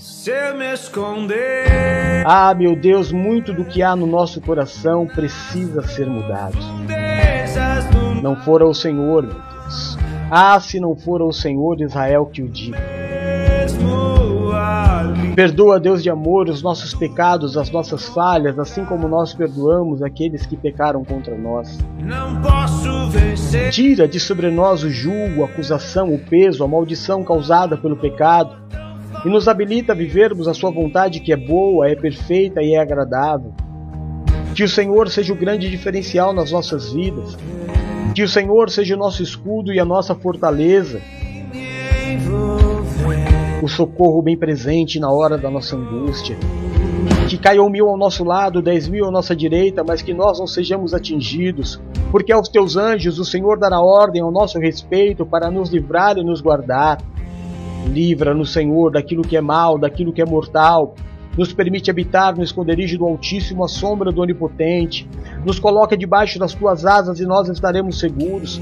Ah, 2.27 2.55
meu 2.55 2.75
Deus, 2.75 3.13
muito 3.13 3.53
do 3.53 3.65
que 3.65 3.83
há 3.83 3.95
no 3.95 4.07
nosso 4.07 4.41
coração 4.41 5.07
precisa 5.07 5.83
ser 5.83 6.07
mudado. 6.07 6.57
Não 8.23 8.37
fora 8.37 8.67
o 8.67 8.75
Senhor, 8.75 9.23
meu 9.23 9.35
Deus. 9.35 9.99
Ah, 10.31 10.59
se 10.59 10.81
não 10.81 10.97
fora 10.97 11.25
o 11.25 11.33
Senhor 11.33 11.81
Israel 11.81 12.27
que 12.27 12.43
o 12.43 12.49
diga. 12.49 13.04
Perdoa, 15.35 15.81
Deus 15.81 16.01
de 16.01 16.09
amor, 16.09 16.49
os 16.49 16.63
nossos 16.63 16.95
pecados, 16.95 17.57
as 17.57 17.69
nossas 17.69 18.09
falhas, 18.09 18.57
assim 18.57 18.85
como 18.85 19.09
nós 19.09 19.35
perdoamos 19.35 20.01
aqueles 20.01 20.47
que 20.47 20.57
pecaram 20.57 21.05
contra 21.05 21.37
nós. 21.37 21.77
Tira 23.73 24.07
de 24.07 24.21
sobre 24.21 24.49
nós 24.49 24.85
o 24.85 24.91
julgo, 24.91 25.43
a 25.43 25.47
acusação, 25.47 26.15
o 26.15 26.21
peso, 26.21 26.63
a 26.63 26.69
maldição 26.69 27.25
causada 27.25 27.77
pelo 27.77 27.97
pecado 27.97 28.57
e 29.25 29.29
nos 29.29 29.49
habilita 29.49 29.93
a 29.93 29.97
vivermos 29.97 30.47
a 30.47 30.55
Sua 30.55 30.71
vontade 30.71 31.19
que 31.19 31.33
é 31.33 31.37
boa, 31.37 31.89
é 31.89 31.97
perfeita 31.97 32.63
e 32.63 32.75
é 32.75 32.81
agradável. 32.81 33.53
Que 34.55 34.63
o 34.63 34.69
Senhor 34.69 35.09
seja 35.09 35.33
o 35.33 35.37
grande 35.37 35.69
diferencial 35.69 36.33
nas 36.33 36.53
nossas 36.53 36.93
vidas. 36.93 37.37
Que 38.15 38.23
o 38.23 38.29
Senhor 38.29 38.71
seja 38.71 38.95
o 38.95 38.99
nosso 38.99 39.21
escudo 39.21 39.73
e 39.73 39.81
a 39.81 39.85
nossa 39.85 40.15
fortaleza 40.15 41.01
o 43.65 43.69
socorro 43.69 44.21
bem 44.21 44.37
presente 44.37 45.01
na 45.01 45.11
hora 45.11 45.39
da 45.39 45.51
nossa 45.51 45.75
angústia. 45.75 46.37
Que 47.31 47.39
caiam 47.39 47.71
mil 47.71 47.89
ao 47.89 47.97
nosso 47.97 48.23
lado, 48.23 48.61
dez 48.61 48.87
mil 48.87 49.07
à 49.07 49.11
nossa 49.11 49.35
direita, 49.35 49.83
mas 49.83 50.03
que 50.03 50.13
nós 50.13 50.39
não 50.39 50.47
sejamos 50.47 50.93
atingidos, 50.93 51.81
porque 52.11 52.31
aos 52.31 52.47
teus 52.47 52.77
anjos 52.77 53.19
o 53.19 53.25
Senhor 53.25 53.59
dará 53.59 53.81
ordem 53.81 54.21
ao 54.21 54.31
nosso 54.31 54.59
respeito 54.59 55.25
para 55.25 55.51
nos 55.51 55.71
livrar 55.71 56.19
e 56.19 56.23
nos 56.23 56.43
guardar. 56.43 57.01
Livra-nos, 57.87 58.53
Senhor, 58.53 58.93
daquilo 58.93 59.23
que 59.23 59.35
é 59.35 59.41
mal, 59.41 59.79
daquilo 59.79 60.13
que 60.13 60.21
é 60.21 60.27
mortal. 60.27 60.95
Nos 61.37 61.53
permite 61.53 61.91
habitar 61.91 62.37
no 62.37 62.43
esconderijo 62.43 62.99
do 62.99 63.05
Altíssimo, 63.05 63.65
à 63.65 63.69
sombra 63.69 64.13
do 64.13 64.21
Onipotente. 64.21 65.09
Nos 65.45 65.59
coloca 65.59 65.97
debaixo 65.97 66.39
das 66.39 66.55
tuas 66.55 66.87
asas 66.87 67.19
e 67.21 67.27
nós 67.27 67.49
estaremos 67.49 67.99
seguros. 67.99 68.61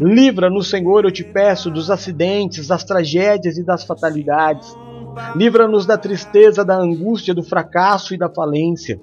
Livra-nos, 0.00 0.68
Senhor, 0.68 1.04
eu 1.04 1.10
te 1.10 1.24
peço, 1.24 1.70
dos 1.70 1.90
acidentes, 1.90 2.66
das 2.66 2.84
tragédias 2.84 3.56
e 3.56 3.64
das 3.64 3.84
fatalidades. 3.84 4.76
Livra-nos 5.34 5.86
da 5.86 5.96
tristeza, 5.96 6.64
da 6.64 6.76
angústia, 6.76 7.34
do 7.34 7.42
fracasso 7.42 8.14
e 8.14 8.18
da 8.18 8.28
falência. 8.28 9.00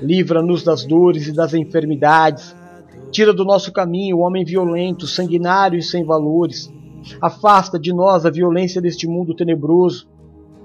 Livra-nos 0.00 0.62
das 0.62 0.84
dores 0.84 1.26
e 1.26 1.32
das 1.32 1.54
enfermidades. 1.54 2.54
Tira 3.10 3.32
do 3.32 3.44
nosso 3.44 3.72
caminho 3.72 4.18
o 4.18 4.20
homem 4.20 4.44
violento, 4.44 5.06
sanguinário 5.06 5.78
e 5.78 5.82
sem 5.82 6.04
valores. 6.04 6.72
Afasta 7.20 7.78
de 7.78 7.92
nós 7.92 8.26
a 8.26 8.30
violência 8.30 8.80
deste 8.80 9.06
mundo 9.06 9.34
tenebroso. 9.34 10.08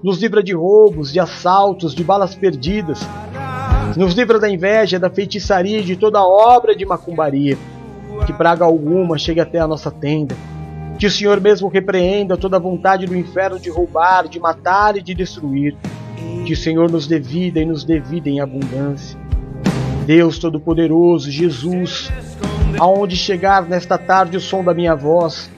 Nos 0.03 0.21
livra 0.21 0.41
de 0.41 0.53
roubos, 0.53 1.11
de 1.11 1.19
assaltos, 1.19 1.93
de 1.93 2.03
balas 2.03 2.35
perdidas. 2.35 2.99
Nos 3.95 4.13
livra 4.13 4.39
da 4.39 4.49
inveja, 4.49 4.99
da 4.99 5.09
feitiçaria 5.09 5.79
e 5.79 5.83
de 5.83 5.95
toda 5.95 6.23
obra 6.23 6.75
de 6.75 6.85
macumbaria 6.85 7.57
que 8.25 8.33
praga 8.33 8.65
alguma 8.65 9.17
chegue 9.17 9.39
até 9.39 9.59
a 9.59 9.67
nossa 9.67 9.89
tenda. 9.89 10.35
Que 10.99 11.07
o 11.07 11.11
Senhor 11.11 11.39
mesmo 11.41 11.67
repreenda 11.67 12.37
toda 12.37 12.57
a 12.57 12.59
vontade 12.59 13.05
do 13.05 13.15
inferno 13.15 13.59
de 13.59 13.69
roubar, 13.69 14.27
de 14.27 14.39
matar 14.39 14.95
e 14.97 15.01
de 15.01 15.13
destruir. 15.13 15.75
Que 16.45 16.53
o 16.53 16.57
Senhor 16.57 16.91
nos 16.91 17.07
dê 17.07 17.19
vida 17.19 17.59
e 17.59 17.65
nos 17.65 17.83
dê 17.83 17.99
vida 17.99 18.29
em 18.29 18.39
abundância. 18.39 19.19
Deus 20.05 20.37
Todo-Poderoso, 20.37 21.31
Jesus, 21.31 22.11
aonde 22.79 23.15
chegar 23.15 23.63
nesta 23.63 23.97
tarde 23.97 24.37
o 24.37 24.41
som 24.41 24.63
da 24.63 24.73
minha 24.73 24.95
voz, 24.95 25.49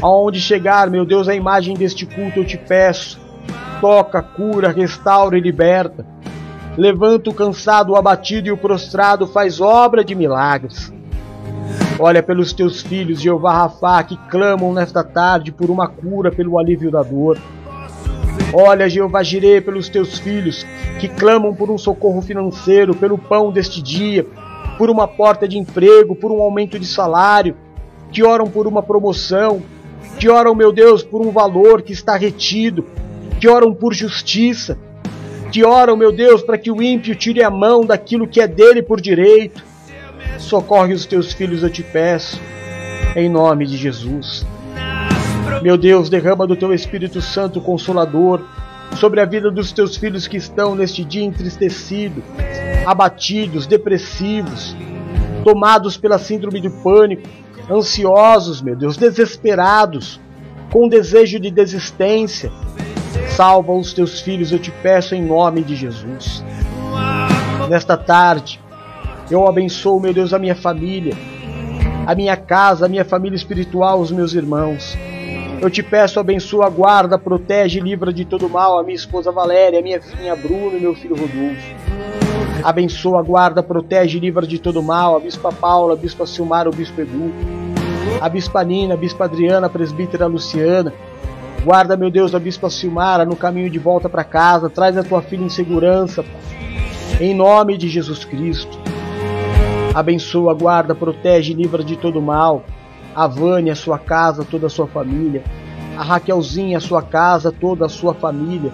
aonde 0.00 0.40
chegar, 0.40 0.90
meu 0.90 1.04
Deus, 1.04 1.28
a 1.28 1.34
imagem 1.34 1.74
deste 1.74 2.06
culto, 2.06 2.40
eu 2.40 2.44
te 2.44 2.56
peço. 2.56 3.18
Toca, 3.80 4.20
cura, 4.22 4.72
restaura 4.72 5.38
e 5.38 5.40
liberta. 5.40 6.04
Levanta 6.76 7.30
o 7.30 7.34
cansado, 7.34 7.92
o 7.92 7.96
abatido 7.96 8.48
e 8.48 8.52
o 8.52 8.56
prostrado, 8.56 9.26
faz 9.26 9.60
obra 9.60 10.04
de 10.04 10.14
milagres. 10.14 10.92
Olha 11.98 12.22
pelos 12.22 12.52
teus 12.52 12.80
filhos, 12.80 13.20
Jeová 13.20 13.52
Rafá, 13.52 14.02
que 14.04 14.16
clamam 14.28 14.72
nesta 14.72 15.02
tarde 15.02 15.50
por 15.50 15.70
uma 15.70 15.88
cura, 15.88 16.30
pelo 16.30 16.58
alívio 16.58 16.90
da 16.90 17.02
dor. 17.02 17.38
Olha, 18.52 18.88
Jeová 18.88 19.22
Jirê, 19.22 19.60
pelos 19.60 19.88
teus 19.88 20.18
filhos, 20.18 20.64
que 21.00 21.08
clamam 21.08 21.54
por 21.54 21.70
um 21.70 21.76
socorro 21.76 22.22
financeiro, 22.22 22.94
pelo 22.94 23.18
pão 23.18 23.50
deste 23.50 23.82
dia, 23.82 24.24
por 24.78 24.88
uma 24.90 25.08
porta 25.08 25.46
de 25.46 25.58
emprego, 25.58 26.14
por 26.14 26.30
um 26.30 26.40
aumento 26.40 26.78
de 26.78 26.86
salário, 26.86 27.56
que 28.12 28.22
oram 28.22 28.46
por 28.46 28.66
uma 28.66 28.82
promoção, 28.82 29.60
que 30.18 30.28
oram, 30.28 30.54
meu 30.54 30.72
Deus, 30.72 31.02
por 31.02 31.20
um 31.20 31.30
valor 31.30 31.82
que 31.82 31.92
está 31.92 32.16
retido, 32.16 32.84
que 33.40 33.48
oram 33.48 33.72
por 33.72 33.94
justiça, 33.94 34.78
que 35.52 35.64
oram, 35.64 35.96
meu 35.96 36.12
Deus, 36.12 36.42
para 36.42 36.58
que 36.58 36.70
o 36.70 36.82
ímpio 36.82 37.14
tire 37.14 37.42
a 37.42 37.50
mão 37.50 37.84
daquilo 37.84 38.28
que 38.28 38.40
é 38.40 38.46
dele 38.46 38.82
por 38.82 39.00
direito, 39.00 39.62
Socorre 40.38 40.94
os 40.94 41.04
teus 41.04 41.32
filhos, 41.32 41.62
eu 41.62 41.70
te 41.70 41.82
peço, 41.82 42.40
em 43.16 43.28
nome 43.28 43.66
de 43.66 43.76
Jesus. 43.76 44.46
Meu 45.62 45.76
Deus, 45.76 46.08
derrama 46.08 46.46
do 46.46 46.56
teu 46.56 46.72
Espírito 46.72 47.20
Santo 47.20 47.60
Consolador 47.60 48.42
sobre 48.96 49.20
a 49.20 49.24
vida 49.24 49.50
dos 49.50 49.72
teus 49.72 49.96
filhos 49.96 50.26
que 50.26 50.36
estão 50.36 50.74
neste 50.74 51.04
dia 51.04 51.24
entristecidos, 51.24 52.22
abatidos, 52.86 53.66
depressivos, 53.66 54.76
tomados 55.44 55.96
pela 55.96 56.18
síndrome 56.18 56.60
do 56.60 56.70
pânico, 56.70 57.28
ansiosos, 57.70 58.62
meu 58.62 58.76
Deus, 58.76 58.96
desesperados, 58.96 60.20
com 60.70 60.88
desejo 60.88 61.38
de 61.40 61.50
desistência. 61.50 62.50
Salva 63.36 63.72
os 63.72 63.92
teus 63.92 64.20
filhos, 64.20 64.50
eu 64.52 64.58
te 64.58 64.70
peço 64.70 65.14
em 65.14 65.22
nome 65.22 65.62
de 65.62 65.76
Jesus. 65.76 66.44
Nesta 67.68 67.96
tarde, 67.96 68.60
eu 69.30 69.46
abençoo, 69.46 70.00
meu 70.00 70.12
Deus, 70.12 70.32
a 70.32 70.38
minha 70.38 70.54
família, 70.54 71.14
a 72.06 72.14
minha 72.14 72.36
casa, 72.36 72.86
a 72.86 72.88
minha 72.88 73.04
família 73.04 73.36
espiritual, 73.36 74.00
os 74.00 74.10
meus 74.10 74.32
irmãos. 74.32 74.96
Eu 75.60 75.68
te 75.68 75.82
peço, 75.82 76.20
abençoa, 76.20 76.70
guarda, 76.70 77.18
protege, 77.18 77.80
livra 77.80 78.12
de 78.12 78.24
todo 78.24 78.48
mal 78.48 78.78
a 78.78 78.82
minha 78.82 78.94
esposa 78.94 79.32
Valéria, 79.32 79.80
a 79.80 79.82
minha 79.82 80.00
filha 80.00 80.36
Bruna 80.36 80.76
e 80.76 80.80
meu 80.80 80.94
filho 80.94 81.16
Rodolfo. 81.16 81.74
Abençoa, 82.62 83.22
guarda, 83.22 83.62
protege, 83.62 84.18
livra 84.18 84.46
de 84.46 84.58
todo 84.58 84.82
mal 84.82 85.16
a 85.16 85.20
bispa 85.20 85.52
Paula, 85.52 85.94
a 85.94 85.96
bispa 85.96 86.26
Silmar, 86.26 86.68
o 86.68 86.70
bispo 86.70 87.00
Edu, 87.00 87.32
a 88.20 88.28
bispa 88.28 88.62
Nina, 88.64 88.94
a 88.94 88.96
bispa 88.96 89.24
Adriana, 89.24 89.66
a 89.66 89.70
presbítera 89.70 90.26
Luciana. 90.26 90.92
Guarda, 91.64 91.96
meu 91.96 92.10
Deus, 92.10 92.34
a 92.34 92.38
bispa 92.38 92.70
Silmara 92.70 93.24
no 93.24 93.36
caminho 93.36 93.68
de 93.68 93.78
volta 93.78 94.08
para 94.08 94.24
casa, 94.24 94.70
traz 94.70 94.96
a 94.96 95.02
tua 95.02 95.20
filha 95.20 95.44
em 95.44 95.48
segurança, 95.48 96.24
em 97.20 97.34
nome 97.34 97.76
de 97.76 97.88
Jesus 97.88 98.24
Cristo. 98.24 98.78
Abençoa, 99.94 100.54
guarda, 100.54 100.94
protege 100.94 101.52
livra 101.52 101.82
de 101.82 101.96
todo 101.96 102.22
mal. 102.22 102.62
A 103.14 103.26
Vânia, 103.26 103.74
sua 103.74 103.98
casa, 103.98 104.44
toda 104.44 104.68
a 104.68 104.70
sua 104.70 104.86
família. 104.86 105.42
A 105.96 106.04
Raquelzinha, 106.04 106.78
sua 106.78 107.02
casa, 107.02 107.50
toda 107.50 107.86
a 107.86 107.88
sua 107.88 108.14
família. 108.14 108.72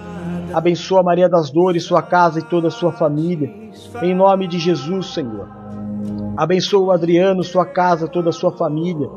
Abençoa 0.52 1.02
Maria 1.02 1.28
das 1.28 1.50
Dores, 1.50 1.84
sua 1.84 2.02
casa 2.02 2.40
e 2.40 2.42
toda 2.42 2.68
a 2.68 2.70
sua 2.70 2.92
família. 2.92 3.50
Em 4.02 4.14
nome 4.14 4.46
de 4.46 4.58
Jesus, 4.58 5.14
Senhor. 5.14 5.48
Abençoa 6.36 6.86
o 6.86 6.92
Adriano, 6.92 7.42
sua 7.42 7.64
casa, 7.64 8.06
toda 8.06 8.28
a 8.28 8.32
sua 8.32 8.52
família. 8.52 9.08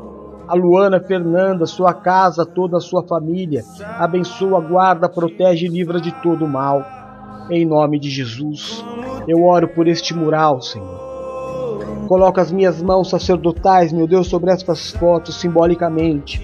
A 0.48 0.54
Luana 0.54 0.98
Fernanda, 0.98 1.66
sua 1.66 1.92
casa, 1.92 2.46
toda 2.46 2.78
a 2.78 2.80
sua 2.80 3.02
família. 3.02 3.62
Abençoa, 3.98 4.60
guarda, 4.60 5.06
protege 5.06 5.66
e 5.66 5.68
livra 5.68 6.00
de 6.00 6.10
todo 6.22 6.48
mal. 6.48 6.82
Em 7.50 7.66
nome 7.66 7.98
de 7.98 8.08
Jesus. 8.08 8.82
Eu 9.26 9.44
oro 9.44 9.68
por 9.68 9.86
este 9.86 10.14
mural, 10.14 10.62
Senhor. 10.62 11.86
Coloca 12.08 12.40
as 12.40 12.50
minhas 12.50 12.80
mãos 12.80 13.10
sacerdotais, 13.10 13.92
meu 13.92 14.06
Deus, 14.06 14.26
sobre 14.26 14.50
estas 14.50 14.90
fotos 14.90 15.38
simbolicamente. 15.38 16.40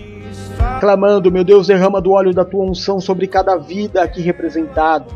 Clamando, 0.80 1.32
meu 1.32 1.42
Deus, 1.42 1.68
derrama 1.68 1.98
do 1.98 2.12
óleo 2.12 2.34
da 2.34 2.44
tua 2.44 2.64
unção 2.64 3.00
sobre 3.00 3.26
cada 3.26 3.56
vida 3.56 4.02
aqui 4.02 4.20
representada. 4.20 5.06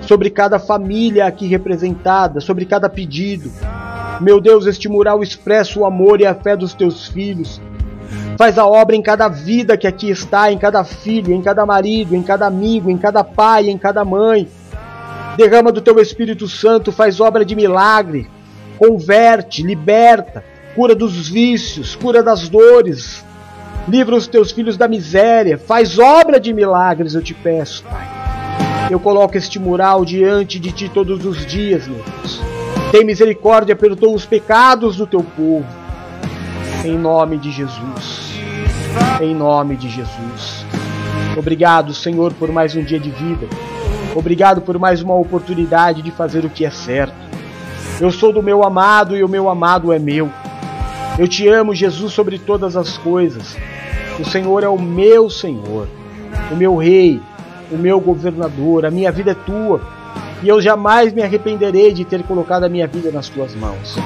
sobre 0.00 0.30
cada 0.30 0.60
família 0.60 1.26
aqui 1.26 1.48
representada, 1.48 2.40
sobre 2.40 2.64
cada 2.64 2.88
pedido. 2.88 3.50
Meu 4.20 4.40
Deus, 4.40 4.64
este 4.64 4.88
mural 4.88 5.20
expressa 5.20 5.80
o 5.80 5.84
amor 5.84 6.20
e 6.20 6.26
a 6.26 6.34
fé 6.34 6.56
dos 6.56 6.72
teus 6.72 7.08
filhos. 7.08 7.60
Faz 8.38 8.58
a 8.58 8.66
obra 8.66 8.94
em 8.94 9.02
cada 9.02 9.28
vida 9.28 9.76
que 9.76 9.86
aqui 9.86 10.10
está, 10.10 10.52
em 10.52 10.58
cada 10.58 10.84
filho, 10.84 11.32
em 11.32 11.42
cada 11.42 11.64
marido, 11.64 12.14
em 12.14 12.22
cada 12.22 12.46
amigo, 12.46 12.90
em 12.90 12.98
cada 12.98 13.24
pai, 13.24 13.68
em 13.68 13.78
cada 13.78 14.04
mãe. 14.04 14.48
Derrama 15.36 15.72
do 15.72 15.80
teu 15.80 15.98
Espírito 16.00 16.48
Santo, 16.48 16.92
faz 16.92 17.20
obra 17.20 17.44
de 17.44 17.54
milagre, 17.54 18.28
converte, 18.78 19.62
liberta, 19.62 20.44
cura 20.74 20.94
dos 20.94 21.28
vícios, 21.28 21.94
cura 21.94 22.22
das 22.22 22.48
dores, 22.48 23.24
livra 23.88 24.16
os 24.16 24.26
teus 24.26 24.50
filhos 24.50 24.76
da 24.76 24.88
miséria, 24.88 25.58
faz 25.58 25.98
obra 25.98 26.40
de 26.40 26.52
milagres, 26.52 27.14
eu 27.14 27.22
te 27.22 27.34
peço, 27.34 27.84
Pai. 27.84 28.06
Eu 28.90 29.00
coloco 29.00 29.36
este 29.36 29.58
mural 29.58 30.04
diante 30.04 30.60
de 30.60 30.70
ti 30.70 30.88
todos 30.88 31.24
os 31.24 31.44
dias, 31.44 31.86
meu 31.88 32.02
Deus. 32.02 32.40
Tem 32.92 33.04
misericórdia, 33.04 33.74
perdoa 33.74 34.14
os 34.14 34.24
pecados 34.24 34.96
do 34.96 35.06
teu 35.06 35.24
povo. 35.24 35.66
Em 36.84 36.96
nome 36.98 37.38
de 37.38 37.50
Jesus. 37.50 38.32
Em 39.20 39.34
nome 39.34 39.76
de 39.76 39.88
Jesus. 39.88 40.64
Obrigado, 41.36 41.92
Senhor, 41.92 42.32
por 42.34 42.50
mais 42.50 42.74
um 42.74 42.82
dia 42.82 42.98
de 42.98 43.10
vida. 43.10 43.46
Obrigado 44.14 44.60
por 44.60 44.78
mais 44.78 45.02
uma 45.02 45.14
oportunidade 45.14 46.02
de 46.02 46.10
fazer 46.10 46.44
o 46.44 46.50
que 46.50 46.64
é 46.64 46.70
certo. 46.70 47.14
Eu 48.00 48.10
sou 48.10 48.32
do 48.32 48.42
meu 48.42 48.64
amado 48.64 49.16
e 49.16 49.22
o 49.22 49.28
meu 49.28 49.48
amado 49.48 49.92
é 49.92 49.98
meu. 49.98 50.30
Eu 51.18 51.26
te 51.26 51.48
amo, 51.48 51.74
Jesus, 51.74 52.12
sobre 52.12 52.38
todas 52.38 52.76
as 52.76 52.96
coisas. 52.98 53.56
O 54.18 54.24
Senhor 54.24 54.62
é 54.62 54.68
o 54.68 54.80
meu 54.80 55.28
Senhor, 55.28 55.88
o 56.50 56.56
meu 56.56 56.76
Rei, 56.76 57.20
o 57.70 57.76
meu 57.76 58.00
governador. 58.00 58.86
A 58.86 58.90
minha 58.90 59.10
vida 59.10 59.32
é 59.32 59.34
tua 59.34 59.80
e 60.42 60.48
eu 60.48 60.60
jamais 60.60 61.12
me 61.12 61.22
arrependerei 61.22 61.92
de 61.92 62.04
ter 62.04 62.22
colocado 62.22 62.64
a 62.64 62.68
minha 62.68 62.86
vida 62.86 63.10
nas 63.10 63.28
tuas 63.28 63.54
mãos. 63.54 63.96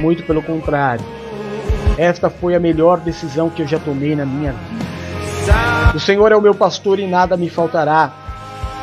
Muito 0.00 0.22
pelo 0.24 0.42
contrário, 0.42 1.04
esta 1.96 2.28
foi 2.28 2.54
a 2.54 2.60
melhor 2.60 3.00
decisão 3.00 3.48
que 3.48 3.62
eu 3.62 3.66
já 3.66 3.78
tomei 3.78 4.16
na 4.16 4.26
minha 4.26 4.52
vida. 4.52 4.94
O 5.94 6.00
Senhor 6.00 6.32
é 6.32 6.36
o 6.36 6.40
meu 6.40 6.54
pastor 6.54 6.98
e 6.98 7.06
nada 7.06 7.36
me 7.36 7.48
faltará. 7.48 8.12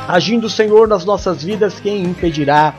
Agindo 0.07 0.47
o 0.47 0.49
Senhor 0.49 0.87
nas 0.87 1.05
nossas 1.05 1.43
vidas, 1.43 1.79
quem 1.79 2.03
impedirá? 2.03 2.73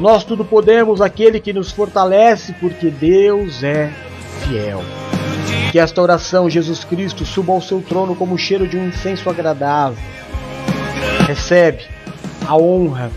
Nós 0.00 0.24
tudo 0.24 0.44
podemos, 0.44 1.00
aquele 1.00 1.40
que 1.40 1.52
nos 1.52 1.70
fortalece, 1.72 2.52
porque 2.54 2.90
Deus 2.90 3.62
é 3.62 3.90
fiel. 4.42 4.82
Que 5.72 5.78
esta 5.78 6.00
oração, 6.00 6.48
Jesus 6.48 6.84
Cristo, 6.84 7.24
suba 7.24 7.52
ao 7.52 7.60
seu 7.60 7.80
trono 7.80 8.14
como 8.14 8.34
o 8.34 8.38
cheiro 8.38 8.66
de 8.66 8.76
um 8.76 8.88
incenso 8.88 9.28
agradável. 9.28 9.98
Recebe 11.26 11.84
a 12.46 12.56
honra, 12.56 13.10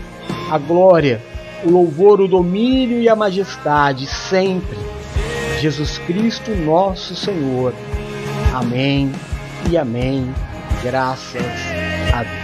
a 0.50 0.58
glória, 0.58 1.20
o 1.64 1.70
louvor, 1.70 2.20
o 2.20 2.28
domínio 2.28 3.00
e 3.00 3.08
a 3.08 3.16
majestade 3.16 4.06
sempre. 4.06 4.76
Jesus 5.62 5.98
Cristo, 5.98 6.50
nosso 6.56 7.14
Senhor. 7.14 7.72
Amém 8.52 9.12
e 9.70 9.78
amém. 9.78 10.34
Graças 10.82 11.40
a 12.12 12.24
Deus. 12.24 12.42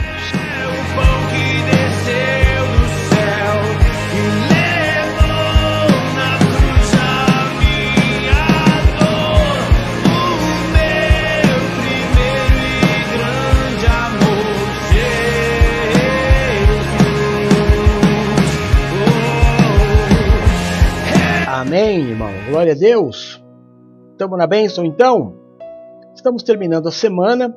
Amém, 21.59 22.11
irmão. 22.11 22.31
Glória 22.49 22.73
a 22.73 22.77
Deus. 22.77 23.45
Estamos 24.13 24.39
na 24.39 24.47
bênção 24.47 24.85
então? 24.85 25.35
Estamos 26.15 26.45
terminando 26.45 26.87
a 26.87 26.93
semana. 26.93 27.53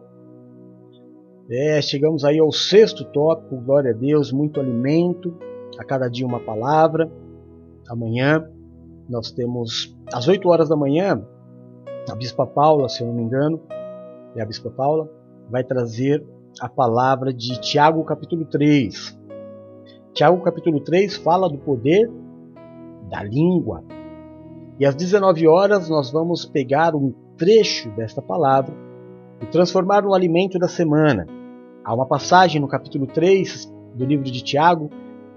É, 1.48 1.80
chegamos 1.84 2.26
aí 2.26 2.40
ao 2.40 2.52
sexto 2.52 3.06
tópico. 3.06 3.62
Glória 3.62 3.92
a 3.92 3.94
Deus, 3.94 4.32
muito 4.32 4.60
alimento. 4.60 5.38
A 5.78 5.86
cada 5.86 6.10
dia 6.10 6.26
uma 6.26 6.40
palavra. 6.40 7.12
Amanhã 7.88 8.50
nós 9.08 9.30
temos 9.30 9.96
às 10.12 10.28
8 10.28 10.50
horas 10.50 10.68
da 10.68 10.76
manhã, 10.76 11.24
a 12.10 12.16
Bispa 12.16 12.48
Paula, 12.48 12.90
se 12.90 13.04
eu 13.04 13.08
não 13.08 13.14
me 13.14 13.22
engano, 13.22 13.62
é 14.36 14.42
a 14.42 14.46
Bispa 14.48 14.72
Paula, 14.72 15.08
vai 15.48 15.64
trazer 15.64 16.26
a 16.60 16.68
palavra 16.68 17.32
de 17.32 17.62
Tiago 17.62 18.04
capítulo 18.04 18.46
3. 18.46 19.16
Tiago 20.12 20.42
capítulo 20.42 20.80
3 20.80 21.18
fala 21.18 21.48
do 21.48 21.60
poder 21.60 22.10
da 23.12 23.22
língua. 23.22 23.84
E 24.80 24.86
às 24.86 24.96
19 24.96 25.46
horas 25.46 25.90
nós 25.90 26.10
vamos 26.10 26.46
pegar 26.46 26.96
um 26.96 27.14
trecho 27.38 27.90
desta 27.92 28.22
palavra 28.22 28.74
e 29.42 29.46
transformar 29.48 30.02
no 30.02 30.14
alimento 30.14 30.58
da 30.58 30.70
semana. 30.70 31.28
Há 31.84 31.94
uma 31.94 32.06
passagem 32.06 32.62
no 32.62 32.70
capítulo 32.70 33.06
3 33.06 33.72
do 33.96 34.06
livro 34.06 34.24
de 34.24 34.42
Tiago 34.42 34.90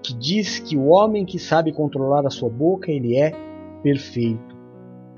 que 0.03 0.15
diz 0.15 0.61
que 0.61 0.77
o 0.77 0.87
homem 0.87 1.25
que 1.25 1.39
sabe 1.39 1.73
controlar 1.73 2.25
a 2.27 2.31
sua 2.31 2.49
boca, 2.49 2.93
ele 2.93 3.17
é 3.17 3.33
perfeito. 3.83 4.55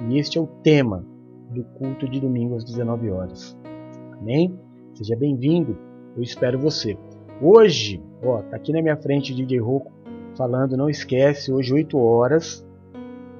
E 0.08 0.18
este 0.18 0.38
é 0.38 0.40
o 0.40 0.46
tema 0.46 1.04
do 1.50 1.62
culto 1.78 2.08
de 2.08 2.20
domingo 2.20 2.56
às 2.56 2.64
19 2.64 3.10
horas. 3.10 3.56
Amém? 4.18 4.58
Seja 4.94 5.16
bem-vindo. 5.16 5.76
Eu 6.16 6.22
espero 6.22 6.58
você. 6.58 6.96
Hoje, 7.42 8.02
ó, 8.22 8.40
tá 8.42 8.56
aqui 8.56 8.72
na 8.72 8.80
minha 8.80 8.96
frente 8.96 9.34
DJ 9.34 9.60
Rocco 9.60 9.95
falando, 10.36 10.76
não 10.76 10.88
esquece, 10.88 11.52
hoje 11.52 11.72
8 11.72 11.98
horas 11.98 12.66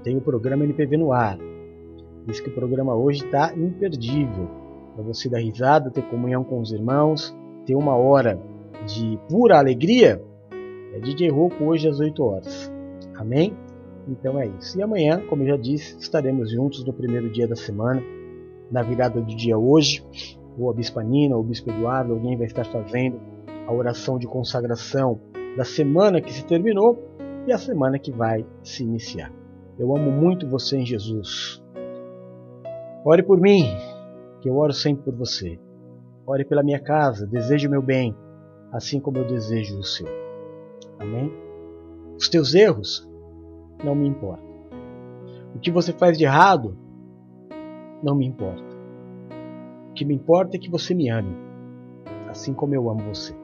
tem 0.03 0.17
o 0.17 0.21
programa 0.21 0.65
NPV 0.65 0.97
no 0.97 1.13
ar. 1.13 1.37
Diz 2.27 2.41
que 2.41 2.49
o 2.49 2.55
programa 2.55 2.95
hoje 2.95 3.25
está 3.25 3.53
imperdível. 3.57 4.49
Para 4.95 5.05
você 5.05 5.29
dar 5.29 5.39
risada, 5.39 5.91
ter 5.91 6.03
comunhão 6.03 6.45
com 6.45 6.61
os 6.61 6.73
irmãos, 6.73 7.37
ter 7.67 7.75
uma 7.75 7.97
hora 7.97 8.41
de 8.87 9.19
pura 9.29 9.59
alegria, 9.59 10.23
é 10.95 11.01
DJ 11.01 11.31
Rouco 11.31 11.65
hoje 11.65 11.89
às 11.89 11.99
8 11.99 12.23
horas. 12.23 12.73
Amém? 13.17 13.53
Então 14.09 14.39
é 14.39 14.47
isso. 14.47 14.79
E 14.79 14.83
amanhã, 14.83 15.21
como 15.29 15.43
eu 15.43 15.49
já 15.49 15.57
disse, 15.57 15.99
estaremos 15.99 16.51
juntos 16.51 16.85
no 16.85 16.93
primeiro 16.93 17.29
dia 17.29 17.49
da 17.49 17.57
semana, 17.57 18.01
na 18.71 18.83
virada 18.83 19.21
do 19.21 19.35
dia 19.35 19.59
hoje. 19.59 20.05
Ou 20.59 20.71
a 20.71 20.73
Bispa 20.73 21.03
Nina, 21.03 21.35
ou 21.35 21.43
o 21.43 21.45
Bispo 21.45 21.71
Eduardo, 21.71 22.13
alguém 22.13 22.37
vai 22.37 22.47
estar 22.47 22.65
fazendo 22.65 23.21
a 23.67 23.73
oração 23.73 24.19
de 24.19 24.27
consagração 24.27 25.21
da 25.57 25.65
semana 25.65 26.21
que 26.21 26.33
se 26.33 26.45
terminou 26.45 27.03
e 27.47 27.53
a 27.53 27.59
semana 27.59 27.99
que 27.99 28.13
vai 28.13 28.47
se 28.63 28.83
iniciar. 28.83 29.33
Eu 29.79 29.97
amo 29.97 30.11
muito 30.11 30.49
você 30.49 30.77
em 30.77 30.87
Jesus. 30.87 31.63
Ore 33.05 33.23
por 33.23 33.41
mim, 33.41 33.65
que 34.41 34.49
eu 34.49 34.57
oro 34.57 34.73
sempre 34.73 35.05
por 35.05 35.15
você. 35.15 35.59
Ore 36.27 36.45
pela 36.45 36.63
minha 36.63 36.81
casa, 36.81 37.27
deseje 37.27 37.67
o 37.67 37.71
meu 37.71 37.81
bem, 37.81 38.15
assim 38.73 39.01
como 39.01 39.19
eu 39.19 39.27
desejo 39.27 39.79
o 39.79 39.83
seu. 39.83 40.07
Amém? 40.99 41.33
Os 42.19 42.29
teus 42.29 42.55
erros 42.55 43.09
não 43.85 43.95
me 43.95 44.09
importam. 44.09 44.45
O 45.55 45.59
que 45.59 45.71
você 45.71 45.93
faz 45.93 46.19
de 46.19 46.25
errado 46.25 46.77
não 48.03 48.15
me 48.15 48.27
importa. 48.27 48.77
O 49.91 49.93
que 49.95 50.05
me 50.05 50.15
importa 50.15 50.57
é 50.57 50.61
que 50.61 50.71
você 50.71 50.95
me 50.95 51.09
ame, 51.09 51.35
assim 52.29 52.53
como 52.53 52.75
eu 52.75 52.91
amo 52.91 53.03
você. 53.05 53.35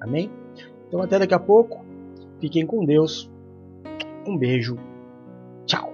Amém? 0.00 0.30
Então 0.92 1.00
até 1.00 1.18
daqui 1.18 1.32
a 1.32 1.38
pouco. 1.38 1.82
Fiquem 2.38 2.66
com 2.66 2.84
Deus. 2.84 3.30
Um 4.28 4.36
beijo 4.36 4.76
comparar 5.64 5.91